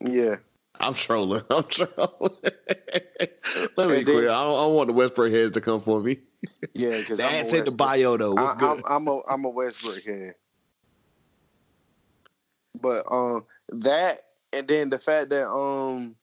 [0.00, 0.36] Yeah,
[0.80, 1.42] I'm trolling.
[1.50, 2.36] I'm trolling.
[3.76, 4.28] Let me quit.
[4.28, 6.18] I don't, I don't want the Westbrook heads to come for me.
[6.74, 6.96] yeah.
[6.98, 8.34] Because I'm, That's in the bio though.
[8.34, 8.82] What's I, good?
[8.88, 10.34] I'm, I'm a I'm a Westbrook head.
[12.80, 14.20] But um that
[14.52, 16.14] and then the fact that um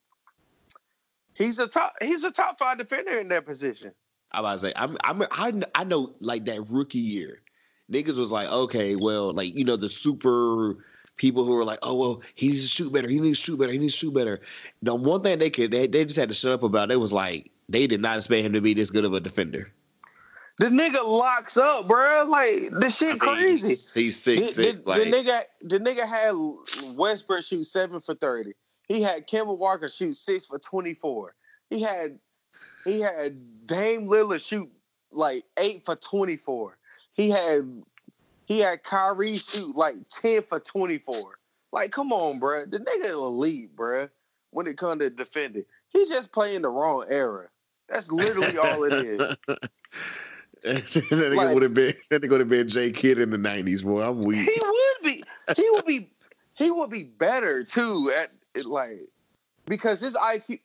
[1.34, 3.92] he's a top he's a top five defender in that position.
[4.32, 7.42] About to say, I'm, I'm, I, I know, like that rookie year,
[7.92, 10.86] niggas was like, okay, well, like you know, the super
[11.16, 13.10] people who were like, oh well, he needs to shoot better.
[13.10, 13.72] He needs to shoot better.
[13.72, 14.40] He needs to shoot better.
[14.84, 16.92] The one thing they could, they, they just had to shut up about.
[16.92, 19.72] It was like they did not expect him to be this good of a defender.
[20.60, 22.26] The nigga locks up, bro.
[22.28, 23.68] Like this shit I mean, crazy.
[23.70, 24.84] He's The, six six.
[24.84, 28.54] the- Like the nigga, the nigga had Westbrook shoot seven for thirty.
[28.90, 31.34] He had Kemba Walker shoot six for twenty four.
[31.70, 32.20] He had
[32.84, 34.70] he had Dame Lillard shoot
[35.14, 36.78] like eight for twenty four.
[37.14, 37.82] He had
[38.46, 41.40] he had Kyrie shoot like ten for twenty four.
[41.72, 42.70] Like, come on, bruh.
[42.70, 44.10] The nigga elite, bruh.
[44.52, 47.48] When it comes to defending, he just playing the wrong era.
[47.88, 49.38] That's literally all it is.
[50.64, 53.38] that nigga Like- would have been that nigga would have been J Kidd in the
[53.38, 54.02] nineties, boy.
[54.02, 54.50] I'm weak.
[54.50, 55.24] he would be
[55.56, 56.10] he would be
[56.56, 59.00] he would be better too at it like
[59.66, 60.60] because his IQ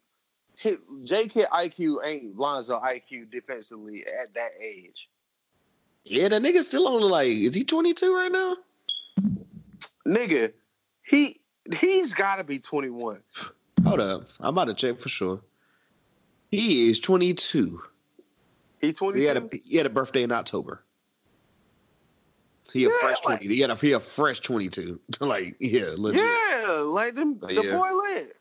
[0.57, 5.09] his, J Kidd IQ ain't Lonzo IQ defensively at that age.
[6.05, 8.57] Yeah, that nigga still only like is he 22 right now?
[10.07, 10.53] Nigga,
[11.03, 11.41] he
[11.79, 13.21] he's gotta be 21.
[13.87, 15.41] Hold up, I'm about to check for sure.
[16.51, 17.83] He is 22.
[18.87, 19.21] He 22.
[19.21, 20.85] He had a he had a birthday in October.
[22.73, 23.55] He a fresh like- 20.
[23.55, 25.01] He had a he a fresh 22.
[25.21, 26.21] like yeah, legit.
[26.23, 27.77] yeah, like them, the Yeah.
[27.77, 28.37] boy lit.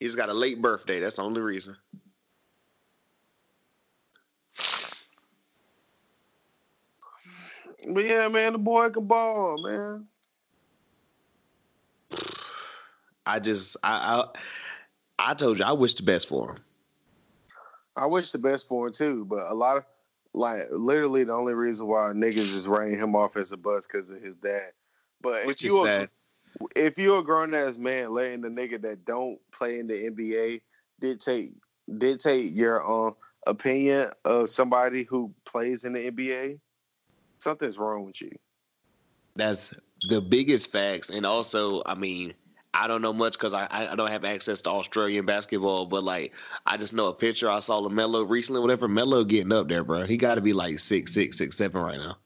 [0.00, 1.00] He's got a late birthday.
[1.00, 1.76] That's the only reason.
[7.88, 10.06] But yeah, man, the boy can ball, man.
[13.26, 14.24] I just I
[15.18, 16.58] I, I told you I wish the best for him.
[17.96, 19.84] I wish the best for him too, but a lot of
[20.34, 24.10] like literally the only reason why niggas is writing him off as a bust because
[24.10, 24.72] of his dad.
[25.22, 26.10] But if Which is sad.
[26.74, 30.60] if you're a grown ass man letting the nigga that don't play in the NBA
[31.00, 31.52] dictate
[31.98, 33.14] dictate your um
[33.46, 36.58] opinion of somebody who plays in the NBA,
[37.38, 38.32] something's wrong with you.
[39.36, 39.74] That's
[40.08, 41.10] the biggest facts.
[41.10, 42.34] And also, I mean,
[42.78, 46.32] I don't know much because I, I don't have access to Australian basketball, but like
[46.66, 48.86] I just know a picture I saw Lamelo recently, whatever.
[48.86, 50.02] Melo getting up there, bro.
[50.02, 52.18] He got to be like six six six seven right now.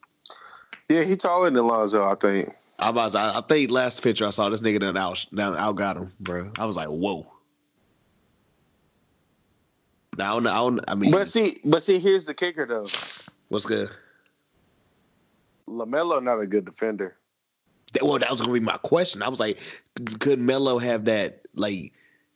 [0.89, 2.53] Yeah, he taller than Lonzo, I think.
[2.81, 5.77] I was I, I think last picture I saw this nigga done out down out
[5.77, 6.51] got him, bro.
[6.59, 7.27] I was like, whoa.
[10.19, 12.67] Now I don't, know- I, don't, I mean, But see, but see, here's the kicker
[12.67, 12.87] though.
[13.49, 13.89] what's good?
[15.69, 17.17] Lamelo not a good defender.
[18.03, 19.23] Well, that was gonna be my question.
[19.23, 19.59] I was like,
[20.21, 21.93] could Melo have that like?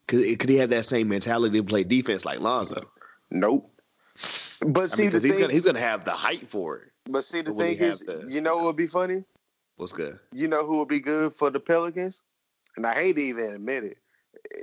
[0.07, 2.81] Could could he have that same mentality to play defense like Lonzo?
[3.31, 3.70] Nope.
[4.60, 6.78] But I see, mean, because the he's thing, gonna he's gonna have the height for
[6.78, 6.91] it.
[7.07, 9.24] but see, the thing is, the- you know what would be funny?
[9.76, 10.18] What's good?
[10.33, 12.23] You know who would be good for the Pelicans?
[12.76, 13.99] And I hate to even admit it,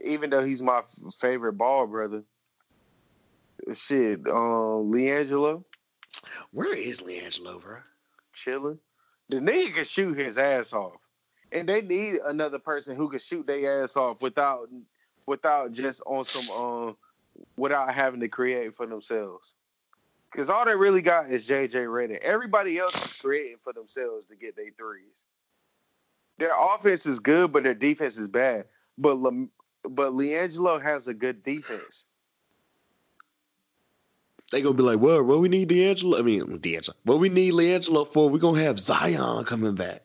[0.06, 2.24] even though he's my f- favorite ball brother.
[3.74, 5.64] Shit, um, LiAngelo
[6.52, 7.78] Where is LiAngelo, bro?
[8.34, 8.80] chilling.
[9.32, 11.00] The nigga can shoot his ass off,
[11.54, 14.68] and they need another person who can shoot their ass off without,
[15.26, 16.98] without just on some, um,
[17.56, 19.56] without having to create for themselves.
[20.30, 22.20] Because all they really got is JJ Redick.
[22.20, 25.26] Everybody else is creating for themselves to get their threes.
[26.38, 28.66] Their offense is good, but their defense is bad.
[28.98, 29.52] But Lam-
[29.84, 32.08] but LiAngelo has a good defense.
[34.52, 36.20] They gonna be like, well, what we need D'Angelo?
[36.20, 36.96] I mean, D'Angelo.
[37.04, 38.30] What we need LiAngelo for?
[38.30, 40.04] We gonna have Zion coming back.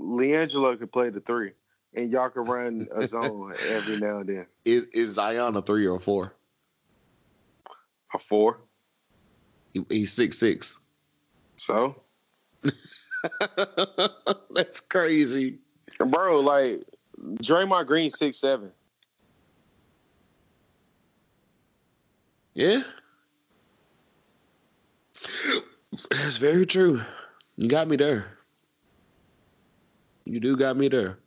[0.00, 1.52] LiAngelo could play the three.
[1.94, 4.46] and y'all can run a zone every now and then.
[4.64, 6.34] Is is Zion a three or a four?
[8.14, 8.60] A four.
[9.72, 10.78] He, he's six six.
[11.56, 11.96] So,
[14.54, 15.58] That's crazy.
[15.98, 16.84] bro, like
[17.42, 18.72] Draymond Green six seven.
[22.54, 22.82] Yeah.
[26.10, 27.02] That's very true.
[27.56, 28.26] You got me there.
[30.24, 31.18] You do got me there.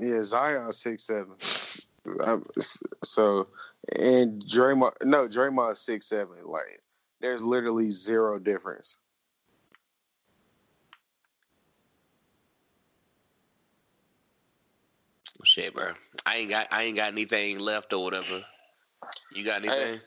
[0.00, 1.34] Yeah, Zion six seven.
[2.56, 3.48] S- so
[3.96, 6.36] and Draymond no Draymond six seven.
[6.44, 6.82] Like
[7.20, 8.98] there's literally zero difference.
[15.44, 15.92] Shit, bro.
[16.26, 18.42] I ain't got I ain't got anything left or whatever.
[19.34, 20.00] You got anything?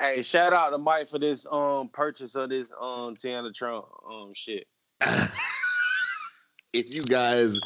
[0.00, 4.32] Hey, shout out to Mike for this um purchase of this um Tiana Trump um
[4.34, 4.66] shit.
[6.72, 7.58] if you guys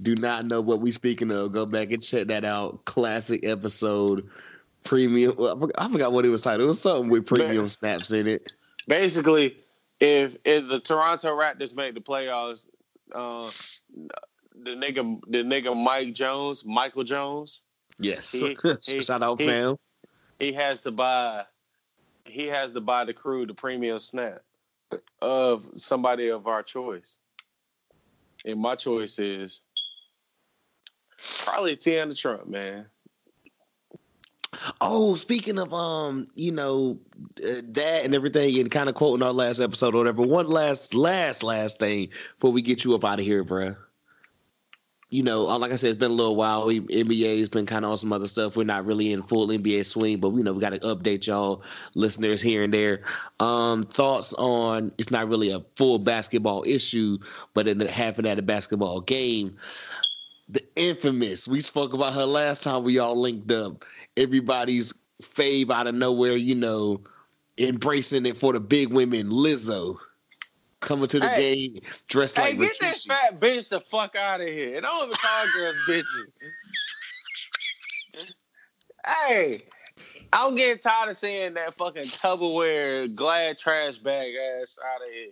[0.00, 2.84] do not know what we speaking of, go back and check that out.
[2.84, 4.28] Classic episode,
[4.84, 5.32] premium.
[5.32, 6.62] I forgot- I forgot what it was titled.
[6.64, 8.52] It was something with premium snaps in it.
[8.88, 9.56] Basically,
[10.00, 12.66] if if the Toronto Raptors make the playoffs,
[13.14, 13.50] uh,
[14.62, 17.62] the nigga the nigga Mike Jones, Michael Jones,
[17.98, 18.32] Yes.
[18.32, 18.56] He-
[18.86, 19.76] he- Shout out, he- fam.
[20.42, 21.44] He has to buy
[22.24, 24.42] he has to buy the crew the premium snap
[25.20, 27.18] of somebody of our choice.
[28.44, 29.62] And my choice is
[31.44, 32.86] probably Tiana Trump, man.
[34.80, 36.98] Oh, speaking of um, you know,
[37.38, 40.22] uh, that and everything, and kind of quoting our last episode or whatever.
[40.22, 43.76] One last, last, last thing before we get you up out of here, bruh.
[45.12, 46.66] You know, uh, like I said, it's been a little while.
[46.66, 48.56] We, NBA's been kind of on some other stuff.
[48.56, 51.62] We're not really in full NBA swing, but we know we got to update y'all
[51.94, 53.02] listeners here and there.
[53.38, 57.18] Um, thoughts on it's not really a full basketball issue,
[57.52, 59.56] but in the half of that a basketball game.
[60.48, 63.84] The infamous, we spoke about her last time we all linked up
[64.16, 64.92] everybody's
[65.22, 67.00] fave out of nowhere, you know,
[67.58, 69.96] embracing it for the big women, Lizzo.
[70.82, 71.68] Coming to the Hey.
[71.68, 74.76] game dressed Hey, like Hey, get this fat bitch the fuck out of here.
[74.76, 76.28] And I don't even call girls bitches.
[79.06, 79.62] hey,
[80.32, 85.30] I'm getting tired of seeing that fucking Tupperware glad trash bag ass out of here.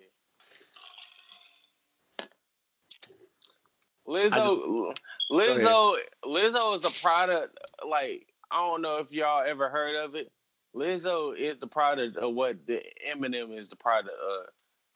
[4.06, 4.94] Lizzo,
[5.32, 7.58] Lizzo, Lizzo is the product.
[7.86, 10.30] Like I don't know if y'all ever heard of it.
[10.76, 14.46] Lizzo is the product of what the Eminem is the product of.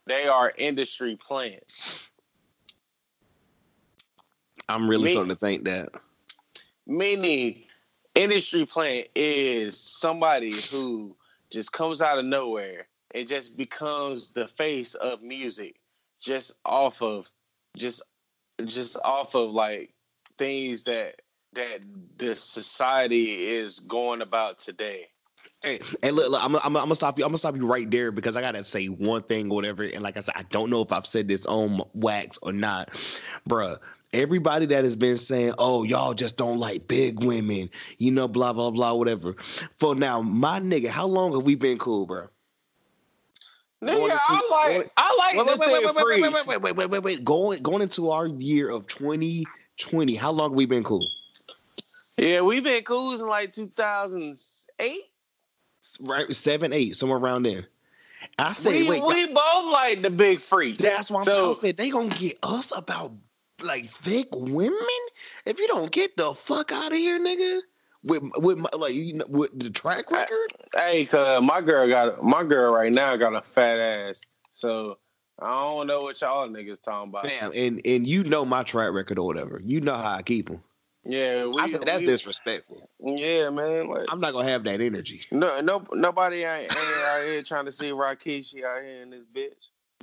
[0.07, 2.11] They are industry plants.
[4.69, 5.89] I'm really Me- starting to think that.
[6.87, 7.65] Meaning,
[8.15, 11.17] industry plant is somebody who
[11.51, 15.77] just comes out of nowhere and just becomes the face of music,
[16.21, 17.31] just off of,
[17.77, 18.03] just,
[18.67, 19.95] just off of like
[20.39, 21.21] things that
[21.55, 21.81] that
[22.19, 25.07] the society is going about today.
[25.65, 27.25] Hey, hey look, look I'm, I'm, I'm gonna stop you.
[27.25, 29.85] I'm gonna stop you right there because I gotta say one thing or whatever.
[29.85, 32.91] And like I said, I don't know if I've said this on wax or not,
[33.49, 33.79] bruh.
[34.13, 38.53] Everybody that has been saying, "Oh, y'all just don't like big women," you know, blah
[38.53, 39.33] blah blah, whatever.
[39.79, 42.29] For now, my nigga, how long have we been cool, bruh?
[43.83, 46.77] Nigga, I like going- I like Wait, wait, wait, wait, wait, wait, wait, wait, wait,
[46.77, 47.25] wait, wait, wait.
[47.25, 51.07] Going going into our year of 2020, how long have we been cool?
[52.19, 55.01] Yeah, we've been cool since like 2008.
[56.01, 57.67] Right, seven, eight, somewhere around there.
[58.39, 60.79] I say, We, wait, we both like the big freak.
[60.79, 63.13] that's why I'm So- so, saying they gonna get us about
[63.63, 64.79] like thick women.
[65.47, 67.61] If you don't get the fuck out of here, nigga,
[68.03, 70.53] with with my, like you know, with the track record.
[70.75, 74.23] Hey, cause my girl got my girl right now got a fat ass.
[74.53, 74.99] So
[75.41, 77.25] I don't know what y'all niggas talking about.
[77.25, 79.61] Damn, and and you know my track record or whatever.
[79.65, 80.63] You know how I keep them.
[81.07, 82.89] Yeah, we, I said that's we- disrespectful.
[83.01, 83.89] Yeah, man.
[83.89, 85.23] Like I'm not gonna have that energy.
[85.31, 89.25] no, no, nobody ain't, ain't out here trying to see Rikishi out here in this
[89.35, 89.53] bitch.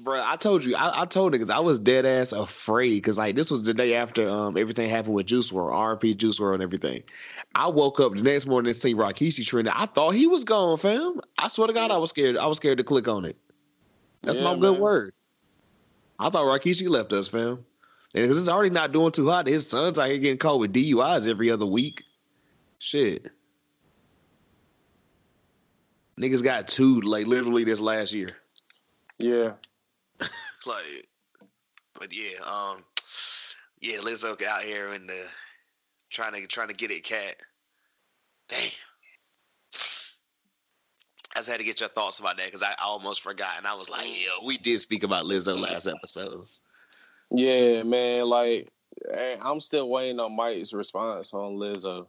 [0.03, 3.35] Bro, I told you, I, I told niggas I was dead ass afraid because like
[3.35, 6.63] this was the day after um everything happened with Juice WRLD, RP Juice WRLD, and
[6.63, 7.03] everything.
[7.55, 9.73] I woke up the next morning and seen Rikishi trending.
[9.75, 11.19] I thought he was gone, fam.
[11.37, 12.37] I swear to God, I was scared.
[12.37, 13.37] I was scared to click on it.
[14.23, 15.13] That's Yeah, my good word.
[16.19, 17.65] I thought Rikishi left us, fam.
[18.13, 20.73] And because it's already not doing too hot, his son's out here getting caught with
[20.73, 22.03] DUIs every other week.
[22.79, 23.31] Shit.
[26.19, 28.37] Niggas got two like literally this last year.
[29.19, 29.53] Yeah.
[30.63, 31.07] Like,
[31.97, 32.83] but yeah, um,
[33.81, 35.25] yeah, Lizzo out here and the
[36.11, 37.35] trying to trying to get it, cat.
[38.47, 38.59] Damn.
[41.35, 43.73] I just had to get your thoughts about that because I almost forgot, and I
[43.73, 46.45] was like, "Yo, we did speak about Lizzo last episode."
[47.31, 48.25] Yeah, man.
[48.25, 48.69] Like
[49.13, 52.07] eh, I'm still waiting on Mike's response on Lizzo.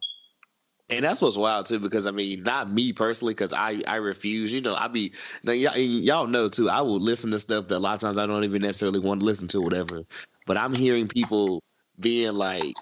[0.90, 4.52] And that's what's wild too, because I mean, not me personally, because I I refuse.
[4.52, 6.68] You know, I be now y'all, y'all know too.
[6.68, 9.20] I will listen to stuff that a lot of times I don't even necessarily want
[9.20, 10.02] to listen to, whatever.
[10.46, 11.62] But I'm hearing people
[12.00, 12.74] being like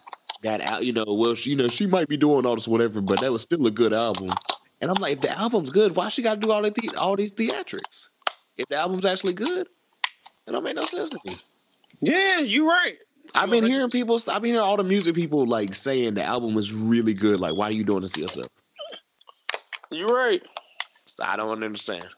[0.43, 0.85] that out.
[0.85, 3.31] You know, well, she, you know, she might be doing all this, whatever, but that
[3.31, 4.33] was still a good album.
[4.81, 7.15] And I'm like, if the album's good, why she got to do all the all
[7.15, 8.09] these theatrics?
[8.57, 9.69] If the album's actually good,
[10.47, 11.37] it don't make no sense to me.
[12.01, 12.97] Yeah, you're right.
[13.35, 14.21] I've been hearing people.
[14.29, 17.41] I've been hearing all the music people like saying the album was really good.
[17.41, 18.49] Like, why are you doing this to yourself?
[19.91, 20.43] You're right.
[21.07, 22.09] So I don't understand.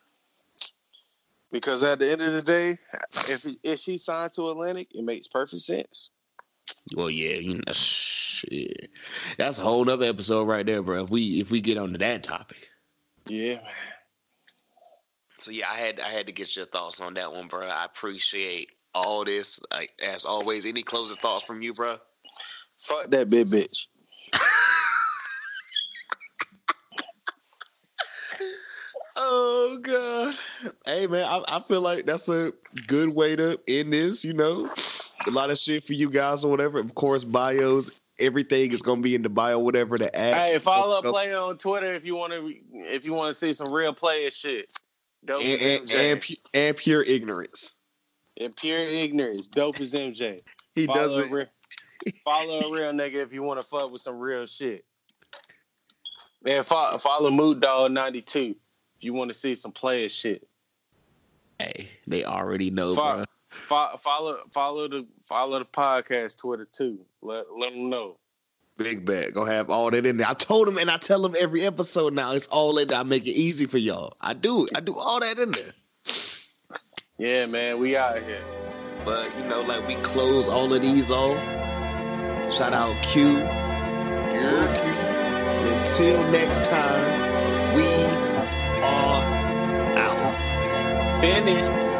[1.50, 2.78] Because at the end of the day,
[3.28, 6.10] if if she signed to Atlantic, it makes perfect sense.
[6.94, 8.90] Well, yeah, you know, shit.
[9.36, 11.04] That's a whole nother episode right there, bro.
[11.04, 12.68] If we if we get onto that topic.
[13.26, 13.64] Yeah, man.
[15.38, 17.66] So yeah, I had I had to get your thoughts on that one, bro.
[17.66, 19.60] I appreciate all this.
[19.72, 21.98] Like as always, any closing thoughts from you, bro?
[22.78, 23.86] Fuck that big bitch.
[29.14, 30.34] Oh god.
[30.86, 32.52] Hey man, I, I feel like that's a
[32.86, 34.70] good way to end this, you know.
[35.26, 36.78] A lot of shit for you guys or whatever.
[36.78, 40.34] Of course, bios, everything is gonna be in the bio, whatever the add.
[40.34, 43.52] Hey, follow up Player on Twitter if you want to if you want to see
[43.52, 44.72] some real player shit.
[45.24, 47.76] Dope and, as and, and, pu- and pure ignorance.
[48.40, 49.46] And pure ignorance.
[49.46, 50.40] Dope as MJ.
[50.74, 51.46] He follow doesn't A real,
[52.24, 54.86] follow a real nigga if you want to fuck with some real shit.
[56.42, 58.54] Man, follow, follow Mood Dog 92
[58.96, 60.48] if you want to see some player shit.
[61.58, 63.16] Hey, they already know, Fuck.
[63.16, 63.24] bro.
[63.68, 67.04] Follow, follow follow the follow the podcast Twitter too.
[67.20, 68.16] Let let them know.
[68.78, 69.34] Big bet.
[69.34, 70.26] Gonna have all that in there.
[70.26, 72.32] I told him and I tell him every episode now.
[72.32, 72.98] It's all in there.
[72.98, 74.14] I make it easy for y'all.
[74.22, 74.66] I do.
[74.74, 75.72] I do all that in there.
[77.22, 78.42] Yeah, man, we out here.
[79.04, 81.38] But you know, like we close all of these off.
[82.52, 83.34] Shout out Q.
[83.34, 84.92] Lil Q.
[85.70, 87.86] Until next time, we
[88.82, 89.22] are
[89.96, 91.20] out.
[91.20, 91.91] Finish.